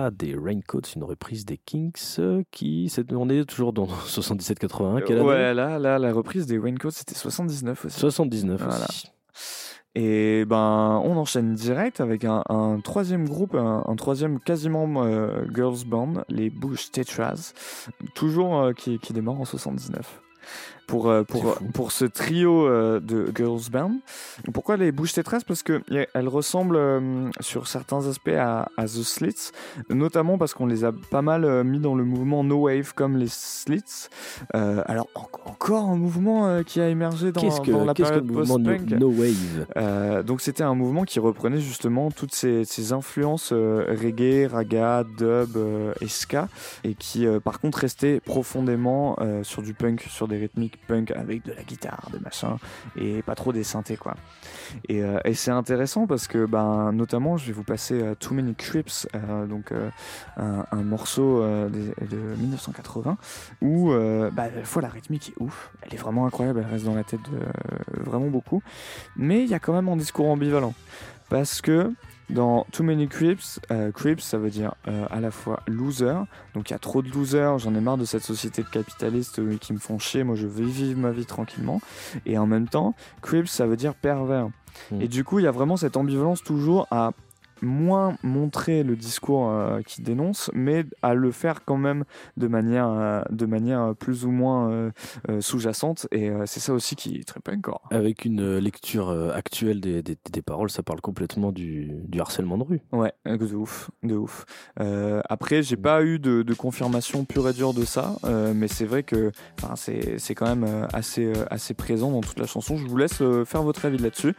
Des 0.10 0.36
Raincoats, 0.36 0.82
une 0.96 1.04
reprise 1.04 1.46
des 1.46 1.58
Kings 1.58 1.92
euh, 2.20 2.42
qui. 2.50 2.90
c'est- 2.90 3.12
On 3.14 3.30
est 3.30 3.46
toujours 3.46 3.74
dans 3.74 3.86
77-81. 4.08 5.04
Quelle 5.06 5.20
année 5.20 5.28
ouais, 5.28 5.54
là, 5.54 5.78
là, 5.78 6.00
la 6.00 6.14
reprise 6.14 6.48
des 6.48 6.58
Raincoats, 6.58 6.92
c'était 6.92 7.14
79 7.16 7.86
aussi. 7.86 8.00
79 8.00 8.62
Voilà. 8.64 8.86
aussi. 8.90 9.08
Et 9.94 10.46
ben, 10.46 11.02
on 11.04 11.18
enchaîne 11.18 11.54
direct 11.54 12.00
avec 12.00 12.24
un, 12.24 12.44
un 12.48 12.80
troisième 12.80 13.28
groupe, 13.28 13.56
un, 13.56 13.84
un 13.86 13.96
troisième 13.98 14.40
quasiment 14.40 15.04
euh, 15.04 15.44
girls 15.54 15.84
band, 15.86 16.14
les 16.30 16.50
Bush 16.50 16.92
Tetras, 16.92 17.52
toujours 18.16 18.58
euh, 18.62 18.72
qui, 18.72 19.00
qui 19.00 19.12
démarre 19.12 19.42
en 19.42 19.44
79. 19.46 20.22
Pour, 20.92 21.10
euh, 21.10 21.24
pour, 21.24 21.56
pour 21.74 21.92
ce 21.94 22.04
trio 22.04 22.68
euh, 22.68 23.00
de 23.00 23.32
girls 23.34 23.70
band. 23.72 23.94
Pourquoi 24.54 24.76
les 24.76 24.92
Bush 24.92 25.14
Tetras 25.14 25.40
Parce 25.48 25.64
qu'elles 25.64 26.28
ressemblent 26.28 26.76
euh, 26.76 27.30
sur 27.40 27.68
certains 27.68 28.06
aspects 28.10 28.28
à, 28.38 28.68
à 28.76 28.84
The 28.84 29.04
Slits, 29.04 29.52
notamment 29.90 30.38
parce 30.38 30.54
qu'on 30.54 30.66
les 30.66 30.84
a 30.84 30.92
pas 30.92 31.22
mal 31.22 31.64
mis 31.64 31.80
dans 31.80 31.96
le 31.96 32.04
mouvement 32.04 32.44
No 32.44 32.64
Wave 32.66 32.94
comme 32.94 33.16
les 33.16 33.30
Slits. 33.30 34.10
Euh, 34.54 34.84
alors, 34.86 35.08
en- 35.16 35.30
encore 35.50 35.86
un 35.90 35.96
mouvement 35.96 36.62
qui 36.64 36.82
a 36.82 36.90
émergé 36.90 37.32
dans, 37.32 37.40
Qu'est-ce 37.40 37.62
que, 37.62 37.72
dans 37.72 37.86
la 37.86 37.94
qu'est-ce 37.94 38.10
que 38.10 38.16
le 38.16 38.22
période 38.26 38.38
mouvement 38.50 38.60
no, 38.60 38.72
post-punk. 38.78 39.00
no 39.00 39.10
Wave? 39.10 39.66
Euh, 39.78 40.24
donc 40.24 40.42
c'était 40.42 40.64
un 40.64 40.76
mouvement 40.76 41.04
qui 41.06 41.20
reprenait 41.22 41.62
justement 41.62 42.12
toutes 42.12 42.36
ces, 42.36 42.66
ces 42.66 42.92
influences 42.92 43.52
euh, 43.54 43.86
reggae, 43.90 44.48
raga, 44.52 45.06
dub 45.18 45.58
et 46.02 46.08
ska, 46.10 46.50
et 46.84 46.96
qui 46.96 47.26
par 47.46 47.62
contre 47.62 47.78
restait 47.80 48.20
profondément 48.20 49.16
sur 49.44 49.62
du 49.62 49.74
punk, 49.74 50.02
sur 50.10 50.28
des 50.28 50.38
rythmiques 50.38 50.80
punk 50.88 51.12
avec 51.12 51.44
de 51.46 51.54
la 51.54 51.64
guitare, 51.64 52.10
des 52.12 52.20
machins, 52.20 52.58
et 52.96 53.22
pas 53.22 53.36
trop 53.36 53.54
des 53.54 53.64
synthés 53.64 53.98
quoi. 53.98 54.16
Et, 54.90 55.04
euh, 55.04 55.20
c'est 55.34 55.52
intéressant 55.52 56.08
parce 56.08 56.28
que 56.28 56.46
ben 56.46 56.92
notamment 56.92 57.38
je 57.38 57.48
vais 57.48 57.54
vous 57.54 57.64
passer 57.64 58.02
euh, 58.02 58.16
Too 58.16 58.34
Many 58.34 58.56
Crips, 58.56 59.08
euh, 59.16 59.46
donc 59.48 59.74
un, 60.38 60.84
morceau 60.84 61.42
de 61.42 62.16
1980 62.38 63.18
où 63.62 63.92
bah, 64.32 64.48
fois 64.64 64.82
la 64.82 64.90
rythmique 64.90 65.30
est 65.30 65.42
ouf, 65.42 65.72
elle 65.82 65.94
est 65.94 65.98
vraiment 65.98 66.26
incroyable, 66.26 66.64
elle 66.66 66.72
reste 66.72 66.86
dans 66.86 66.96
la 66.96 67.04
tête 67.04 67.22
de 67.32 68.02
vraiment 68.04 68.28
beaucoup, 68.28 68.62
mais 69.16 69.44
il 69.44 69.50
y 69.50 69.54
a 69.54 69.60
quand 69.60 69.74
même 69.74 69.88
un 69.90 69.96
discours 69.96 70.28
ambivalent. 70.28 70.74
Parce 71.30 71.62
que 71.62 71.94
dans 72.32 72.66
Too 72.72 72.84
Many 72.84 73.08
Crips, 73.08 73.60
euh, 73.72 73.92
Crips 73.92 74.22
ça 74.22 74.38
veut 74.38 74.50
dire 74.50 74.76
euh, 74.88 75.06
à 75.10 75.20
la 75.20 75.32
fois 75.32 75.62
loser, 75.68 76.16
donc 76.54 76.70
il 76.70 76.74
y 76.74 76.76
a 76.76 76.80
trop 76.80 77.02
de 77.02 77.10
losers, 77.10 77.60
j'en 77.60 77.76
ai 77.76 77.82
marre 77.82 77.98
de 77.98 78.06
cette 78.06 78.24
société 78.24 78.64
de 78.64 78.68
capitalistes 78.68 79.40
euh, 79.40 79.58
qui 79.58 79.74
me 79.74 79.80
font 79.80 80.00
chier, 80.00 80.24
moi 80.24 80.36
je 80.36 80.48
veux 80.48 80.66
vivre 80.66 81.00
ma 81.00 81.12
vie 81.12 81.26
tranquillement, 81.26 81.82
et 82.26 82.38
en 82.38 82.48
même 82.48 82.68
temps, 82.68 82.96
Crips 83.22 83.48
ça 83.48 83.66
veut 83.66 83.78
dire 83.78 83.94
pervers. 83.94 84.50
Mm. 84.92 85.02
Et 85.02 85.08
du 85.08 85.24
coup, 85.24 85.40
il 85.40 85.44
y 85.44 85.48
a 85.48 85.52
vraiment 85.52 85.78
cette 85.78 85.98
ambivalence 85.98 86.44
toujours 86.44 86.88
à 86.92 87.12
moins 87.62 88.18
montrer 88.24 88.84
le 88.84 88.96
discours 88.96 89.50
euh, 89.50 89.82
qui 89.82 90.02
dénonce, 90.02 90.50
mais 90.54 90.86
à 91.02 91.14
le 91.14 91.32
faire 91.32 91.64
quand 91.66 91.78
même 91.78 92.04
de 92.38 92.48
manière, 92.48 92.88
euh, 92.90 93.22
de 93.30 93.46
manière 93.46 93.94
plus 94.00 94.26
ou 94.26 94.32
moins 94.32 94.70
euh, 94.72 94.92
euh, 95.30 95.42
sous-jacente. 95.42 96.08
Et 96.12 96.32
c'est 96.46 96.60
ça 96.60 96.74
aussi 96.74 96.96
qui 96.96 97.16
est 97.18 97.24
très 97.28 97.40
punk. 97.40 97.62
quoi. 97.64 97.82
Avec 97.92 98.26
une 98.26 98.58
lecture 98.58 99.10
actuelle 99.34 99.80
des, 99.82 100.02
des- 100.04 100.18
des 100.32 100.42
paroles, 100.42 100.70
ça 100.70 100.84
parle 100.84 101.02
complètement 101.02 101.52
du, 101.52 101.92
du 102.08 102.20
harcèlement 102.20 102.58
de 102.58 102.64
rue. 102.64 102.82
Ouais, 102.92 103.14
de 103.26 103.56
ouf, 103.56 103.90
de 104.04 104.16
ouf. 104.16 104.46
Après, 105.30 105.64
j'ai 105.64 105.78
pas 105.78 106.04
eu 106.04 106.20
de, 106.20 106.42
de 106.42 106.54
confirmation 106.54 107.26
pure 107.26 107.48
et 107.50 107.54
dure 107.54 107.74
de 107.74 107.86
ça, 107.86 108.16
mais 108.56 108.68
c'est 108.68 108.86
vrai 108.86 109.04
que 109.04 109.32
c'est 109.76 110.36
quand 110.36 110.48
même 110.56 110.88
assez, 110.94 111.32
assez 111.50 111.74
présent 111.74 112.12
dans 112.12 112.22
toute 112.22 112.40
la 112.40 112.46
chanson. 112.48 112.78
Je 112.78 112.86
vous 112.88 112.98
laisse 112.98 113.22
faire 113.46 113.64
votre 113.64 113.86
avis 113.86 113.98
là-dessus. 113.98 114.34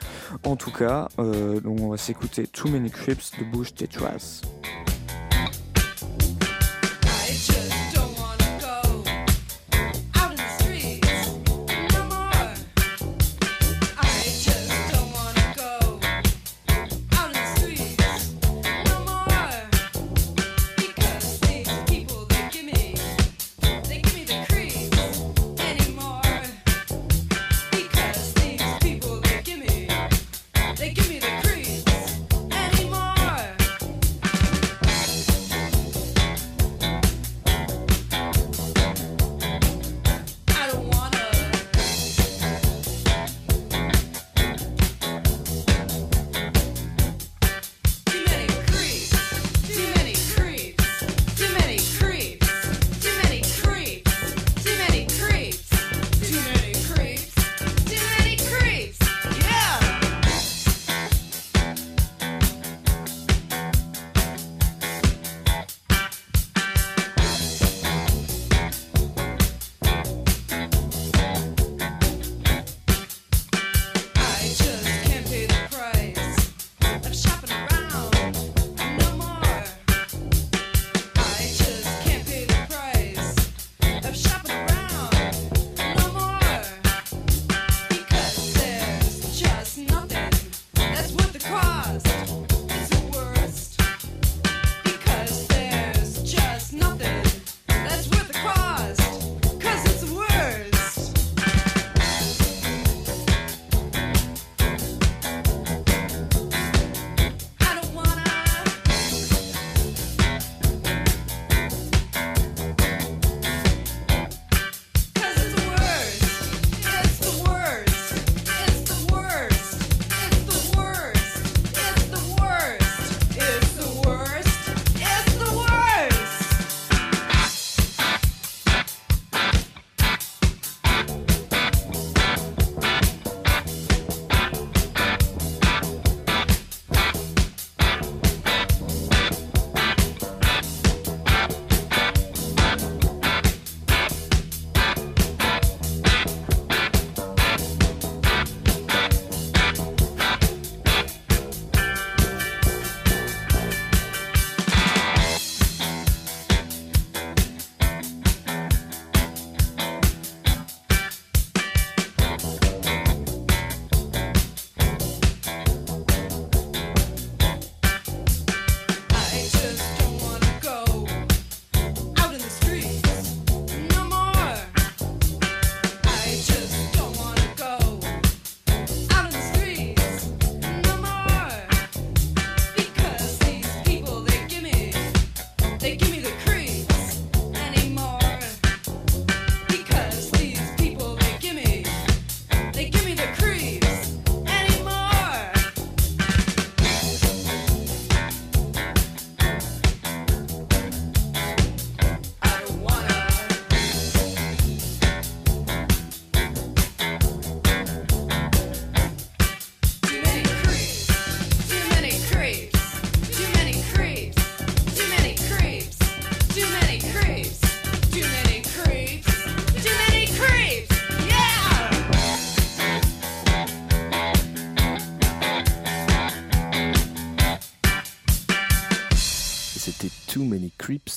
En 0.44 0.56
tout 0.56 0.72
cas, 0.72 1.08
donc 1.18 1.80
on 1.80 1.88
va 1.88 1.96
s'écouter 1.96 2.46
Too 2.46 2.68
Many 2.68 2.90
Crips 3.12 3.30
de 3.32 3.44
Bush 3.44 3.72
Tetras. 3.72 4.40
I 4.64 5.01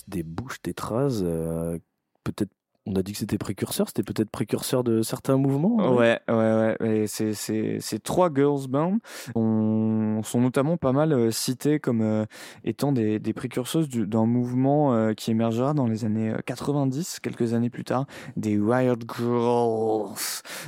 Des 0.08 0.24
Bouches 0.24 0.62
Tétras. 0.62 1.22
euh, 1.24 1.78
peut-être, 2.24 2.52
on 2.88 2.96
a 2.96 3.02
dit 3.02 3.14
que 3.14 3.18
c'était 3.18 3.40
précurseur, 3.40 3.88
c'était 3.88 4.04
peut-être 4.04 4.30
précurseur 4.30 4.84
de 4.84 5.02
certains 5.02 5.38
mouvements. 5.38 5.96
Ouais, 5.96 6.20
ouais, 6.30 6.76
ouais. 6.80 6.98
Et 7.04 7.08
c'est, 7.08 7.34
c'est, 7.34 7.80
ces 7.80 7.98
trois 8.00 8.30
girls 8.32 8.68
band 8.70 8.98
on- 9.34 10.22
sont 10.24 10.40
notamment 10.40 10.78
pas 10.78 10.92
mal 10.92 11.12
euh, 11.12 11.32
citées 11.32 11.80
comme 11.80 12.02
euh, 12.02 12.26
étant 12.64 12.92
des, 12.92 13.18
des 13.18 13.34
précurseuses 13.34 13.90
du- 13.90 14.06
d'un 14.06 14.28
mouvement 14.28 14.94
euh, 14.94 15.14
qui 15.14 15.32
émergera 15.32 15.74
dans 15.74 15.88
les 15.88 16.06
années 16.06 16.30
euh, 16.32 16.38
90, 16.46 17.20
quelques 17.22 17.54
années 17.56 17.72
plus 17.72 17.84
tard, 17.86 18.06
des 18.38 18.60
Riot 18.60 18.96
Girls, 19.18 20.14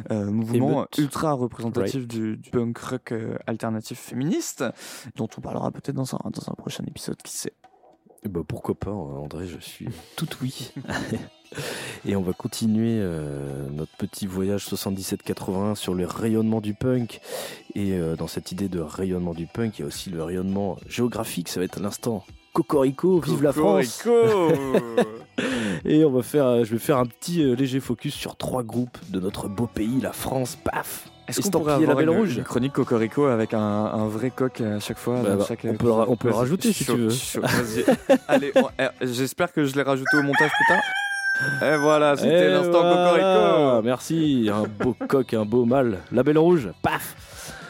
mouvement 0.09 0.87
ultra 0.97 1.33
représentatif 1.33 2.07
du, 2.07 2.37
du 2.37 2.49
punk 2.49 2.77
rock 2.79 3.13
alternatif 3.45 3.99
féministe, 3.99 4.63
dont 5.15 5.27
on 5.37 5.41
parlera 5.41 5.69
peut-être 5.71 5.95
dans 5.95 6.15
un, 6.15 6.19
dans 6.31 6.49
un 6.49 6.53
prochain 6.55 6.83
épisode, 6.87 7.17
qui 7.21 7.31
sait? 7.37 7.53
Ben, 8.25 8.43
pourquoi 8.43 8.75
pas, 8.75 8.91
André, 8.91 9.47
je 9.47 9.59
suis 9.59 9.87
tout 10.15 10.27
oui. 10.41 10.71
Et 12.05 12.15
on 12.15 12.21
va 12.21 12.33
continuer 12.33 12.99
euh, 12.99 13.67
notre 13.69 13.95
petit 13.97 14.27
voyage 14.27 14.65
77-81 14.65 15.75
sur 15.75 15.93
le 15.93 16.05
rayonnement 16.05 16.61
du 16.61 16.73
punk. 16.73 17.21
Et 17.75 17.93
euh, 17.93 18.15
dans 18.15 18.27
cette 18.27 18.51
idée 18.51 18.69
de 18.69 18.79
rayonnement 18.79 19.33
du 19.33 19.47
punk, 19.47 19.77
il 19.77 19.81
y 19.81 19.85
a 19.85 19.87
aussi 19.87 20.09
le 20.09 20.23
rayonnement 20.23 20.77
géographique. 20.87 21.49
Ça 21.49 21.59
va 21.59 21.65
être 21.65 21.79
l'instant 21.79 22.25
Cocorico, 22.57 23.19
vive 23.19 23.43
la 23.43 23.53
France 23.53 24.03
Et 25.85 26.03
on 26.03 26.09
va 26.09 26.23
faire, 26.23 26.45
euh, 26.47 26.63
je 26.63 26.71
vais 26.71 26.79
faire 26.79 26.97
un 26.97 27.05
petit 27.05 27.43
euh, 27.43 27.53
léger 27.55 27.79
focus 27.79 28.15
sur 28.15 28.35
trois 28.35 28.63
groupes 28.63 28.97
de 29.09 29.19
notre 29.19 29.47
beau 29.47 29.67
pays, 29.67 29.99
la 30.01 30.11
France. 30.11 30.57
Paf 30.63 31.07
Est-ce 31.27 31.39
qu'on 31.41 31.51
pourrait 31.51 31.73
Estampillé 31.73 31.87
avoir 31.87 31.99
label 32.01 32.15
une, 32.15 32.19
rouge 32.19 32.37
une 32.37 32.43
chronique 32.43 32.73
Cocorico 32.73 33.25
avec 33.25 33.53
un, 33.53 33.59
un 33.61 34.07
vrai 34.07 34.31
coq 34.31 34.59
à 34.61 34.79
chaque 34.79 34.97
fois 34.97 35.21
Bah, 35.23 35.35
bah, 35.37 35.45
chaque 35.47 35.59
on 35.65 35.75
peut 35.75 35.85
le 35.85 35.91
ra- 35.91 36.05
on 36.07 36.15
peut 36.15 36.29
le 36.29 36.33
Vas-y, 36.33 36.39
rajouter 36.41 36.73
si 36.73 36.83
chaud, 36.83 36.93
tu 36.95 36.99
veux. 37.01 37.09
chaud. 37.11 37.41
Allez, 38.27 38.51
eh, 38.79 38.87
j'espère 39.01 39.53
que 39.53 39.63
je 39.63 39.75
l'ai 39.75 39.83
rajouté 39.83 40.17
au 40.17 40.23
montage 40.23 40.49
plus 40.49 40.75
tard. 40.75 40.81
Et 41.71 41.77
voilà, 41.77 42.17
c'était 42.17 42.47
Et 42.47 42.49
l'instant 42.49 42.71
voilà, 42.81 43.11
Cocorico. 43.11 43.81
Merci, 43.85 44.49
un 44.51 44.63
beau 44.83 44.95
coq, 45.07 45.31
un 45.35 45.45
beau 45.45 45.65
mâle. 45.65 45.99
Label 46.11 46.39
rouge, 46.39 46.69
paf 46.81 47.15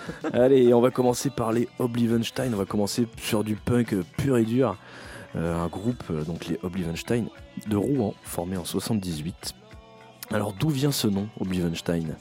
Allez, 0.34 0.74
on 0.74 0.82
va 0.82 0.92
commencer 0.92 1.30
par 1.30 1.52
les 1.52 1.68
Oblivenstein. 1.80 2.54
On 2.54 2.58
va 2.58 2.66
commencer 2.66 3.08
sur 3.22 3.44
du 3.44 3.56
punk 3.56 3.96
pur 4.18 4.38
et 4.38 4.44
dur. 4.46 4.78
Euh, 5.36 5.56
un 5.56 5.68
groupe, 5.68 6.04
euh, 6.10 6.24
donc 6.24 6.48
les 6.48 6.60
Oblivenstein, 6.64 7.26
de 7.68 7.76
Rouen, 7.76 8.14
formé 8.24 8.58
en 8.58 8.66
78. 8.66 9.54
Alors, 10.34 10.54
d'où 10.54 10.70
vient 10.70 10.92
ce 10.92 11.08
nom, 11.08 11.28
Oblivenstein? 11.40 12.16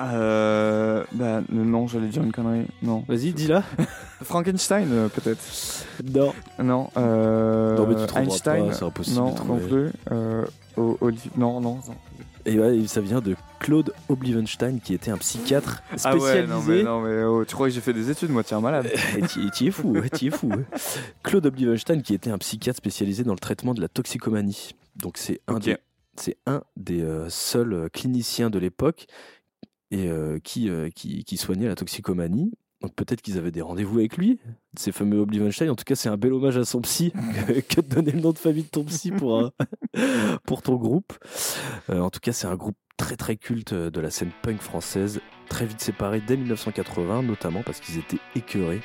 Euh, 0.00 1.04
bah 1.12 1.40
non, 1.50 1.86
j'allais 1.86 2.08
dire 2.08 2.22
une 2.22 2.32
connerie. 2.32 2.66
Non. 2.82 3.04
Vas-y, 3.06 3.32
dis-la. 3.32 3.62
Frankenstein, 4.22 4.88
euh, 4.90 5.08
peut-être. 5.08 5.40
Non. 6.12 6.32
Non. 6.62 6.88
Euh, 6.96 7.76
Non, 7.76 7.86
mais 7.86 8.06
tu 8.06 8.18
Einstein. 8.18 8.70
pas, 8.70 8.84
impossible 8.86 9.16
Non, 9.18 9.34
non 9.46 9.58
plus. 9.58 9.90
Euh, 10.10 10.44
Non, 10.76 11.60
non. 11.60 11.60
non. 11.60 11.80
Et 12.46 12.58
ouais, 12.58 12.86
ça 12.86 13.00
vient 13.00 13.20
de 13.20 13.36
Claude 13.64 13.94
Oblivenstein, 14.10 14.78
qui 14.78 14.92
était 14.92 15.10
un 15.10 15.16
psychiatre 15.16 15.82
Ah 16.04 16.14
ouais, 16.14 16.20
spécialisé. 16.20 16.46
non 16.52 16.60
mais, 16.62 16.82
non, 16.82 17.00
mais 17.00 17.22
oh, 17.24 17.44
tu 17.46 17.54
crois 17.54 17.68
que 17.68 17.74
j'ai 17.74 17.80
fait 17.80 17.94
des 17.94 18.10
études, 18.10 18.28
moi, 18.30 18.44
tiens, 18.44 18.60
malade. 18.60 18.90
T'y 19.54 19.66
es 19.68 19.70
fou, 19.70 19.96
t'y 20.12 20.26
es 20.26 20.30
fou. 20.30 20.50
Claude 21.22 21.46
Oblivenstein, 21.46 22.02
qui 22.02 22.12
était 22.12 22.30
un 22.30 22.36
psychiatre 22.38 22.76
spécialisé 22.76 23.22
dans 23.24 23.32
le 23.32 23.38
traitement 23.38 23.72
de 23.72 23.80
la 23.80 23.88
toxicomanie. 23.88 24.72
Donc 24.96 25.16
c'est 25.16 25.40
un 25.48 25.58
des, 25.60 25.76
c'est 26.16 26.36
un 26.46 26.62
des 26.76 27.00
euh, 27.02 27.28
seuls 27.30 27.72
euh, 27.72 27.88
cliniciens 27.88 28.50
de 28.50 28.58
l'époque 28.58 29.06
et 29.90 30.08
euh, 30.08 30.38
qui, 30.44 30.68
euh, 30.68 30.90
qui, 30.94 31.24
qui 31.24 31.36
soignait 31.38 31.66
la 31.68 31.74
toxicomanie. 31.74 32.52
Donc 32.82 32.94
peut-être 32.94 33.22
qu'ils 33.22 33.38
avaient 33.38 33.50
des 33.50 33.62
rendez-vous 33.62 33.98
avec 34.00 34.18
lui, 34.18 34.38
ces 34.78 34.92
fameux 34.92 35.18
Oblivenstein. 35.20 35.70
En 35.70 35.74
tout 35.74 35.84
cas, 35.84 35.94
c'est 35.94 36.10
un 36.10 36.18
bel 36.18 36.34
hommage 36.34 36.58
à 36.58 36.66
son 36.66 36.82
psy 36.82 37.12
que- 37.46 37.60
que 37.76 37.80
de 37.80 37.86
donner 37.94 38.12
le 38.12 38.20
nom 38.20 38.32
de 38.32 38.38
famille 38.38 38.64
de 38.64 38.68
ton 38.68 38.84
psy 38.84 39.10
pour, 39.10 39.38
un- 39.40 39.52
pour 40.46 40.60
ton 40.60 40.74
groupe. 40.76 41.14
Euh, 41.88 42.00
en 42.00 42.10
tout 42.10 42.20
cas, 42.20 42.32
c'est 42.32 42.46
un 42.46 42.56
groupe 42.56 42.76
très 42.96 43.16
très 43.16 43.36
culte 43.36 43.72
euh, 43.72 43.90
de 43.90 44.00
la 44.00 44.10
scène 44.10 44.30
punk 44.42 44.60
française, 44.60 45.20
très 45.48 45.66
vite 45.66 45.80
séparé 45.80 46.20
dès 46.26 46.36
1980, 46.36 47.22
notamment 47.22 47.62
parce 47.62 47.80
qu'ils 47.80 47.98
étaient 47.98 48.18
écœurés 48.36 48.80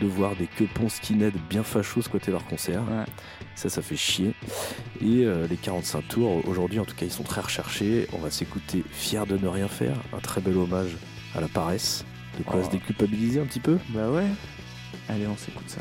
de 0.00 0.06
voir 0.06 0.34
des 0.36 0.46
quepons 0.46 0.88
skinhead 0.88 1.34
bien 1.48 1.62
fachos 1.62 2.02
squatter 2.02 2.32
leur 2.32 2.44
concert. 2.46 2.82
Ouais. 2.82 3.04
Ça, 3.54 3.68
ça 3.68 3.82
fait 3.82 3.96
chier. 3.96 4.34
Et 5.00 5.24
euh, 5.24 5.46
les 5.48 5.56
45 5.56 6.08
tours, 6.08 6.48
aujourd'hui, 6.48 6.80
en 6.80 6.84
tout 6.84 6.96
cas, 6.96 7.06
ils 7.06 7.12
sont 7.12 7.22
très 7.22 7.40
recherchés. 7.40 8.08
On 8.12 8.18
va 8.18 8.30
s'écouter 8.30 8.84
Fier 8.90 9.26
de 9.26 9.36
ne 9.36 9.46
rien 9.46 9.68
faire, 9.68 9.96
un 10.12 10.18
très 10.18 10.40
bel 10.40 10.56
hommage 10.56 10.96
à 11.36 11.40
la 11.40 11.48
paresse. 11.48 12.04
De 12.38 12.42
quoi 12.44 12.60
Oh. 12.60 12.64
se 12.64 12.70
déculpabiliser 12.70 13.40
un 13.40 13.44
petit 13.44 13.60
peu 13.60 13.78
Bah 13.90 14.10
ouais. 14.10 14.26
Allez, 15.08 15.26
on 15.26 15.36
s'écoute 15.36 15.68
ça. 15.68 15.80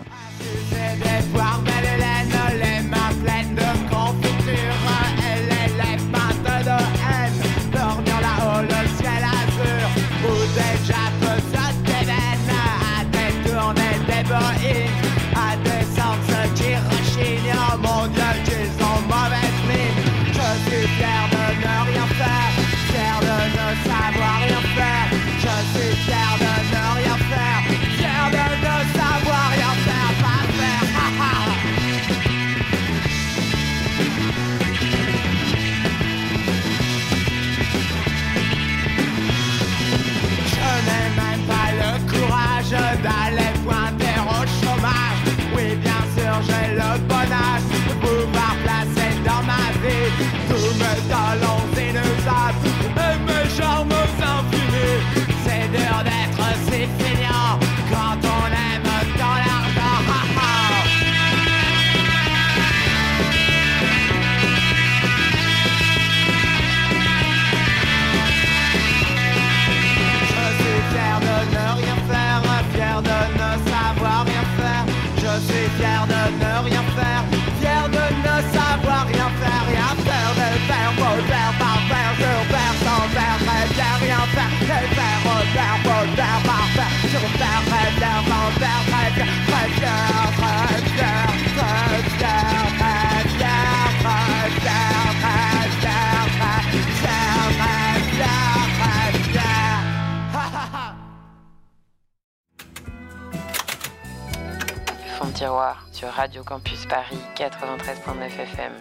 Tiroir 105.42 105.88
sur 105.92 106.08
Radio 106.10 106.44
Campus 106.44 106.86
Paris 106.86 107.18
93.9 107.36 108.26
FM. 108.44 108.74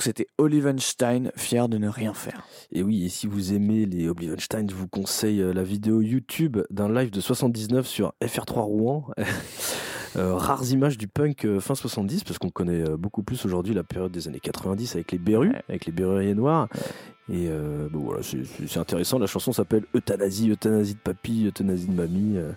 C'était 0.00 0.26
Olivenstein, 0.36 1.30
fier 1.36 1.68
de 1.68 1.78
ne 1.78 1.88
rien 1.88 2.12
faire. 2.12 2.44
Et 2.72 2.82
oui, 2.82 3.04
et 3.04 3.08
si 3.08 3.28
vous 3.28 3.54
aimez 3.54 3.86
les 3.86 4.08
Oblivenstein, 4.08 4.66
je 4.68 4.74
vous 4.74 4.88
conseille 4.88 5.40
euh, 5.40 5.52
la 5.52 5.62
vidéo 5.62 6.00
YouTube 6.00 6.58
d'un 6.70 6.92
live 6.92 7.12
de 7.12 7.20
79 7.20 7.86
sur 7.86 8.14
FR3 8.20 8.62
Rouen. 8.62 9.06
Euh, 10.16 10.36
rares 10.36 10.70
images 10.70 10.96
du 10.96 11.08
punk 11.08 11.44
euh, 11.44 11.58
fin 11.58 11.74
70, 11.74 12.22
parce 12.22 12.38
qu'on 12.38 12.48
connaît 12.48 12.88
euh, 12.88 12.96
beaucoup 12.96 13.24
plus 13.24 13.44
aujourd'hui 13.44 13.74
la 13.74 13.82
période 13.82 14.12
des 14.12 14.28
années 14.28 14.38
90 14.38 14.94
avec 14.94 15.10
les 15.10 15.18
Berus, 15.18 15.50
Ouais. 15.50 15.62
avec 15.68 15.86
les 15.86 15.90
Berruriers 15.92 16.36
Noirs. 16.36 16.68
Et 17.32 17.48
euh, 17.48 17.88
bon, 17.90 18.00
voilà, 18.00 18.22
c'est- 18.22 18.44
intéressant. 18.78 19.18
La 19.18 19.26
chanson 19.26 19.50
s'appelle 19.52 19.84
Euthanasie, 19.96 20.50
Euthanasie 20.50 20.92
de 20.94 20.98
papy, 20.98 21.46
Euthanasie 21.46 21.86
de 21.86 21.92
mamie. 21.94 22.36
euh, 22.36 22.52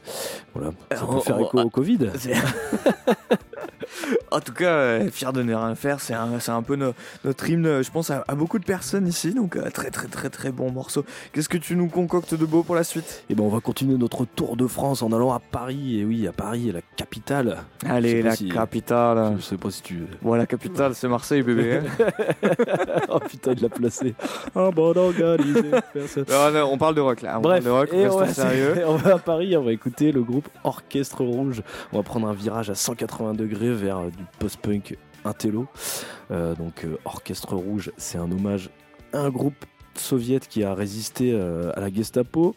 voilà, 0.54 0.72
ça 0.92 0.98
Euh, 1.04 1.08
peut 1.08 1.14
on- 1.14 1.20
faire 1.22 1.38
on- 1.40 1.46
écho 1.46 1.60
au 1.62 1.70
Covid. 1.70 2.00
En 4.32 4.40
tout 4.42 4.54
cas, 4.54 4.70
euh, 4.70 5.10
fier 5.10 5.32
de 5.34 5.42
ne 5.42 5.54
rien 5.56 5.74
faire, 5.76 6.00
c'est 6.02 6.14
un, 6.14 6.38
un 6.48 6.62
peu 6.62 6.76
no- 6.76 6.94
notre 7.24 7.50
hymne, 7.50 7.82
je 7.82 7.90
pense, 7.92 8.10
à, 8.12 8.24
à 8.28 8.36
beaucoup 8.36 8.60
de 8.60 8.66
personnes 8.66 9.08
ici. 9.08 9.34
Donc, 9.34 9.56
euh, 9.56 9.70
très, 9.70 9.90
très, 9.90 10.08
très, 10.08 10.30
très 10.30 10.52
bon 10.52 10.70
morceau. 10.72 11.06
Qu'est-ce 11.32 11.48
que 11.50 11.58
tu 11.58 11.76
nous 11.76 11.88
concoctes 11.88 12.34
de 12.36 12.46
beau 12.46 12.62
pour 12.64 12.76
la 12.76 12.84
suite? 12.84 13.24
Et 13.30 13.36
ben 13.36 13.44
on 13.44 13.50
va 13.50 13.60
continuer 13.62 13.98
notre 13.98 14.26
tour 14.26 14.58
de 14.58 14.68
France 14.68 15.02
en 15.02 15.12
allant 15.14 15.32
à 15.34 15.40
Paris. 15.40 16.00
Et 16.00 16.06
oui, 16.06 16.28
à 16.28 16.32
Paris, 16.34 16.72
la 16.74 16.82
capitale. 16.98 17.64
Allez, 17.86 18.22
la 18.22 18.36
si- 18.36 18.50
capitale. 18.50 19.36
Je 19.38 19.42
sais 19.44 19.58
pas 19.58 19.72
si 19.72 19.82
tu. 19.82 20.04
Bon, 20.22 20.34
la 20.36 20.46
capitale, 20.46 20.94
c'est 20.94 21.08
Marseille, 21.08 21.42
bébé. 21.42 21.80
hein. 21.80 22.06
oh 23.10 23.20
putain, 23.20 23.54
il 23.54 23.62
l'a 23.62 23.70
placé. 23.70 24.14
Un 24.56 24.70
bon 24.70 24.96
organisé. 24.98 25.72
Non, 26.30 26.52
non, 26.52 26.70
on 26.72 26.78
parle 26.78 26.96
de 26.96 27.02
rock 27.02 27.22
là. 27.22 27.38
On 27.38 27.42
Bref, 27.42 27.64
parle 27.64 27.66
de 27.66 27.80
rock, 27.80 27.94
et 27.94 28.08
on 28.10 28.18
va, 28.18 28.34
sérieux. 28.34 28.76
on 28.88 28.96
va 28.96 29.16
à 29.16 29.18
Paris, 29.20 29.56
on 29.58 29.64
va 29.64 29.72
écouter 29.72 30.12
le 30.12 30.22
groupe 30.22 30.48
Orchestre 30.64 31.24
Rouge. 31.24 31.62
On 31.94 31.98
va 31.98 32.04
prendre 32.04 32.28
un 32.28 32.34
virage 32.34 32.70
à 32.70 32.76
180 32.76 33.34
degrés 33.34 33.70
vers 33.78 34.06
du 34.06 34.24
post-punk 34.40 34.98
intello. 35.26 35.68
Euh, 36.32 36.56
donc 36.56 36.84
euh, 36.84 36.98
Orchestre 37.06 37.56
Rouge, 37.56 37.92
c'est 37.98 38.18
un 38.18 38.32
hommage 38.32 38.70
à 39.14 39.20
un 39.20 39.30
groupe 39.30 39.66
soviète 39.96 40.48
qui 40.48 40.64
a 40.64 40.74
résisté 40.74 41.32
euh, 41.34 41.72
à 41.76 41.80
la 41.80 41.92
Gestapo. 41.92 42.56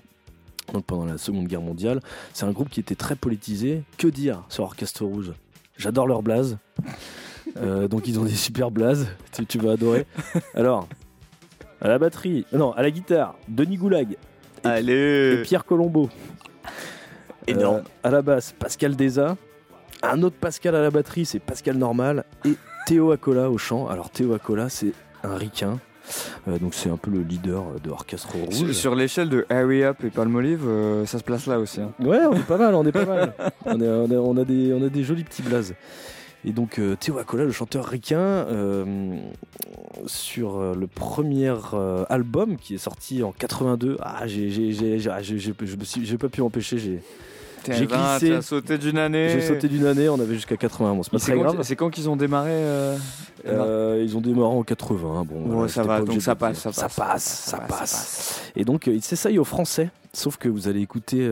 Donc 0.73 0.85
pendant 0.85 1.05
la 1.05 1.19
Seconde 1.19 1.47
Guerre 1.47 1.63
mondiale, 1.63 2.01
c'est 2.33 2.45
un 2.45 2.53
groupe 2.53 2.69
qui 2.69 2.81
était 2.81 2.95
très 2.95 3.17
politisé. 3.17 3.83
Que 3.99 4.07
dire 4.07 4.45
sur 4.49 4.65
Orchestre 4.65 5.05
Rouge? 5.05 5.33
J'adore 5.77 6.07
leur 6.07 6.23
blaze. 6.23 6.59
Euh, 7.57 7.89
donc 7.89 8.07
ils 8.07 8.21
ont 8.21 8.25
des 8.25 8.31
super 8.31 8.71
blazes, 8.71 9.09
tu, 9.33 9.45
tu 9.47 9.59
vas 9.59 9.73
adorer. 9.73 10.07
Alors, 10.55 10.87
à 11.81 11.89
la 11.89 11.99
batterie, 11.99 12.45
non, 12.53 12.73
à 12.73 12.83
la 12.83 12.91
guitare, 12.91 13.35
Denis 13.49 13.77
Goulag, 13.77 14.17
Allez. 14.63 15.39
et 15.41 15.43
Pierre 15.43 15.65
Colombo. 15.65 16.09
Énorme. 17.47 17.79
Euh, 17.79 18.09
à 18.09 18.11
la 18.11 18.23
basse, 18.23 18.55
Pascal 18.57 18.95
Deza. 18.95 19.37
Un 20.03 20.23
autre 20.23 20.37
Pascal 20.41 20.75
à 20.75 20.81
la 20.83 20.91
batterie, 20.91 21.25
c'est 21.27 21.39
Pascal 21.41 21.77
Normal. 21.77 22.25
Et 22.45 22.55
Théo 22.87 23.11
Acola 23.13 23.51
au 23.51 23.59
chant. 23.59 23.87
Alors 23.89 24.11
Théo 24.11 24.33
Acola, 24.35 24.69
c'est 24.69 24.93
un 25.23 25.35
ricain. 25.37 25.79
Euh, 26.49 26.59
donc 26.59 26.75
c'est 26.75 26.91
un 26.91 26.97
peu 26.97 27.11
le 27.11 27.21
leader 27.21 27.63
de 27.85 27.91
Orchestre 27.91 28.31
Sur, 28.33 28.41
Rouge. 28.67 28.73
sur 28.73 28.95
l'échelle 28.97 29.29
de 29.29 29.47
Harry 29.49 29.85
Up 29.85 29.99
et 30.03 30.11
Palmolive, 30.11 30.65
euh, 30.67 31.07
ça 31.07 31.19
se 31.19 31.23
place 31.23 31.47
là 31.47 31.61
aussi. 31.61 31.81
hein. 31.81 31.93
Ouais, 32.01 32.19
on 32.29 32.35
est 32.35 32.47
pas 32.47 32.57
mal, 32.57 32.75
on 32.75 32.85
est 32.85 32.91
pas 32.93 33.05
mal. 33.05 33.33
on, 33.67 33.81
est- 33.81 33.89
on 33.89 34.11
est- 34.11 34.17
on 34.17 34.37
a 34.37 34.45
des, 34.45 34.73
on 34.73 34.85
a 34.85 34.89
des 34.89 35.05
jolis 35.05 35.23
petits 35.23 35.43
blazes. 35.43 35.75
Et 36.45 36.53
donc 36.53 36.79
euh, 36.79 36.97
Théo 36.99 37.19
Acola, 37.19 37.45
le 37.45 37.53
chanteur 37.53 37.85
ricain, 37.85 38.19
euh, 38.19 39.19
sur 40.07 40.57
euh, 40.59 40.75
le 40.75 40.87
premier 40.89 41.55
euh, 41.75 42.05
album 42.09 42.57
qui 42.57 42.75
est 42.75 42.79
sorti 42.79 43.23
en 43.23 43.31
82, 43.31 43.99
ah, 44.01 44.27
j'ai, 44.27 44.49
pas 46.19 46.29
pu 46.29 46.41
m'empêcher, 46.41 46.79
j'ai, 46.79 47.03
J'ai 47.69 47.87
glissé. 47.87 48.43
sauté 48.43 48.79
d'une 48.79 48.99
année. 48.99 49.29
j'ai 49.31 49.41
sauté 49.41 49.69
d'une 49.69 49.87
année, 49.87 50.09
on 50.09 50.19
avait 50.21 50.35
jusqu'à 50.35 50.57
80, 50.57 50.95
bon 50.95 51.03
c'est 51.03 51.11
pas 51.11 51.19
très 51.19 51.35
quand, 51.35 51.43
grave. 51.43 51.63
c'est 51.63 51.77
quand 51.77 51.91
qu'ils 51.91 52.09
ont 52.09 52.17
démarré 52.17 52.51
euh, 52.53 52.97
Euh, 53.47 54.03
ils 54.03 54.17
ont 54.17 54.21
démarré 54.21 54.55
en 54.55 54.63
80. 54.63 55.25
Bon, 55.25 55.35
Ouais, 55.35 55.43
voilà, 55.47 55.69
ça 55.69 55.83
va, 55.83 56.01
donc 56.01 56.21
ça 56.21 56.35
passe, 56.35 56.59
ça 56.59 56.73
ça 56.73 56.83
passe, 56.83 56.97
passe, 56.97 57.25
ça 57.25 57.59
passe, 57.59 57.69
ça 57.69 57.77
passe. 57.77 58.43
Et 58.57 58.65
donc, 58.65 58.89
euh, 58.89 58.95
il 58.95 59.03
s'essaye 59.03 59.39
au 59.39 59.45
français, 59.45 59.91
sauf 60.13 60.37
que 60.37 60.49
vous 60.49 60.69
allez 60.69 60.81
écouter 60.81 61.29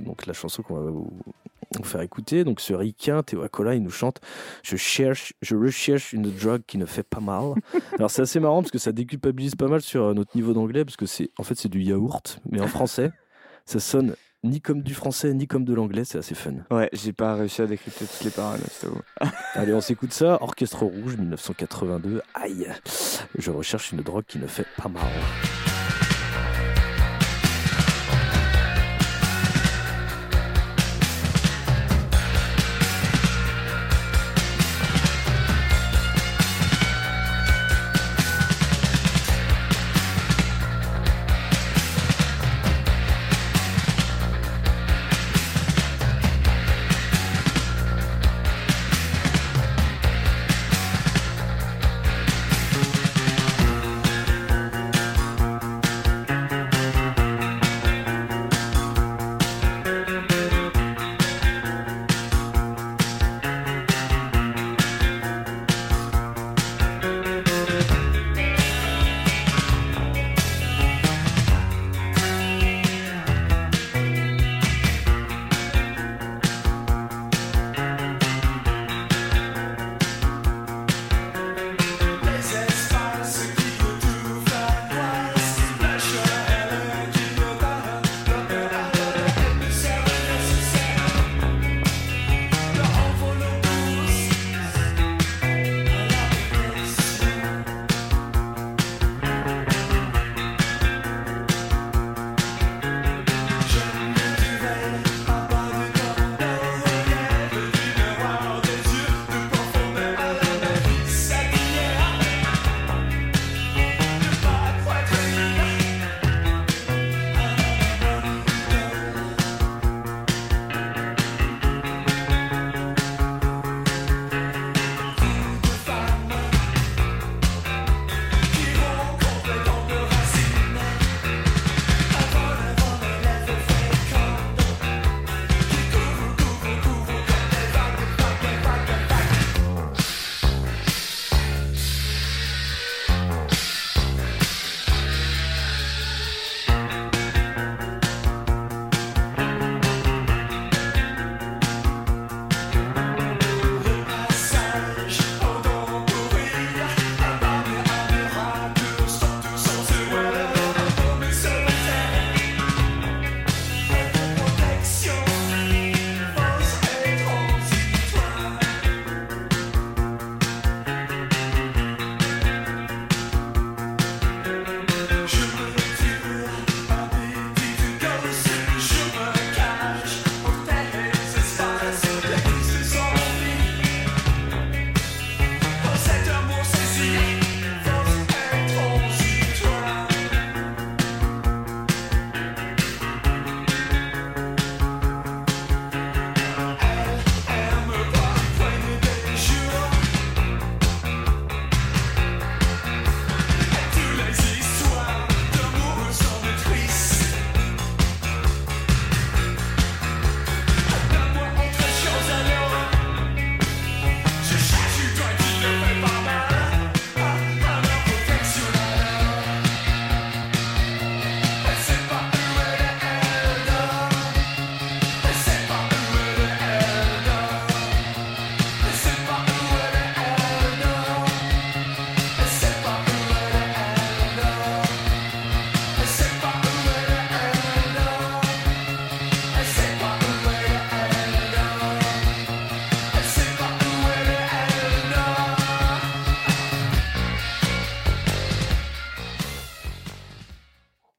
donc 0.00 0.26
la 0.26 0.32
chanson 0.32 0.62
qu'on 0.62 0.74
va 0.74 0.90
vous, 0.90 1.10
vous 1.76 1.84
faire 1.84 2.00
écouter. 2.02 2.44
Donc, 2.44 2.60
ce 2.60 2.74
ricain, 2.74 3.22
Théo 3.22 3.42
Acola, 3.42 3.74
il 3.74 3.82
nous 3.82 3.90
chante 3.90 4.20
Je 4.62 4.76
cherche, 4.76 5.32
je 5.42 5.56
recherche 5.56 6.12
une 6.12 6.30
drogue 6.30 6.62
qui 6.66 6.78
ne 6.78 6.86
fait 6.86 7.02
pas 7.02 7.20
mal. 7.20 7.54
Alors, 7.98 8.10
c'est 8.10 8.22
assez 8.22 8.40
marrant 8.40 8.62
parce 8.62 8.70
que 8.70 8.78
ça 8.78 8.92
déculpabilise 8.92 9.54
pas 9.54 9.68
mal 9.68 9.80
sur 9.80 10.14
notre 10.14 10.36
niveau 10.36 10.52
d'anglais, 10.52 10.84
parce 10.84 10.96
que 10.96 11.06
c'est 11.06 11.30
en 11.38 11.42
fait, 11.42 11.56
c'est 11.56 11.68
du 11.68 11.82
yaourt, 11.82 12.40
mais 12.50 12.60
en 12.60 12.68
français, 12.68 13.10
ça 13.66 13.80
sonne 13.80 14.14
ni 14.44 14.60
comme 14.60 14.82
du 14.82 14.94
français, 14.94 15.34
ni 15.34 15.46
comme 15.46 15.64
de 15.64 15.74
l'anglais, 15.74 16.04
c'est 16.04 16.18
assez 16.18 16.34
fun. 16.34 16.54
Ouais, 16.70 16.88
j'ai 16.92 17.12
pas 17.12 17.34
réussi 17.34 17.62
à 17.62 17.66
décrypter 17.66 18.04
toutes 18.06 18.24
les 18.24 18.30
paroles. 18.30 18.60
Allez, 19.54 19.74
on 19.74 19.80
s'écoute 19.80 20.12
ça. 20.12 20.38
Orchestre 20.40 20.84
Rouge, 20.84 21.16
1982. 21.16 22.22
Aïe, 22.34 22.68
je 23.36 23.50
recherche 23.50 23.92
une 23.92 24.02
drogue 24.02 24.24
qui 24.26 24.38
ne 24.38 24.46
fait 24.46 24.66
pas 24.76 24.88
mal. 24.88 25.02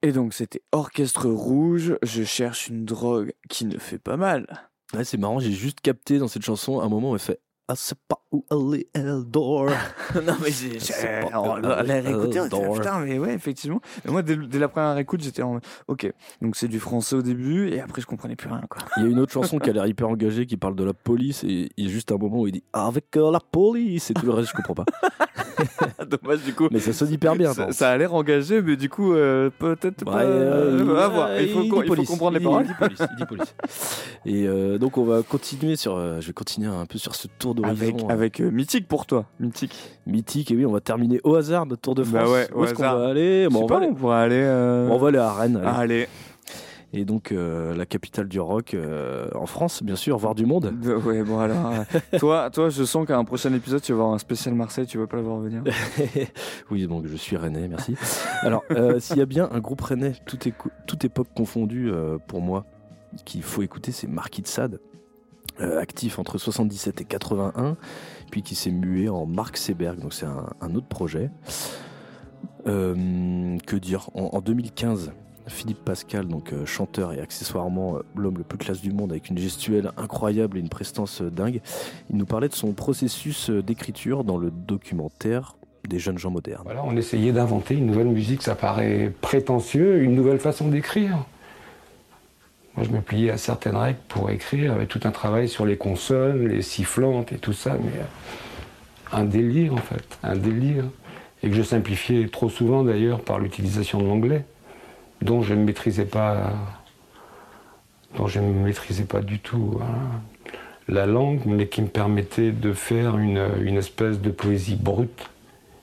Et 0.01 0.11
donc 0.11 0.33
c'était 0.33 0.61
Orchestre 0.71 1.29
Rouge, 1.29 1.97
je 2.03 2.23
cherche 2.23 2.67
une 2.67 2.85
drogue 2.85 3.33
qui 3.49 3.65
ne 3.65 3.77
fait 3.77 3.99
pas 3.99 4.15
mal. 4.17 4.69
Ouais, 4.93 5.03
c'est 5.03 5.17
marrant, 5.17 5.39
j'ai 5.39 5.51
juste 5.51 5.81
capté 5.81 6.19
dans 6.19 6.27
cette 6.27 6.43
chanson 6.43 6.79
un 6.79 6.89
moment 6.89 7.11
où 7.11 7.15
elle 7.15 7.19
fait 7.19 7.41
Ah, 7.67 7.75
c'est 7.75 7.99
pas 8.07 8.23
où 8.31 8.45
aller, 8.51 8.87
Eldor. 8.93 9.65
non 10.15 10.35
mais 10.41 10.51
j'ai 10.51 10.79
C'est 10.79 11.21
on 11.35 11.55
là, 11.55 11.83
Eldor. 11.83 12.73
putain 12.75 12.99
mais 12.99 13.17
ouais 13.17 13.33
effectivement. 13.33 13.81
Mais 14.05 14.11
moi 14.11 14.21
dès, 14.21 14.35
dès 14.35 14.59
la 14.59 14.67
première 14.67 14.97
écoute 14.99 15.21
j'étais 15.23 15.41
en 15.41 15.59
ok 15.87 16.11
donc 16.41 16.55
c'est 16.55 16.67
du 16.67 16.79
français 16.79 17.15
au 17.15 17.21
début 17.23 17.69
et 17.69 17.81
après 17.81 18.01
je 18.01 18.05
comprenais 18.07 18.35
plus 18.35 18.49
rien 18.49 18.61
quoi. 18.69 18.81
Il 18.97 19.03
y 19.03 19.05
a 19.07 19.09
une 19.09 19.19
autre 19.19 19.31
chanson 19.33 19.57
qui 19.57 19.69
a 19.69 19.73
l'air 19.73 19.87
hyper 19.87 20.09
engagée 20.09 20.45
qui 20.45 20.57
parle 20.57 20.75
de 20.75 20.83
la 20.83 20.93
police 20.93 21.43
et 21.43 21.69
il 21.75 21.85
y 21.85 21.87
a 21.87 21.91
juste 21.91 22.11
un 22.11 22.17
moment 22.17 22.41
où 22.41 22.47
il 22.47 22.51
dit 22.53 22.63
Avec 22.73 23.05
la 23.15 23.39
police 23.39 24.11
et 24.11 24.13
tout 24.13 24.25
le 24.25 24.31
reste 24.33 24.49
je 24.49 24.55
comprends 24.55 24.75
pas. 24.75 24.85
Dommage 26.05 26.43
du 26.43 26.53
coup. 26.53 26.67
Mais 26.71 26.79
ça 26.79 26.93
sonne 26.93 27.11
hyper 27.11 27.35
bien. 27.35 27.53
Ça, 27.53 27.71
ça 27.71 27.89
a 27.91 27.97
l'air 27.97 28.13
engagé 28.13 28.61
mais 28.61 28.77
du 28.77 28.89
coup 28.89 29.13
euh, 29.13 29.49
peut-être 29.49 30.05
pas. 30.05 30.21
euh, 30.23 30.83
voir. 31.09 31.39
Il 31.41 31.49
faut, 31.49 31.61
dit 31.63 31.69
qu'on- 31.69 31.81
il 31.81 31.87
faut 31.87 31.93
police. 31.95 32.09
comprendre 32.09 32.37
les 32.37 32.43
Il- 32.43 32.45
paroles. 32.45 32.63
Il 32.65 32.67
dit 32.67 32.73
police. 32.79 32.99
il 33.11 33.15
dit 33.17 33.25
police. 33.25 33.55
Et 34.25 34.47
euh, 34.47 34.77
donc 34.77 34.97
on 34.97 35.03
va 35.03 35.21
continuer 35.23 35.75
sur, 35.75 35.95
euh, 35.97 36.19
je 36.21 36.27
vais 36.27 36.33
continuer 36.33 36.67
un 36.69 36.85
peu 36.85 36.97
sur 36.97 37.15
ce 37.15 37.27
tour 37.27 37.55
d'horizon 37.55 37.73
Avec, 37.83 38.09
avec 38.19 38.41
euh, 38.41 38.49
mythique 38.51 38.87
pour 38.87 39.05
toi, 39.05 39.25
mythique. 39.39 39.75
mythique. 40.05 40.51
Et 40.51 40.55
oui, 40.55 40.65
on 40.65 40.71
va 40.71 40.81
terminer 40.81 41.19
au 41.23 41.35
hasard 41.35 41.65
notre 41.65 41.81
tour 41.81 41.95
de 41.95 42.03
France. 42.03 42.13
Bah 42.25 42.29
ouais, 42.29 42.47
au 42.53 42.61
Où 42.61 42.63
est-ce 42.65 42.73
qu'on 42.73 42.83
hasard. 42.83 42.99
va 42.99 43.07
aller 43.09 43.47
Bon, 43.49 43.63
on, 43.63 43.65
va 43.67 43.77
aller, 43.77 43.87
on 43.87 43.93
pourrait 43.95 44.17
aller. 44.17 44.41
euh, 44.43 44.87
on 44.89 44.97
va 44.97 45.07
aller 45.07 45.17
à 45.17 45.31
Rennes. 45.33 45.57
allez. 45.57 45.95
Allez. 45.95 46.07
Et 46.91 47.05
donc 47.05 47.31
euh, 47.31 47.75
la 47.75 47.85
capitale 47.85 48.27
du 48.27 48.39
rock 48.39 48.73
euh, 48.73 49.27
en 49.35 49.45
France, 49.45 49.83
bien 49.83 49.95
sûr, 49.95 50.17
voir 50.17 50.33
du 50.33 50.47
monde. 50.47 50.73
De- 50.81 50.95
Ouais, 50.95 51.21
bon 51.23 51.37
alors. 51.39 51.67
euh, 51.71 51.99
toi, 52.17 52.49
toi, 52.49 52.69
je 52.69 52.83
sens 52.83 53.05
qu'à 53.05 53.15
un 53.17 53.23
prochain 53.25 53.53
épisode, 53.53 53.81
tu 53.81 53.91
vas 53.93 53.99
avoir 53.99 54.13
un 54.15 54.17
spécial 54.17 54.55
Marseille, 54.55 54.87
tu 54.87 54.97
vas 54.97 55.05
pas 55.05 55.17
le 55.17 55.23
voir 55.23 55.37
venir. 55.39 55.63
oui, 56.71 56.87
donc 56.87 57.05
je 57.05 57.15
suis 57.15 57.37
rennais, 57.37 57.67
merci. 57.67 57.95
Alors, 58.41 58.63
euh, 58.71 58.99
s'il 58.99 59.17
y 59.17 59.21
a 59.21 59.25
bien 59.27 59.47
un 59.51 59.59
groupe 59.59 59.81
rennais, 59.81 60.13
toute, 60.25 60.47
éco- 60.47 60.71
toute 60.87 61.05
époque 61.05 61.27
confondue 61.35 61.91
euh, 61.91 62.17
pour 62.27 62.41
moi, 62.41 62.65
qu'il 63.23 63.43
faut 63.43 63.61
écouter, 63.61 63.91
c'est 63.91 64.07
Marquis 64.07 64.41
de 64.41 64.47
Sade, 64.47 64.79
euh, 65.61 65.79
actif 65.79 66.19
entre 66.19 66.37
77 66.37 67.01
et 67.01 67.05
81, 67.05 67.77
puis 68.31 68.41
qui 68.41 68.55
s'est 68.55 68.71
mué 68.71 69.09
en 69.09 69.25
Marc 69.25 69.57
Seberg, 69.57 69.99
donc 69.99 70.13
c'est 70.13 70.25
un, 70.25 70.75
autre 70.75 70.87
projet. 70.87 71.29
Euh, 72.67 73.57
que 73.65 73.75
dire? 73.75 74.09
En, 74.13 74.29
en 74.33 74.41
2015, 74.41 75.11
Philippe 75.47 75.83
Pascal, 75.83 76.27
donc 76.27 76.53
euh, 76.53 76.65
chanteur 76.65 77.13
et 77.13 77.19
accessoirement 77.19 77.97
l'homme 78.15 78.37
le 78.37 78.43
plus 78.43 78.57
classe 78.57 78.81
du 78.81 78.91
monde, 78.91 79.11
avec 79.11 79.29
une 79.29 79.37
gestuelle 79.37 79.91
incroyable 79.97 80.57
et 80.57 80.59
une 80.61 80.69
prestance 80.69 81.21
dingue, 81.21 81.61
il 82.09 82.17
nous 82.17 82.25
parlait 82.25 82.49
de 82.49 82.55
son 82.55 82.73
processus 82.73 83.49
d'écriture 83.49 84.23
dans 84.23 84.37
le 84.37 84.51
documentaire 84.51 85.55
des 85.87 85.99
jeunes 85.99 86.17
gens 86.17 86.31
modernes. 86.31 86.63
Voilà, 86.65 86.83
on 86.85 86.95
essayait 86.95 87.31
d'inventer 87.31 87.75
une 87.75 87.87
nouvelle 87.87 88.07
musique, 88.07 88.43
ça 88.43 88.55
paraît 88.55 89.11
prétentieux, 89.21 90.01
une 90.03 90.15
nouvelle 90.15 90.39
façon 90.39 90.67
d'écrire. 90.67 91.25
Moi, 92.75 92.85
je 92.85 92.91
me 92.91 93.01
pliais 93.01 93.31
à 93.31 93.37
certaines 93.37 93.75
règles 93.75 93.99
pour 94.07 94.29
écrire, 94.29 94.73
avec 94.73 94.87
tout 94.89 95.01
un 95.03 95.11
travail 95.11 95.49
sur 95.49 95.65
les 95.65 95.77
consonnes, 95.77 96.47
les 96.47 96.61
sifflantes 96.61 97.31
et 97.31 97.37
tout 97.37 97.53
ça, 97.53 97.77
mais 97.81 97.99
euh, 97.99 99.17
un 99.17 99.25
délire 99.25 99.73
en 99.73 99.77
fait, 99.77 100.17
un 100.23 100.35
délire. 100.35 100.85
Et 101.41 101.49
que 101.49 101.55
je 101.55 101.63
simplifiais 101.63 102.27
trop 102.27 102.49
souvent 102.49 102.83
d'ailleurs 102.83 103.21
par 103.21 103.39
l'utilisation 103.39 103.99
de 104.01 104.05
l'anglais, 104.05 104.43
dont 105.21 105.41
je 105.41 105.53
ne 105.53 105.63
maîtrisais 105.63 106.05
pas, 106.05 106.51
dont 108.17 108.27
je 108.27 108.41
ne 108.41 108.51
maîtrisais 108.51 109.05
pas 109.05 109.21
du 109.21 109.39
tout 109.39 109.71
voilà, 109.77 109.95
la 110.89 111.05
langue, 111.05 111.41
mais 111.45 111.67
qui 111.67 111.81
me 111.81 111.87
permettait 111.87 112.51
de 112.51 112.73
faire 112.73 113.17
une, 113.17 113.41
une 113.61 113.77
espèce 113.77 114.19
de 114.19 114.31
poésie 114.31 114.75
brute. 114.75 115.29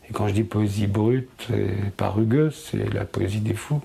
Et 0.09 0.13
quand 0.13 0.29
je 0.29 0.35
dis 0.35 0.45
poésie 0.45 0.87
brute 0.87 1.49
et 1.55 1.91
pas 1.97 2.11
rugueuse, 2.11 2.55
c'est 2.71 2.93
la 2.93 3.07
poésie 3.07 3.41
des 3.41 3.55
fous. 3.55 3.81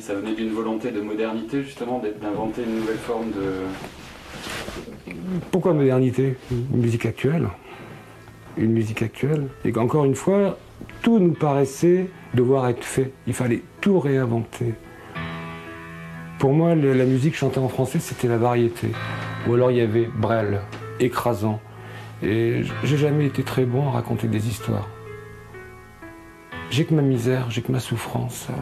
Ça 0.00 0.14
venait 0.14 0.34
d'une 0.34 0.50
volonté 0.50 0.90
de 0.90 1.00
modernité, 1.00 1.62
justement, 1.62 2.02
d'inventer 2.20 2.62
une 2.62 2.76
nouvelle 2.76 2.98
forme 2.98 3.30
de. 3.30 5.12
Pourquoi 5.50 5.72
modernité? 5.72 6.36
Une 6.50 6.80
musique 6.80 7.06
actuelle. 7.06 7.48
Une 8.58 8.72
musique 8.72 9.02
actuelle. 9.02 9.48
Et 9.64 9.76
encore 9.76 10.04
une 10.04 10.14
fois, 10.14 10.58
tout 11.02 11.18
nous 11.18 11.32
paraissait 11.32 12.10
devoir 12.34 12.68
être 12.68 12.84
fait. 12.84 13.12
Il 13.26 13.32
fallait 13.32 13.62
tout 13.80 13.98
réinventer. 13.98 14.74
Pour 16.38 16.52
moi, 16.52 16.74
la 16.74 17.04
musique 17.06 17.34
chantée 17.34 17.58
en 17.58 17.68
français, 17.68 17.98
c'était 17.98 18.28
la 18.28 18.36
variété. 18.36 18.88
Ou 19.48 19.54
alors 19.54 19.70
il 19.70 19.78
y 19.78 19.80
avait 19.80 20.06
Brel, 20.16 20.60
écrasant. 21.00 21.60
Et 22.22 22.62
j'ai 22.84 22.96
jamais 22.98 23.26
été 23.26 23.42
très 23.42 23.64
bon 23.64 23.88
à 23.88 23.92
raconter 23.92 24.28
des 24.28 24.48
histoires. 24.48 24.88
J'ai 26.70 26.84
que 26.84 26.94
ma 26.94 27.02
misère, 27.02 27.50
j'ai 27.50 27.62
que 27.62 27.72
ma 27.72 27.80
souffrance 27.80 28.48
euh, 28.50 28.54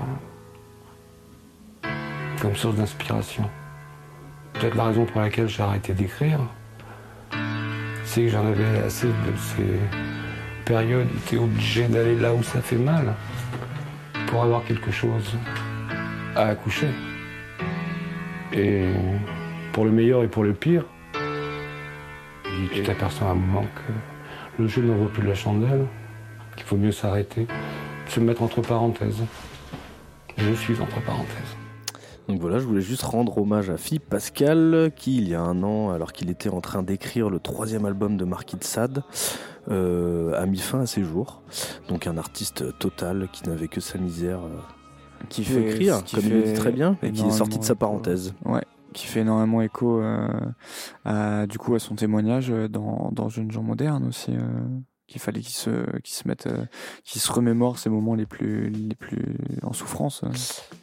comme 2.45 2.57
source 2.57 2.77
d'inspiration. 2.77 3.49
Peut-être 4.53 4.75
la 4.75 4.85
raison 4.85 5.07
pour 5.07 5.23
laquelle 5.23 5.49
j'ai 5.49 5.63
arrêté 5.63 5.95
d'écrire, 5.95 6.41
c'est 8.05 8.25
que 8.25 8.29
j'en 8.29 8.47
avais 8.47 8.81
assez 8.85 9.07
de 9.07 9.37
ces 9.39 9.81
périodes 10.67 11.07
où 11.07 11.19
tu 11.27 11.37
es 11.37 11.39
obligé 11.39 11.89
d'aller 11.89 12.15
là 12.17 12.35
où 12.35 12.43
ça 12.43 12.61
fait 12.61 12.77
mal 12.77 13.15
pour 14.27 14.43
avoir 14.43 14.63
quelque 14.65 14.91
chose 14.91 15.39
à 16.37 16.49
accoucher. 16.49 16.89
Et 18.53 18.91
pour 19.73 19.87
le 19.87 19.91
meilleur 19.91 20.23
et 20.23 20.29
pour 20.29 20.45
le 20.45 20.53
pire, 20.53 20.85
et 21.15 22.69
tu 22.75 22.83
t'aperçois 22.83 23.29
à 23.29 23.31
un 23.31 23.37
moment 23.37 23.65
que 23.75 24.63
le 24.63 24.69
jeu 24.69 24.83
n'en 24.83 24.97
vaut 24.97 25.07
plus 25.07 25.27
la 25.27 25.35
chandelle, 25.35 25.87
qu'il 26.57 26.67
faut 26.67 26.77
mieux 26.77 26.93
s'arrêter, 26.93 27.47
se 28.07 28.21
mettre 28.21 28.43
entre 28.43 28.61
parenthèses. 28.61 29.25
Je 30.37 30.53
suis 30.53 30.79
entre 30.79 31.01
parenthèses. 31.01 31.64
Donc 32.29 32.41
voilà, 32.41 32.59
je 32.59 32.65
voulais 32.65 32.81
juste 32.81 33.03
rendre 33.03 33.37
hommage 33.37 33.69
à 33.69 33.77
Philippe 33.77 34.09
Pascal, 34.09 34.91
qui 34.97 35.19
il 35.19 35.29
y 35.29 35.35
a 35.35 35.43
un 35.43 35.63
an, 35.63 35.91
alors 35.91 36.13
qu'il 36.13 36.31
était 36.31 36.49
en 36.49 36.61
train 36.63 36.83
d'écrire 36.83 37.29
le 37.29 37.39
troisième 37.39 37.85
album 37.85 38.17
de 38.17 38.25
Marquis 38.25 38.57
de 38.57 38.65
Sade, 38.65 39.03
euh, 39.71 40.41
a 40.41 40.47
mis 40.47 40.59
fin 40.59 40.81
à 40.81 40.87
ses 40.87 41.05
jours. 41.05 41.43
Donc 41.89 42.07
un 42.07 42.17
artiste 42.17 42.79
total 42.79 43.29
qui 43.33 43.49
n'avait 43.49 43.69
que 43.69 43.81
sa 43.81 43.99
misère, 43.99 44.39
euh, 44.39 44.59
Qui 45.29 45.43
peut 45.43 45.61
écrire, 45.61 46.03
qui 46.03 46.17
comme 46.17 46.25
il 46.25 46.33
le 46.33 46.43
fait 46.43 46.53
dit 46.53 46.59
très 46.59 46.73
bien, 46.73 46.97
et 47.03 47.13
qui 47.13 47.27
est 47.27 47.31
sorti 47.31 47.59
de 47.59 47.65
sa 47.65 47.75
énormément 47.75 47.99
parenthèse. 47.99 48.35
Ouais, 48.47 48.65
qui 48.95 49.07
fait 49.07 49.21
énormément 49.21 49.61
écho 49.61 50.01
euh, 50.01 50.27
à, 51.05 51.47
du 51.47 51.59
coup 51.59 51.75
à 51.75 51.79
son 51.79 51.95
témoignage 51.95 52.51
euh, 52.51 52.69
dans, 52.69 53.11
dans 53.13 53.29
Jeunes 53.29 53.51
gens 53.51 53.63
modernes 53.63 54.07
aussi. 54.09 54.33
Qu'il 55.07 55.21
fallait 55.21 55.41
qu'il 55.41 55.55
se, 55.55 55.71
qu'il 56.01 56.15
se 56.15 56.27
mette, 56.27 56.47
euh, 56.47 56.65
qu'il 57.05 57.21
se 57.21 57.31
remémore 57.33 57.79
ces 57.79 57.91
moments 57.91 58.15
les 58.15 58.27
plus, 58.27 58.71
les 58.71 58.95
plus 58.95 59.37
en 59.63 59.73
souffrance 59.73 60.23
euh, 60.25 60.31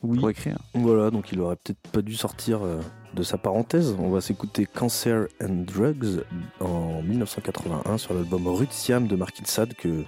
Oui. 0.03 0.19
pour 0.19 0.29
écrire. 0.29 0.57
Voilà, 0.73 1.09
donc 1.11 1.31
il 1.31 1.39
aurait 1.41 1.55
peut-être 1.55 1.81
pas 1.91 2.01
dû 2.01 2.15
sortir 2.15 2.63
euh, 2.63 2.79
de 3.15 3.23
sa 3.23 3.37
parenthèse. 3.37 3.95
On 3.99 4.09
va 4.09 4.21
s'écouter 4.21 4.65
Cancer 4.65 5.27
and 5.43 5.63
Drugs 5.65 6.23
en 6.59 7.01
1981 7.01 7.97
sur 7.97 8.13
l'album 8.13 8.47
Rue 8.47 8.67
de 8.67 8.71
Siam 8.73 9.07
de 9.07 9.15
Marquis 9.15 9.41
de 9.41 9.47
Sade 9.47 9.73
que 9.73 10.03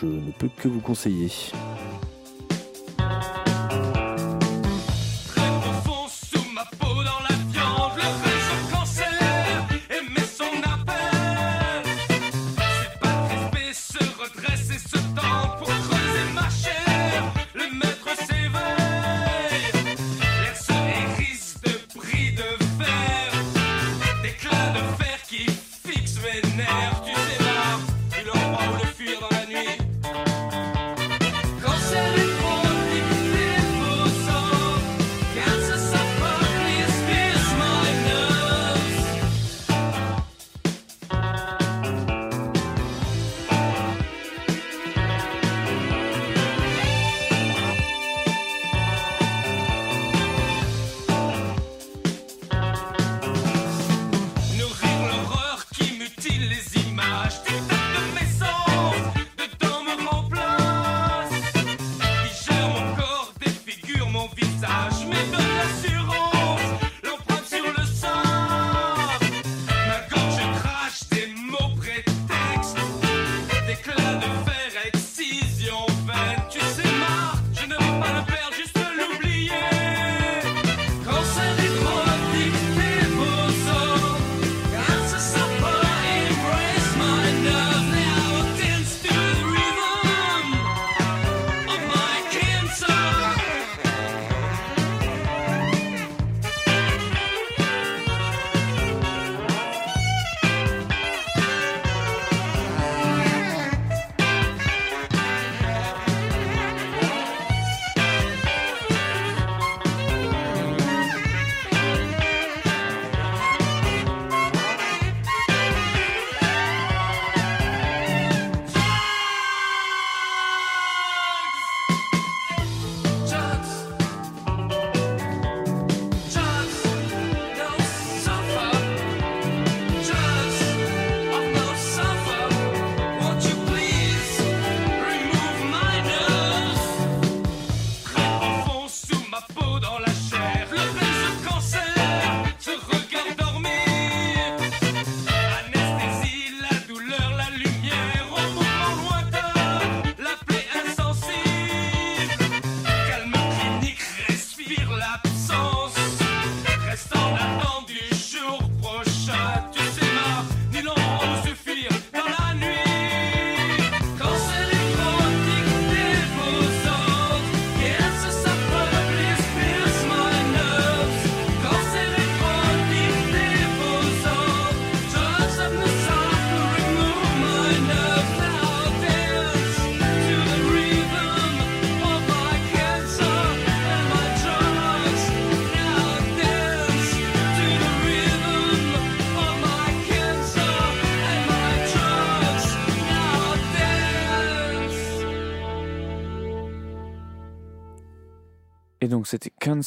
je 0.00 0.06
ne 0.06 0.30
peux 0.32 0.48
que 0.48 0.68
vous 0.68 0.80
conseiller. 0.80 1.30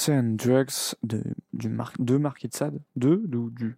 And 0.10 0.36
Drugs 0.38 0.96
de, 1.04 1.22
du 1.54 1.70
mar 1.70 1.92
de 2.00 2.18
Marquis 2.18 2.48
de 2.48 2.54
Sade? 2.56 2.80
De, 2.96 3.22
ou 3.36 3.50
du? 3.50 3.78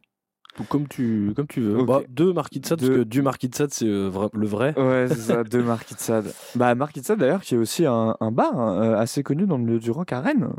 Comme 0.70 0.88
tu, 0.88 1.34
comme 1.36 1.46
tu 1.46 1.62
veux. 1.62 1.78
Ok. 1.78 1.86
Bah, 1.88 2.02
deux 2.10 2.34
Marquis 2.34 2.60
de 2.60 2.66
Sade, 2.66 2.80
parce 2.80 2.90
que 2.92 3.04
du 3.04 3.22
Marquis 3.22 3.48
de 3.48 3.54
Sade, 3.54 3.70
c'est 3.72 3.86
euh, 3.86 4.10
vra- 4.10 4.32
le 4.34 4.48
vrai. 4.48 4.74
Ouais, 4.76 5.06
c'est 5.08 5.14
ça, 5.20 5.44
de 5.44 5.62
Marquis 5.62 5.94
de 5.94 6.00
Sade. 6.00 6.34
Bah, 6.56 6.74
Marquis 6.74 7.02
de 7.02 7.06
Sade, 7.06 7.20
d'ailleurs, 7.20 7.42
qui 7.44 7.54
est 7.54 7.60
aussi 7.60 7.86
un, 7.86 8.16
un 8.20 8.32
bar 8.32 8.60
hein, 8.60 8.82
euh, 8.82 8.98
assez 8.98 9.22
connu 9.22 9.46
dans 9.46 9.60
le 9.60 9.64
milieu 9.66 9.78
du 9.78 9.92
rock 9.92 10.14
à 10.14 10.20
Rennes. 10.22 10.50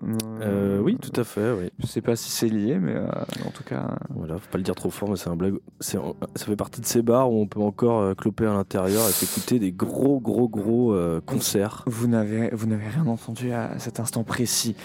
Euh, 0.40 0.78
oui, 0.78 0.96
tout 1.02 1.20
à 1.20 1.24
fait, 1.24 1.50
oui. 1.50 1.70
Je 1.80 1.86
sais 1.88 2.00
pas 2.00 2.14
si 2.14 2.30
c'est 2.30 2.46
lié, 2.48 2.78
mais 2.78 2.94
euh, 2.94 3.08
en 3.44 3.50
tout 3.50 3.64
cas. 3.64 3.98
Voilà, 4.10 4.38
faut 4.38 4.48
pas 4.52 4.58
le 4.58 4.62
dire 4.62 4.76
trop 4.76 4.90
fort, 4.90 5.10
mais 5.10 5.16
c'est 5.16 5.30
un 5.30 5.36
blague. 5.36 5.54
C'est, 5.80 5.98
ça 6.36 6.44
fait 6.46 6.54
partie 6.54 6.80
de 6.80 6.86
ces 6.86 7.02
bars 7.02 7.32
où 7.32 7.40
on 7.40 7.48
peut 7.48 7.58
encore 7.58 8.00
euh, 8.00 8.14
cloper 8.14 8.46
à 8.46 8.52
l'intérieur 8.52 9.02
et 9.08 9.10
s'écouter 9.10 9.58
des 9.58 9.72
gros, 9.72 10.20
gros, 10.20 10.48
gros 10.48 10.92
euh, 10.94 11.20
concerts. 11.26 11.82
Vous 11.88 12.06
n'avez, 12.06 12.50
vous 12.52 12.68
n'avez 12.68 12.86
rien 12.86 13.08
entendu 13.08 13.50
à 13.50 13.76
cet 13.80 13.98
instant 13.98 14.22
précis. 14.22 14.76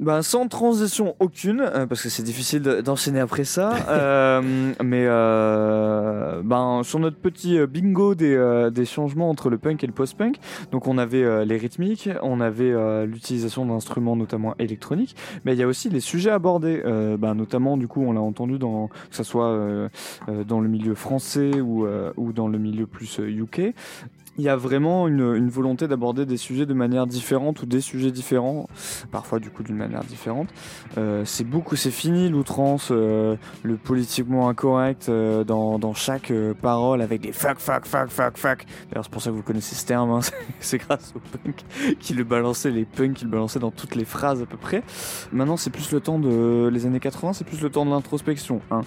Ben, 0.00 0.22
sans 0.22 0.48
transition 0.48 1.14
aucune, 1.20 1.60
euh, 1.60 1.86
parce 1.86 2.02
que 2.02 2.08
c'est 2.08 2.22
difficile 2.22 2.62
de- 2.62 2.80
d'enchaîner 2.80 3.20
après 3.20 3.44
ça. 3.44 3.74
euh, 3.90 4.72
mais 4.82 5.04
euh, 5.06 6.40
ben, 6.42 6.80
sur 6.84 6.98
notre 7.00 7.18
petit 7.18 7.58
euh, 7.58 7.66
bingo 7.66 8.14
des, 8.14 8.34
euh, 8.34 8.70
des 8.70 8.86
changements 8.86 9.28
entre 9.28 9.50
le 9.50 9.58
punk 9.58 9.84
et 9.84 9.86
le 9.86 9.92
post-punk, 9.92 10.36
donc 10.72 10.86
on 10.86 10.96
avait 10.96 11.44
les 11.44 11.56
rythmiques, 11.58 12.08
on 12.22 12.40
avait 12.40 12.72
l'utilisation 13.06 13.66
d'instruments 13.66 14.16
notamment 14.16 14.54
électroniques, 14.58 15.16
mais 15.44 15.52
il 15.52 15.58
y 15.58 15.62
a 15.62 15.66
aussi 15.66 15.90
les 15.90 16.00
sujets 16.00 16.30
abordés, 16.30 16.82
euh, 16.86 17.18
ben, 17.18 17.34
notamment 17.34 17.76
du 17.76 17.86
coup 17.86 18.02
on 18.02 18.12
l'a 18.12 18.20
entendu 18.22 18.58
dans 18.58 18.88
que 18.88 19.16
ce 19.16 19.22
soit 19.22 19.54
dans 20.46 20.60
le 20.60 20.68
milieu 20.68 20.94
français 20.94 21.60
ou, 21.60 21.84
euh, 21.84 22.12
ou 22.16 22.32
dans 22.32 22.48
le 22.48 22.58
milieu 22.58 22.86
plus 22.86 23.18
UK 23.18 23.74
il 24.40 24.44
y 24.44 24.48
a 24.48 24.56
vraiment 24.56 25.06
une, 25.06 25.50
volonté 25.50 25.86
d'aborder 25.86 26.24
des 26.24 26.38
sujets 26.38 26.64
de 26.64 26.72
manière 26.72 27.06
différente 27.06 27.62
ou 27.62 27.66
des 27.66 27.82
sujets 27.82 28.10
différents, 28.10 28.68
parfois 29.10 29.38
du 29.38 29.50
coup 29.50 29.62
d'une 29.62 29.76
manière 29.76 30.02
différente. 30.02 30.48
Euh, 30.96 31.24
c'est 31.26 31.44
beaucoup, 31.44 31.76
c'est 31.76 31.90
fini 31.90 32.30
l'outrance, 32.30 32.88
euh, 32.90 33.36
le 33.62 33.76
politiquement 33.76 34.48
incorrect 34.48 35.08
euh, 35.08 35.44
dans, 35.44 35.92
chaque 35.92 36.32
parole 36.62 37.02
avec 37.02 37.20
des 37.20 37.32
fuck, 37.32 37.58
fuck, 37.58 37.84
fuck, 37.84 38.08
fuck, 38.08 38.38
fuck. 38.38 38.64
D'ailleurs, 38.88 39.04
c'est 39.04 39.10
pour 39.10 39.20
ça 39.20 39.30
que 39.30 39.34
vous 39.34 39.42
connaissez 39.42 39.74
ce 39.74 39.84
terme, 39.84 40.10
hein, 40.10 40.20
c'est 40.60 40.78
grâce 40.78 41.12
au 41.14 41.18
punk 41.18 41.56
qui 41.98 42.14
le 42.14 42.24
balançait, 42.24 42.70
les 42.70 42.86
punks 42.86 43.14
qui 43.14 43.24
le 43.24 43.30
balançaient 43.30 43.58
dans 43.58 43.70
toutes 43.70 43.94
les 43.94 44.06
phrases 44.06 44.40
à 44.40 44.46
peu 44.46 44.56
près. 44.56 44.82
Maintenant, 45.32 45.58
c'est 45.58 45.70
plus 45.70 45.92
le 45.92 46.00
temps 46.00 46.18
de 46.18 46.70
les 46.72 46.86
années 46.86 47.00
80, 47.00 47.34
c'est 47.34 47.44
plus 47.44 47.60
le 47.60 47.68
temps 47.68 47.84
de 47.84 47.90
l'introspection, 47.90 48.62
hein, 48.70 48.82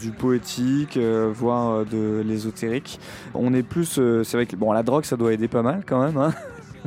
du 0.00 0.10
poétique, 0.10 0.98
voire 0.98 1.84
de 1.84 2.22
l'ésotérique. 2.26 2.98
On 3.34 3.54
est 3.54 3.62
plus, 3.62 4.00
c'est 4.24 4.36
vrai 4.36 4.46
que 4.46 4.56
bon, 4.56 4.72
la 4.80 4.84
drogue, 4.84 5.04
ça 5.04 5.18
doit 5.18 5.34
aider 5.34 5.46
pas 5.46 5.62
mal 5.62 5.82
quand 5.86 6.02
même. 6.02 6.16
Hein. 6.16 6.32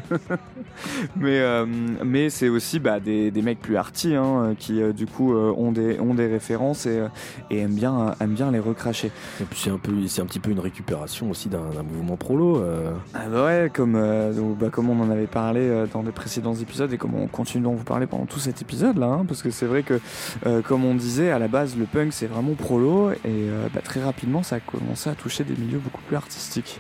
mais 1.16 1.40
euh, 1.40 1.66
mais 2.04 2.32
c'est 2.32 2.50
aussi 2.50 2.80
bah, 2.80 3.00
des, 3.00 3.30
des 3.30 3.42
mecs 3.44 3.60
plus 3.60 3.78
arty 3.78 4.16
hein, 4.16 4.56
qui 4.58 4.82
euh, 4.82 4.94
du 4.94 5.06
coup 5.06 5.34
euh, 5.34 5.54
ont 5.56 5.72
des 5.72 6.00
ont 6.00 6.16
des 6.16 6.26
références 6.26 6.88
et, 6.88 7.04
et 7.52 7.60
aiment 7.60 7.76
bien 7.76 8.16
aiment 8.20 8.34
bien 8.34 8.50
les 8.50 8.58
recracher. 8.60 9.12
Et 9.40 9.46
puis 9.46 9.60
c'est 9.64 9.70
un 9.70 9.78
peu, 9.78 9.92
c'est 10.08 10.22
un 10.22 10.26
petit 10.26 10.40
peu 10.40 10.50
une 10.50 10.60
récupération 10.60 11.30
aussi 11.30 11.50
d'un, 11.50 11.62
mouvement 11.84 12.18
prolo. 12.18 12.64
Ah 13.14 13.28
bah 13.32 13.46
ouais, 13.46 13.72
comme, 13.72 13.94
donc, 14.36 14.58
bah, 14.58 14.70
comme 14.72 14.90
on 14.90 15.00
en 15.00 15.12
avait 15.12 15.28
parlé 15.28 15.86
dans 15.94 16.02
des 16.02 16.12
précédents 16.12 16.56
épisodes 16.56 16.92
et 16.92 16.98
comme 16.98 17.14
on 17.14 17.28
continue 17.28 17.64
d'en 17.64 17.74
vous 17.74 17.84
parler 17.84 18.08
pendant 18.08 18.26
tout 18.26 18.40
cet 18.40 18.62
épisode 18.64 18.98
là, 18.98 19.08
hein, 19.08 19.26
parce 19.28 19.44
que 19.44 19.52
c'est 19.52 19.68
vrai 19.68 19.84
que 19.84 20.00
comme 20.62 20.86
on 20.86 20.96
disait 20.96 21.30
à 21.30 21.38
la 21.38 21.48
base 21.48 21.78
le 21.78 21.86
punk 21.86 22.14
c'est 22.14 22.28
vraiment 22.28 22.54
prolo 22.54 23.12
et 23.12 23.50
bah, 23.74 23.82
très 23.84 24.02
rapidement 24.02 24.44
ça 24.44 24.56
a 24.58 24.60
commencé 24.60 25.10
à 25.10 25.16
toucher 25.16 25.44
des 25.44 25.56
milieux 25.56 25.80
beaucoup 25.80 26.02
plus 26.08 26.16
artistiques. 26.16 26.80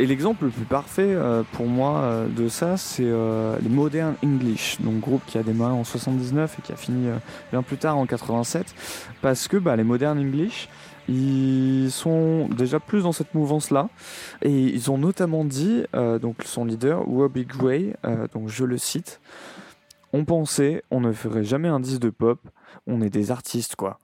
Et 0.00 0.06
l'exemple 0.06 0.44
le 0.44 0.50
plus 0.52 0.64
parfait 0.64 1.12
euh, 1.12 1.42
pour 1.54 1.66
moi 1.66 1.98
euh, 2.02 2.28
de 2.28 2.48
ça, 2.48 2.76
c'est 2.76 3.02
euh, 3.04 3.58
les 3.60 3.68
Modern 3.68 4.14
English, 4.24 4.80
donc 4.80 5.00
groupe 5.00 5.22
qui 5.26 5.38
a 5.38 5.42
démarré 5.42 5.72
en 5.72 5.82
79 5.82 6.56
et 6.56 6.62
qui 6.62 6.72
a 6.72 6.76
fini 6.76 7.08
bien 7.50 7.64
plus 7.64 7.78
tard 7.78 7.98
en 7.98 8.06
87, 8.06 8.74
parce 9.22 9.48
que 9.48 9.56
bah, 9.56 9.74
les 9.74 9.82
Modern 9.82 10.16
English, 10.16 10.68
ils 11.08 11.90
sont 11.90 12.48
déjà 12.48 12.78
plus 12.78 13.02
dans 13.02 13.10
cette 13.10 13.34
mouvance-là, 13.34 13.88
et 14.42 14.52
ils 14.52 14.88
ont 14.92 14.98
notamment 14.98 15.44
dit, 15.44 15.82
donc 16.22 16.36
son 16.44 16.64
leader, 16.64 17.02
Robbie 17.02 17.46
Gray, 17.46 17.94
donc 18.32 18.48
je 18.48 18.64
le 18.64 18.78
cite, 18.78 19.20
on 20.12 20.24
pensait, 20.24 20.84
on 20.92 21.00
ne 21.00 21.12
ferait 21.12 21.44
jamais 21.44 21.68
un 21.68 21.80
disque 21.80 22.02
de 22.02 22.10
pop, 22.10 22.38
on 22.86 23.02
est 23.02 23.10
des 23.10 23.32
artistes 23.32 23.74
quoi. 23.74 23.98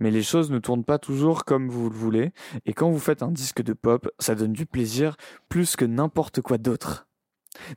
Mais 0.00 0.10
les 0.10 0.22
choses 0.22 0.50
ne 0.50 0.58
tournent 0.58 0.84
pas 0.84 0.98
toujours 0.98 1.44
comme 1.44 1.68
vous 1.68 1.90
le 1.90 1.96
voulez. 1.96 2.32
Et 2.66 2.72
quand 2.72 2.90
vous 2.90 2.98
faites 2.98 3.22
un 3.22 3.30
disque 3.30 3.62
de 3.62 3.72
pop, 3.72 4.10
ça 4.18 4.34
donne 4.34 4.52
du 4.52 4.66
plaisir 4.66 5.16
plus 5.48 5.76
que 5.76 5.84
n'importe 5.84 6.40
quoi 6.40 6.58
d'autre. 6.58 7.06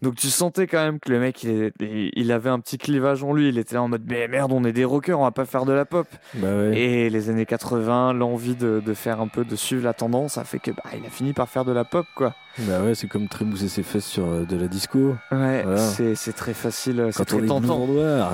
Donc 0.01 0.15
tu 0.15 0.29
sentais 0.29 0.67
quand 0.67 0.83
même 0.83 0.99
que 0.99 1.11
le 1.11 1.19
mec, 1.19 1.43
il, 1.43 2.31
avait 2.31 2.49
un 2.49 2.59
petit 2.59 2.77
clivage 2.77 3.23
en 3.23 3.33
lui. 3.33 3.49
Il 3.49 3.57
était 3.57 3.75
là 3.75 3.83
en 3.83 3.87
mode, 3.87 4.03
mais 4.07 4.27
merde, 4.27 4.51
on 4.51 4.63
est 4.63 4.71
des 4.71 4.85
rockers, 4.85 5.19
on 5.19 5.23
va 5.23 5.31
pas 5.31 5.45
faire 5.45 5.65
de 5.65 5.73
la 5.73 5.85
pop. 5.85 6.07
Bah 6.35 6.47
ouais. 6.55 6.77
Et 6.77 7.09
les 7.09 7.29
années 7.29 7.45
80, 7.45 8.13
l'envie 8.13 8.55
de, 8.55 8.81
de 8.85 8.93
faire 8.93 9.19
un 9.19 9.27
peu, 9.27 9.43
de 9.45 9.55
suivre 9.55 9.83
la 9.83 9.93
tendance, 9.93 10.37
a 10.37 10.43
fait 10.43 10.59
que 10.59 10.71
bah, 10.71 10.83
il 10.95 11.05
a 11.05 11.09
fini 11.09 11.33
par 11.33 11.49
faire 11.49 11.65
de 11.65 11.71
la 11.71 11.85
pop, 11.85 12.05
quoi. 12.15 12.35
Bah 12.59 12.81
ouais, 12.83 12.93
c'est 12.93 13.07
comme 13.07 13.27
trémousser 13.27 13.67
ses 13.67 13.81
fesses 13.81 14.05
sur 14.05 14.25
euh, 14.27 14.45
de 14.45 14.55
la 14.55 14.67
disco. 14.67 15.15
Ouais, 15.31 15.63
Voilà. 15.63 15.77
c'est 15.79 16.13
c'est 16.13 16.33
très 16.33 16.53
facile, 16.53 17.07
c'est 17.11 17.17
Quand 17.25 17.33
on 17.33 17.37
très 17.39 17.47
tentant. 17.47 17.87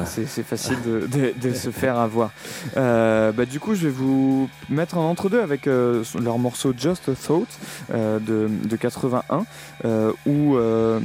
C'est 0.05 0.25
c'est 0.27 0.43
facile 0.43 0.75
de, 0.85 1.07
de- 1.07 1.33
de 1.39 1.53
se 1.53 1.69
faire 1.69 1.97
avoir. 1.97 2.31
Euh, 2.75 3.31
bah, 3.31 3.45
du 3.45 3.61
coup, 3.61 3.75
je 3.75 3.83
vais 3.87 3.93
vous 3.93 4.49
mettre 4.69 4.97
un 4.97 5.01
entre-deux 5.01 5.39
avec 5.41 5.67
euh, 5.67 6.03
leur 6.21 6.37
morceau 6.37 6.73
Just 6.77 7.07
a 7.07 7.13
Thought 7.15 7.47
euh, 7.93 8.19
de, 8.19 8.49
de 8.67 8.75
81, 8.75 9.45
euh, 9.85 10.11
où 10.25 10.57
euh, 10.57 10.99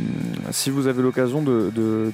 si 0.51 0.71
vous 0.71 0.89
avez 0.89 1.01
l'occasion 1.03 1.41
de, 1.41 1.71
de- 1.75 2.13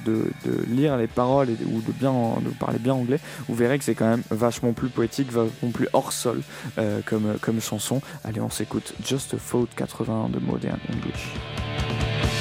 lire 0.67 0.97
les 0.97 1.07
paroles 1.07 1.49
et, 1.49 1.57
ou 1.65 1.81
de 1.81 1.91
bien 1.91 2.11
de 2.43 2.49
parler 2.59 2.77
bien 2.77 2.93
anglais, 2.93 3.19
vous 3.49 3.55
verrez 3.55 3.79
que 3.79 3.83
c'est 3.83 3.95
quand 3.95 4.07
même 4.09 4.21
vachement 4.29 4.73
plus 4.73 4.89
poétique, 4.89 5.31
vachement 5.31 5.71
plus 5.73 5.87
hors 5.93 6.13
sol 6.13 6.41
euh, 6.77 6.99
comme, 7.05 7.37
comme 7.41 7.59
chanson. 7.59 8.01
Allez, 8.23 8.39
on 8.41 8.49
s'écoute 8.51 8.93
Just 9.03 9.33
a 9.33 9.37
Thought 9.37 9.69
81 9.75 10.29
de 10.29 10.39
Modern 10.39 10.77
English. 10.91 12.40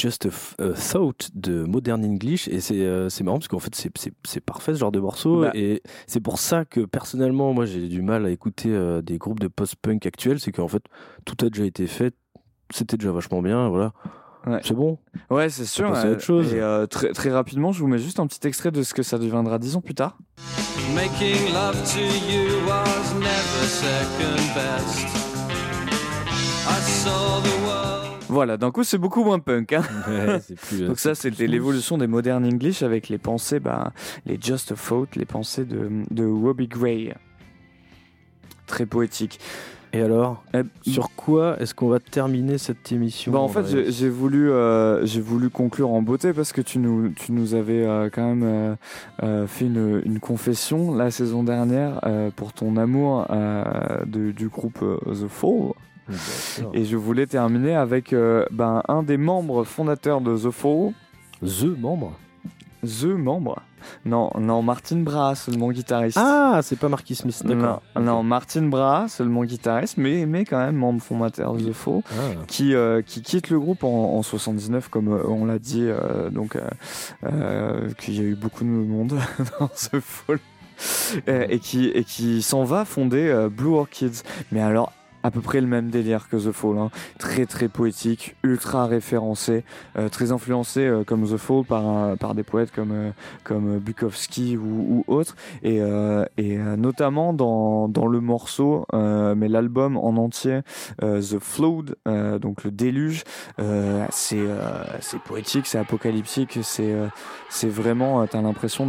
Just 0.00 0.26
a, 0.26 0.28
F- 0.28 0.54
a 0.60 0.72
Thought 0.74 1.30
de 1.34 1.64
Modern 1.64 2.04
English 2.04 2.46
et 2.46 2.60
c'est 2.60 2.80
euh, 2.82 3.08
c'est 3.08 3.24
marrant 3.24 3.38
parce 3.38 3.48
qu'en 3.48 3.58
fait 3.58 3.74
c'est- 3.74 3.90
c'est 3.98 4.12
c'est 4.24 4.40
parfait 4.40 4.72
ce 4.74 4.78
genre 4.78 4.92
de 4.92 5.00
morceau 5.00 5.40
Bah. 5.40 5.50
et 5.54 5.82
c'est 6.06 6.20
pour 6.20 6.38
ça 6.38 6.64
que 6.64 6.80
personnellement 6.84 7.52
moi 7.52 7.66
j'ai 7.66 7.88
du 7.88 8.00
mal 8.02 8.24
à 8.24 8.30
écouter 8.30 8.68
euh, 8.70 9.02
des 9.02 9.18
groupes 9.18 9.40
de 9.40 9.48
post-punk 9.48 10.06
actuels 10.06 10.38
c'est 10.38 10.52
qu'en 10.52 10.68
fait 10.68 10.82
tout 11.24 11.34
a 11.44 11.48
déjà 11.50 11.64
été 11.64 11.86
fait 11.88 12.14
c'était 12.70 12.96
déjà 12.96 13.10
vachement 13.10 13.42
bien 13.42 13.68
voilà 13.68 13.92
Ouais. 14.46 14.60
c'est 14.64 14.72
bon 14.74 14.98
Ouais, 15.30 15.50
c'est 15.50 15.66
sûr. 15.66 15.92
à 15.92 16.04
euh, 16.06 16.12
autre 16.12 16.22
chose. 16.22 16.54
Et 16.54 16.60
euh, 16.60 16.86
très, 16.86 17.12
très 17.12 17.30
rapidement, 17.30 17.72
je 17.72 17.80
vous 17.80 17.88
mets 17.88 17.98
juste 17.98 18.18
un 18.20 18.26
petit 18.26 18.46
extrait 18.46 18.70
de 18.70 18.82
ce 18.82 18.94
que 18.94 19.02
ça 19.02 19.18
deviendra 19.18 19.58
dix 19.58 19.74
ans 19.76 19.82
plus 19.82 19.96
tard. 19.96 20.16
Making 20.94 21.52
love 21.52 21.76
to 21.92 22.00
you 22.00 22.46
was 22.66 23.14
never 23.18 23.66
second 23.66 24.38
best. 24.54 25.06
I 26.66 26.80
saw 26.80 27.40
the 27.42 27.48
world. 27.48 27.57
Voilà, 28.28 28.56
d'un 28.56 28.70
coup, 28.70 28.84
c'est 28.84 28.98
beaucoup 28.98 29.24
moins 29.24 29.38
punk. 29.38 29.72
hein. 29.72 29.82
Ouais, 30.08 30.40
c'est 30.40 30.54
plus, 30.58 30.82
euh, 30.82 30.88
Donc 30.88 30.98
ça, 30.98 31.14
c'était 31.14 31.46
l'évolution 31.46 31.98
des 31.98 32.06
modern 32.06 32.44
English 32.44 32.82
avec 32.82 33.08
les 33.08 33.18
pensées, 33.18 33.60
bah, 33.60 33.92
les 34.26 34.38
Just 34.40 34.72
a 34.72 34.74
Thought, 34.74 35.16
les 35.16 35.24
pensées 35.24 35.64
de, 35.64 35.90
de 36.10 36.24
Robbie 36.26 36.68
Gray. 36.68 37.14
Très 38.66 38.84
poétique. 38.84 39.40
et 39.94 40.02
alors 40.02 40.44
Eh, 40.52 40.60
sur 40.90 41.10
quoi 41.16 41.56
est-ce 41.58 41.74
qu'on 41.74 41.88
va 41.88 42.00
terminer 42.00 42.58
cette 42.58 42.92
émission 42.92 43.32
Bah 43.32 43.38
en 43.38 43.48
fait, 43.48 43.90
j'ai 43.90 44.10
voulu, 44.10 44.50
euh, 44.50 45.06
j'ai 45.06 45.22
voulu 45.22 45.48
conclure 45.48 45.88
en 45.90 46.02
beauté 46.02 46.34
parce 46.34 46.52
que 46.52 46.60
tu 46.60 46.78
nous, 46.78 47.08
tu 47.10 47.32
nous 47.32 47.54
avais 47.54 47.86
euh, 47.86 48.10
quand 48.12 48.26
même 48.34 48.42
euh, 48.44 48.74
euh, 49.22 49.46
fait 49.46 49.64
une, 49.64 50.02
une 50.04 50.20
confession 50.20 50.94
la 50.94 51.10
saison 51.10 51.42
dernière 51.42 52.00
euh, 52.04 52.30
pour 52.36 52.52
ton 52.52 52.76
amour 52.76 53.26
euh, 53.30 53.64
de- 54.04 54.32
du 54.32 54.48
groupe 54.48 54.80
euh, 54.82 54.98
The 55.06 55.28
Fall. 55.28 55.72
Et 56.72 56.84
je 56.84 56.96
voulais 56.96 57.26
terminer 57.26 57.74
avec 57.74 58.12
euh, 58.12 58.44
ben, 58.50 58.82
un 58.88 59.02
des 59.02 59.16
membres 59.16 59.64
fondateurs 59.64 60.20
de 60.20 60.36
The 60.36 60.50
Fall. 60.50 60.92
The 61.42 61.78
membre 61.78 62.12
The 62.82 63.06
membre 63.06 63.62
Non, 64.04 64.30
non, 64.38 64.62
Martin 64.62 64.98
Bras, 64.98 65.34
seulement 65.34 65.70
guitariste. 65.70 66.16
ah 66.20 66.60
c'est 66.62 66.78
pas 66.78 66.88
Marquis 66.88 67.16
Smith 67.16 67.42
non, 67.44 67.54
d'accord 67.54 67.82
non, 68.00 68.22
Martin 68.22 68.62
Bras, 68.68 69.08
seulement 69.08 69.44
guitariste, 69.44 69.96
mais, 69.98 70.26
mais 70.26 70.44
quand 70.44 70.58
même 70.58 70.76
membre 70.76 71.02
fondateur 71.02 71.54
de 71.54 71.70
The 71.70 71.72
Fall. 71.72 72.02
Ah. 72.10 72.14
qui, 72.46 72.74
euh, 72.74 73.02
qui 73.02 73.22
quitte 73.22 73.50
le 73.50 73.58
groupe 73.58 73.82
en, 73.82 74.14
en 74.16 74.22
79, 74.22 74.88
comme 74.88 75.08
euh, 75.08 75.26
on 75.26 75.44
l'a 75.44 75.58
dit, 75.58 75.82
euh, 75.84 76.30
donc 76.30 76.56
qu'il 77.98 78.14
y 78.14 78.20
a 78.20 78.22
eu 78.24 78.36
beaucoup 78.36 78.62
de 78.64 78.68
monde 78.68 79.18
dans 79.60 79.68
fall, 79.68 80.38
Euh, 81.28 81.46
et 81.48 81.58
qui, 81.58 81.86
et 81.88 82.04
qui 82.04 82.42
s'en 82.42 82.62
va 82.62 82.84
fonder 82.84 83.48
Blue 83.50 83.74
Orchids. 83.74 84.22
Mais 84.52 84.60
alors, 84.60 84.92
à 85.28 85.30
peu 85.30 85.42
près 85.42 85.60
le 85.60 85.66
même 85.66 85.90
délire 85.90 86.26
que 86.30 86.38
The 86.38 86.52
Fall, 86.52 86.78
hein. 86.78 86.90
très 87.18 87.44
très 87.44 87.68
poétique, 87.68 88.34
ultra 88.42 88.86
référencé, 88.86 89.62
euh, 89.98 90.08
très 90.08 90.32
influencé 90.32 90.80
euh, 90.86 91.04
comme 91.04 91.26
The 91.28 91.36
Fall 91.36 91.64
par, 91.66 91.86
un- 91.86 92.16
par 92.16 92.34
des 92.34 92.42
poètes 92.44 92.72
comme, 92.72 92.92
euh, 92.92 93.10
comme 93.44 93.76
euh, 93.76 93.78
Bukowski 93.78 94.56
ou, 94.56 95.04
ou 95.06 95.12
autres, 95.14 95.36
et, 95.62 95.82
euh, 95.82 96.24
et 96.38 96.56
euh, 96.56 96.76
notamment 96.76 97.34
dans, 97.34 97.88
dans 97.88 98.06
le 98.06 98.20
morceau, 98.20 98.86
euh, 98.94 99.34
mais 99.36 99.48
l'album 99.48 99.98
en 99.98 100.16
entier, 100.16 100.60
euh, 101.02 101.20
The 101.20 101.38
Flood, 101.40 101.96
euh, 102.08 102.38
donc 102.38 102.64
le 102.64 102.70
déluge, 102.70 103.24
euh, 103.60 104.06
c'est 104.10 104.38
euh, 104.40 104.82
c'est 105.00 105.20
poétique, 105.20 105.66
c'est 105.66 105.78
apocalyptique, 105.78 106.58
c'est 106.62 106.90
euh, 106.90 107.08
c'est 107.50 107.68
vraiment, 107.68 108.22
euh, 108.22 108.26
t'as 108.30 108.40
l'impression 108.40 108.86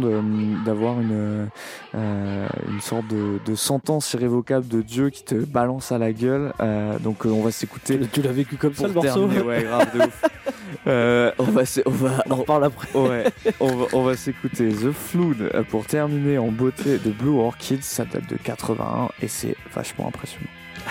d'avoir 0.64 1.00
une, 1.00 1.48
euh, 1.94 2.48
une 2.68 2.80
sorte 2.80 3.06
de, 3.08 3.38
de 3.44 3.54
sentence 3.54 4.14
irrévocable 4.14 4.66
de 4.68 4.80
Dieu 4.80 5.10
qui 5.10 5.24
te 5.24 5.34
balance 5.34 5.92
à 5.92 5.98
la 5.98 6.12
gueule. 6.12 6.29
Euh, 6.60 6.98
donc 6.98 7.26
euh, 7.26 7.30
on 7.30 7.42
va 7.42 7.50
s'écouter. 7.50 7.98
tu, 7.98 8.08
tu 8.08 8.22
l'as 8.22 8.32
vécu 8.32 8.56
comme 8.56 8.72
ça 8.74 8.88
Pour 8.88 8.88
le 8.88 8.94
morceau 8.94 9.26
terminer, 9.28 9.40
ouais, 9.42 9.62
grave 9.64 9.96
de 9.96 10.00
ouf. 10.06 10.22
Euh, 10.86 11.30
on 11.38 11.44
va, 11.44 11.66
s'é- 11.66 11.82
on 11.84 11.90
va, 11.90 12.22
on 12.26 12.30
en 12.32 12.36
reparle 12.36 12.64
après 12.64 12.88
Ouais, 12.98 13.24
on 13.58 13.66
va, 13.76 13.86
on 13.92 14.02
va 14.02 14.16
s'écouter 14.16 14.68
The 14.70 14.92
Flood 14.92 15.52
pour 15.68 15.84
terminer 15.84 16.38
en 16.38 16.48
beauté 16.48 16.96
de 16.98 17.10
Blue 17.10 17.38
Orchids. 17.38 17.82
Ça 17.82 18.04
date 18.06 18.26
de 18.30 18.36
81 18.36 19.10
et 19.20 19.28
c'est 19.28 19.56
vachement 19.74 20.08
impressionnant. 20.08 20.46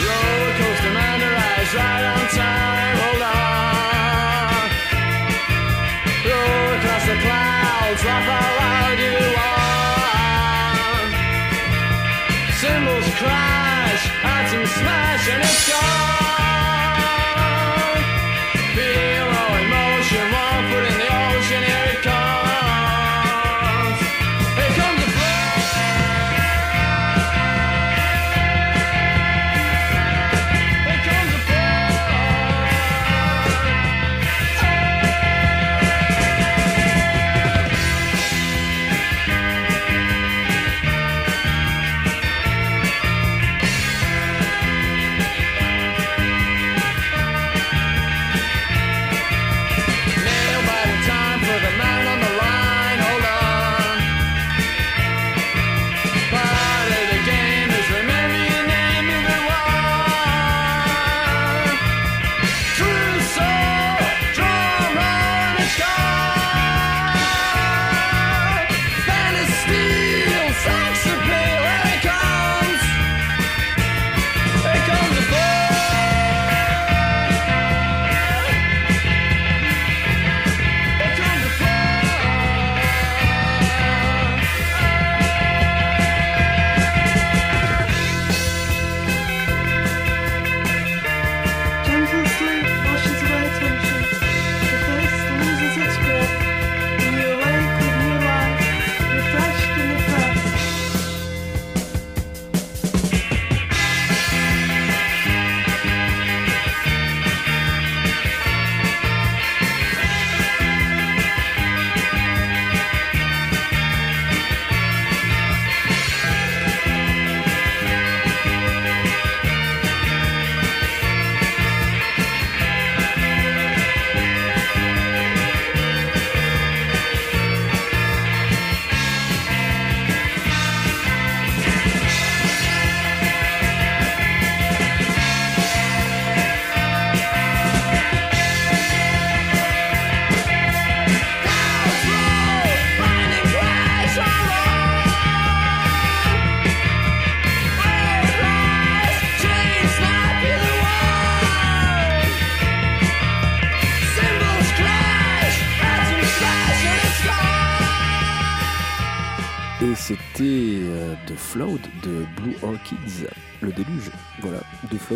Roller 0.00 0.52
coaster 0.58 0.92
man 0.94 1.20
arrives 1.22 1.74
right 1.74 2.04
on 2.14 2.36
time. 2.36 2.77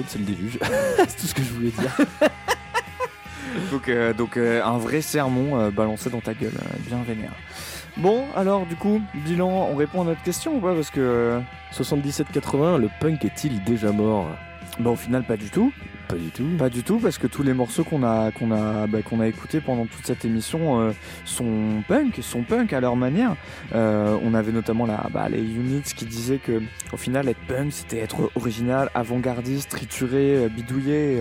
C'est 0.09 0.19
le 0.19 0.25
déluge. 0.25 0.59
c'est 1.09 1.17
tout 1.17 1.27
ce 1.27 1.35
que 1.35 1.43
je 1.43 1.53
voulais 1.53 1.71
dire. 1.71 1.97
Donc, 3.71 3.89
euh, 3.89 4.15
donc 4.15 4.37
euh, 4.39 4.63
un 4.65 4.79
vrai 4.79 5.03
sermon 5.03 5.59
euh, 5.61 5.71
balancé 5.71 6.09
dans 6.09 6.21
ta 6.21 6.33
gueule, 6.33 6.53
bien 6.87 7.03
vénère. 7.07 7.33
Bon, 7.99 8.25
alors 8.35 8.65
du 8.65 8.77
coup, 8.77 9.03
bilan, 9.27 9.69
on 9.71 9.77
répond 9.77 10.01
à 10.03 10.05
notre 10.05 10.23
question 10.23 10.57
ou 10.57 10.61
pas 10.61 10.75
Parce 10.75 10.91
que. 10.91 11.01
euh, 11.01 11.41
77-80, 11.75 12.79
le 12.79 12.89
punk 13.01 13.25
est-il 13.25 13.63
déjà 13.65 13.93
mort? 13.93 14.31
Bah 14.79 14.91
au 14.91 14.97
final 14.97 15.23
pas 15.25 15.37
du 15.37 15.51
tout. 15.51 15.73
Pas 16.09 16.17
du 16.17 16.31
tout. 16.31 16.45
Pas 16.59 16.69
du 16.69 16.83
tout 16.83 16.99
parce 16.99 17.19
que 17.19 17.27
tous 17.27 17.43
les 17.43 17.55
morceaux 17.55 17.85
qu'on 17.85 18.03
a 18.03 18.31
qu'on 18.33 18.51
a 18.51 18.87
bah, 18.87 19.03
qu'on 19.03 19.21
a 19.21 19.27
écoutés 19.27 19.61
pendant 19.61 19.87
toute 19.87 20.05
cette 20.05 20.25
émission 20.25 20.81
euh, 20.81 20.93
sont 21.25 21.83
punk, 21.89 22.19
sont 22.23 22.43
punk 22.43 22.73
à 22.73 22.81
leur 22.81 22.97
manière. 22.97 23.37
Euh, 23.75 24.19
on 24.23 24.35
avait 24.35 24.53
notamment 24.53 24.87
la, 24.87 25.09
bah, 25.13 25.29
les 25.29 25.43
units 25.43 25.83
qui 25.97 26.05
disaient 26.05 26.39
que 26.39 26.61
au 26.93 26.97
final 26.97 27.29
être 27.29 27.41
punk 27.47 27.73
c'était 27.73 27.99
être 27.99 28.31
original, 28.35 28.91
avant-gardiste, 28.95 29.71
trituré, 29.71 30.37
euh, 30.37 30.49
bidouillé 30.49 31.21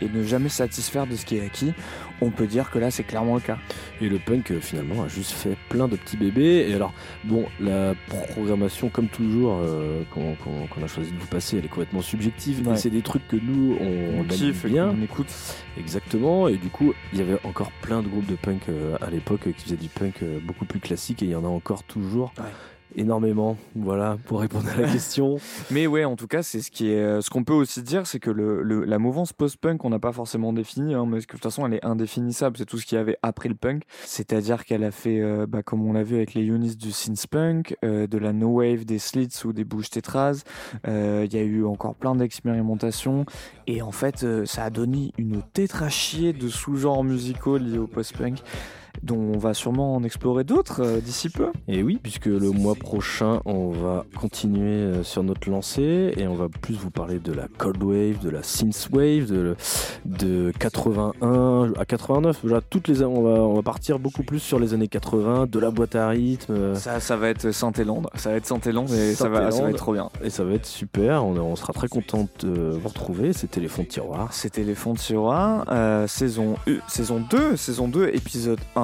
et 0.00 0.08
ne 0.08 0.22
jamais 0.24 0.48
satisfaire 0.48 1.06
de 1.06 1.14
ce 1.14 1.24
qui 1.24 1.36
est 1.36 1.44
acquis. 1.44 1.74
On 2.22 2.30
peut 2.30 2.46
dire 2.46 2.70
que 2.70 2.78
là 2.78 2.90
c'est 2.90 3.02
clairement 3.02 3.34
le 3.34 3.40
cas. 3.40 3.58
Et 4.00 4.08
le 4.08 4.18
punk 4.18 4.50
euh, 4.50 4.60
finalement 4.60 5.02
a 5.02 5.08
juste 5.08 5.32
fait 5.32 5.56
plein 5.68 5.88
de 5.88 5.96
petits 5.96 6.16
bébés. 6.16 6.66
Et 6.68 6.74
alors, 6.74 6.92
bon, 7.24 7.46
la 7.60 7.94
programmation, 8.08 8.88
comme 8.88 9.08
toujours, 9.08 9.58
euh, 9.62 10.02
qu'on 10.12 10.82
a 10.82 10.86
choisi 10.86 11.10
de 11.12 11.18
vous 11.18 11.26
passer, 11.26 11.58
elle 11.58 11.64
est 11.64 11.68
complètement 11.68 12.00
subjective. 12.02 12.66
Ouais. 12.66 12.76
C'est 12.76 12.90
des 12.90 13.02
trucs 13.02 13.26
que 13.28 13.36
nous, 13.36 13.76
on, 13.80 14.20
On 14.20 14.24
kiffe 14.24 14.66
bien. 14.66 14.88
qu'on 14.90 15.02
écoute. 15.02 15.32
Exactement. 15.78 16.48
Et 16.48 16.56
du 16.56 16.68
coup, 16.68 16.92
il 17.12 17.18
y 17.18 17.22
avait 17.22 17.38
encore 17.44 17.72
plein 17.82 18.02
de 18.02 18.08
groupes 18.08 18.26
de 18.26 18.36
punk 18.36 18.68
euh, 18.68 18.96
à 19.00 19.10
l'époque 19.10 19.46
euh, 19.46 19.52
qui 19.52 19.64
faisaient 19.64 19.76
du 19.76 19.88
punk 19.88 20.22
beaucoup 20.44 20.64
plus 20.64 20.80
classique. 20.80 21.22
Et 21.22 21.26
il 21.26 21.32
y 21.32 21.36
en 21.36 21.44
a 21.44 21.48
encore 21.48 21.82
toujours. 21.82 22.32
Énormément, 22.96 23.56
voilà, 23.74 24.18
pour 24.26 24.40
répondre 24.40 24.68
à 24.68 24.80
la 24.80 24.88
question. 24.92 25.36
Mais 25.70 25.86
ouais, 25.86 26.04
en 26.04 26.16
tout 26.16 26.26
cas, 26.26 26.42
c'est 26.42 26.60
ce 26.60 26.70
qui 26.70 26.90
est, 26.90 26.98
euh, 27.00 27.20
ce 27.20 27.30
qu'on 27.30 27.42
peut 27.44 27.52
aussi 27.54 27.82
dire, 27.82 28.06
c'est 28.06 28.18
que 28.20 28.30
le, 28.30 28.62
le- 28.62 28.84
la 28.84 28.98
mouvance 28.98 29.32
post-punk, 29.32 29.84
on 29.84 29.90
n'a 29.90 29.98
pas 29.98 30.12
forcément 30.12 30.52
défini, 30.52 30.94
hein, 30.94 31.06
mais 31.06 31.18
que 31.20 31.22
de 31.22 31.26
toute 31.32 31.42
façon, 31.42 31.66
elle 31.66 31.74
est 31.74 31.84
indéfinissable. 31.84 32.56
C'est 32.58 32.66
tout 32.66 32.78
ce 32.78 32.84
qu'il 32.86 32.96
y 32.98 33.00
avait 33.00 33.16
après 33.22 33.48
le 33.48 33.54
punk. 33.54 33.82
C'est-à-dire 34.04 34.64
qu'elle 34.64 34.84
a 34.84 34.90
fait, 34.90 35.20
euh, 35.20 35.46
bah, 35.48 35.62
comme 35.62 35.86
on 35.86 35.92
l'a 35.94 36.02
vu 36.02 36.16
avec 36.16 36.34
les 36.34 36.42
units 36.44 36.76
du 36.76 36.92
synth 36.92 37.26
punk, 37.28 37.76
euh, 37.84 38.06
de 38.06 38.18
la 38.18 38.32
no 38.32 38.48
wave, 38.48 38.84
des 38.84 38.98
slits 38.98 39.28
ou 39.44 39.52
des 39.52 39.64
bouches 39.64 39.90
tétras. 39.90 40.42
Euh, 40.86 41.26
Il 41.26 41.34
y 41.34 41.38
a 41.38 41.42
eu 41.44 41.64
encore 41.64 41.94
plein 41.94 42.14
d'expérimentations. 42.14 43.24
Et 43.66 43.80
en 43.82 43.92
fait, 43.92 44.26
ça 44.44 44.64
a 44.64 44.70
donné 44.70 45.12
une 45.18 45.40
tétrachier 45.54 46.32
de 46.32 46.48
sous-genres 46.48 47.04
musicaux 47.04 47.56
liés 47.58 47.78
au 47.78 47.86
post-punk, 47.86 48.38
dont 49.02 49.18
on 49.34 49.38
va 49.38 49.54
sûrement 49.54 49.94
en 49.94 50.04
explorer 50.04 50.44
d'autres 50.44 50.82
euh, 50.82 51.00
d'ici 51.00 51.28
peu. 51.28 51.48
Et 51.68 51.82
oui, 51.82 51.98
puisque 52.02 52.26
le 52.26 52.50
mois 52.50 52.74
prochain, 52.74 53.40
on 53.44 53.70
va 53.70 54.04
continuer 54.18 54.70
euh, 54.70 55.02
sur 55.02 55.22
notre 55.22 55.50
lancée 55.50 56.14
et 56.16 56.26
on 56.26 56.34
va 56.34 56.48
plus 56.48 56.74
vous 56.74 56.90
parler 56.90 57.18
de 57.18 57.32
la 57.32 57.46
cold 57.58 57.82
wave, 57.82 58.18
de 58.22 58.30
la 58.30 58.42
synth 58.42 58.88
wave, 58.92 59.26
de, 59.26 59.56
de 60.04 60.52
81 60.58 61.72
à 61.78 61.84
89. 61.84 62.42
Déjà, 62.42 62.60
toutes 62.60 62.88
les, 62.88 63.02
on 63.02 63.22
va, 63.22 63.40
on 63.40 63.54
va 63.54 63.62
partir 63.62 63.98
beaucoup 63.98 64.22
plus 64.22 64.40
sur 64.40 64.58
les 64.58 64.74
années 64.74 64.88
80, 64.88 65.46
de 65.46 65.58
la 65.58 65.70
boîte 65.70 65.94
à 65.94 66.08
rythme. 66.08 66.74
Ça, 66.74 67.00
ça 67.00 67.16
va 67.16 67.28
être 67.28 67.50
Saint-Éland. 67.50 68.02
Ça 68.14 68.30
va 68.30 68.36
être 68.36 68.46
Saint-Éland 68.46 68.86
et 68.86 69.14
ça 69.14 69.28
va, 69.28 69.50
ça 69.50 69.62
va 69.62 69.70
être 69.70 69.76
trop 69.76 69.92
bien. 69.92 70.10
Et 70.22 70.30
ça 70.30 70.44
va 70.44 70.54
être 70.54 70.66
super. 70.66 71.24
On, 71.24 71.36
on 71.36 71.56
sera 71.56 71.72
très 71.72 71.88
content 71.88 72.28
de 72.40 72.70
vous 72.70 72.88
retrouver. 72.88 73.32
C'était 73.32 73.60
les 73.60 73.68
fonds 73.68 73.82
de 73.82 73.88
tiroir. 73.88 74.32
C'était 74.32 74.64
les 74.64 74.74
fonds 74.74 74.94
de 74.94 74.98
tiroir, 74.98 75.64
euh, 75.70 76.06
saison, 76.06 76.56
saison 76.88 77.22
2, 77.30 77.56
saison 77.56 77.88
2, 77.88 78.08
épisode 78.12 78.60
1. 78.76 78.81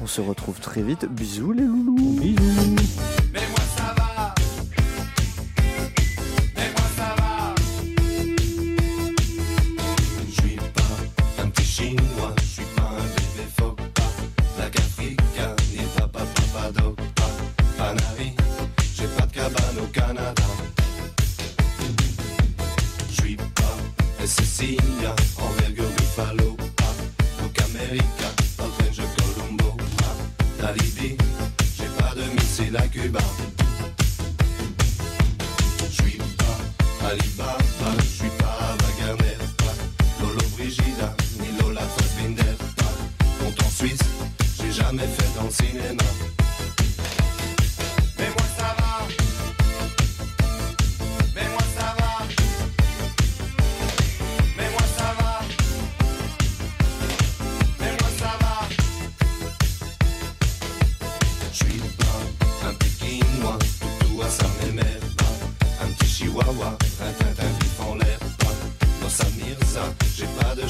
On 0.00 0.06
se 0.06 0.20
retrouve 0.20 0.58
très 0.60 0.82
vite. 0.82 1.06
Bisous 1.10 1.52
les 1.52 1.64
loulous. 1.64 2.18
Bisous. 2.20 2.76
Mais 3.32 3.46
moi 3.50 3.64
ça 3.76 3.94
va. 3.96 4.34
Mais 6.56 6.70
moi 6.76 6.88
ça 6.96 7.14
va. 7.18 7.54
Je 10.28 10.32
suis 10.42 10.56
pas 10.56 11.42
un 11.42 11.48
petit 11.48 11.64
chinois, 11.64 12.34
je 12.40 12.46
suis 12.46 12.68
pas 12.76 12.90
un 12.98 13.06
bébé 13.16 13.46
phoque, 13.58 13.82
pas 13.94 14.12
black 14.56 14.76
africain, 14.76 15.54
ni 15.72 15.82
papa 15.96 16.20
papado, 16.34 16.96
pas 17.14 17.30
panari, 17.76 18.34
j'ai 18.96 19.06
pas 19.16 19.26
de 19.26 19.32
cabane 19.32 19.78
au 19.82 19.86
Canada. 19.86 20.42
Je 23.10 23.22
suis 23.22 23.36
pas 23.36 23.76
un 24.22 24.26
Sicilien, 24.26 25.14
envergure 25.38 25.90
Buffalo, 25.96 26.56
pas 26.76 26.94
Book 27.40 27.56
America, 27.60 28.28
j'ai 30.62 31.86
pas 31.98 32.14
de 32.14 32.22
missile 32.34 32.76
à 32.76 32.86
Cuba. 32.86 33.18
Je 35.80 36.02
suis 36.02 36.18
pas 36.18 37.08
Alibaba, 37.08 37.58
je 37.98 38.04
suis 38.04 38.30
pas 38.38 38.76
Wagner, 38.80 39.36
Lolo 40.20 40.40
Brigida, 40.56 41.16
ni 41.40 41.58
Lola 41.60 41.80
Fassbinder, 41.80 42.56
pas 42.76 43.64
en 43.64 43.70
Suisse, 43.70 43.98
j'ai 44.60 44.70
jamais 44.70 45.06
fait 45.06 45.34
dans 45.36 45.44
le 45.46 45.50
cinéma. 45.50 46.31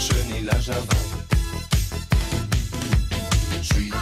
chenille 0.03 0.49
à 0.51 0.59
Java. 0.59 0.81
Je 3.63 3.75
suis 3.75 3.93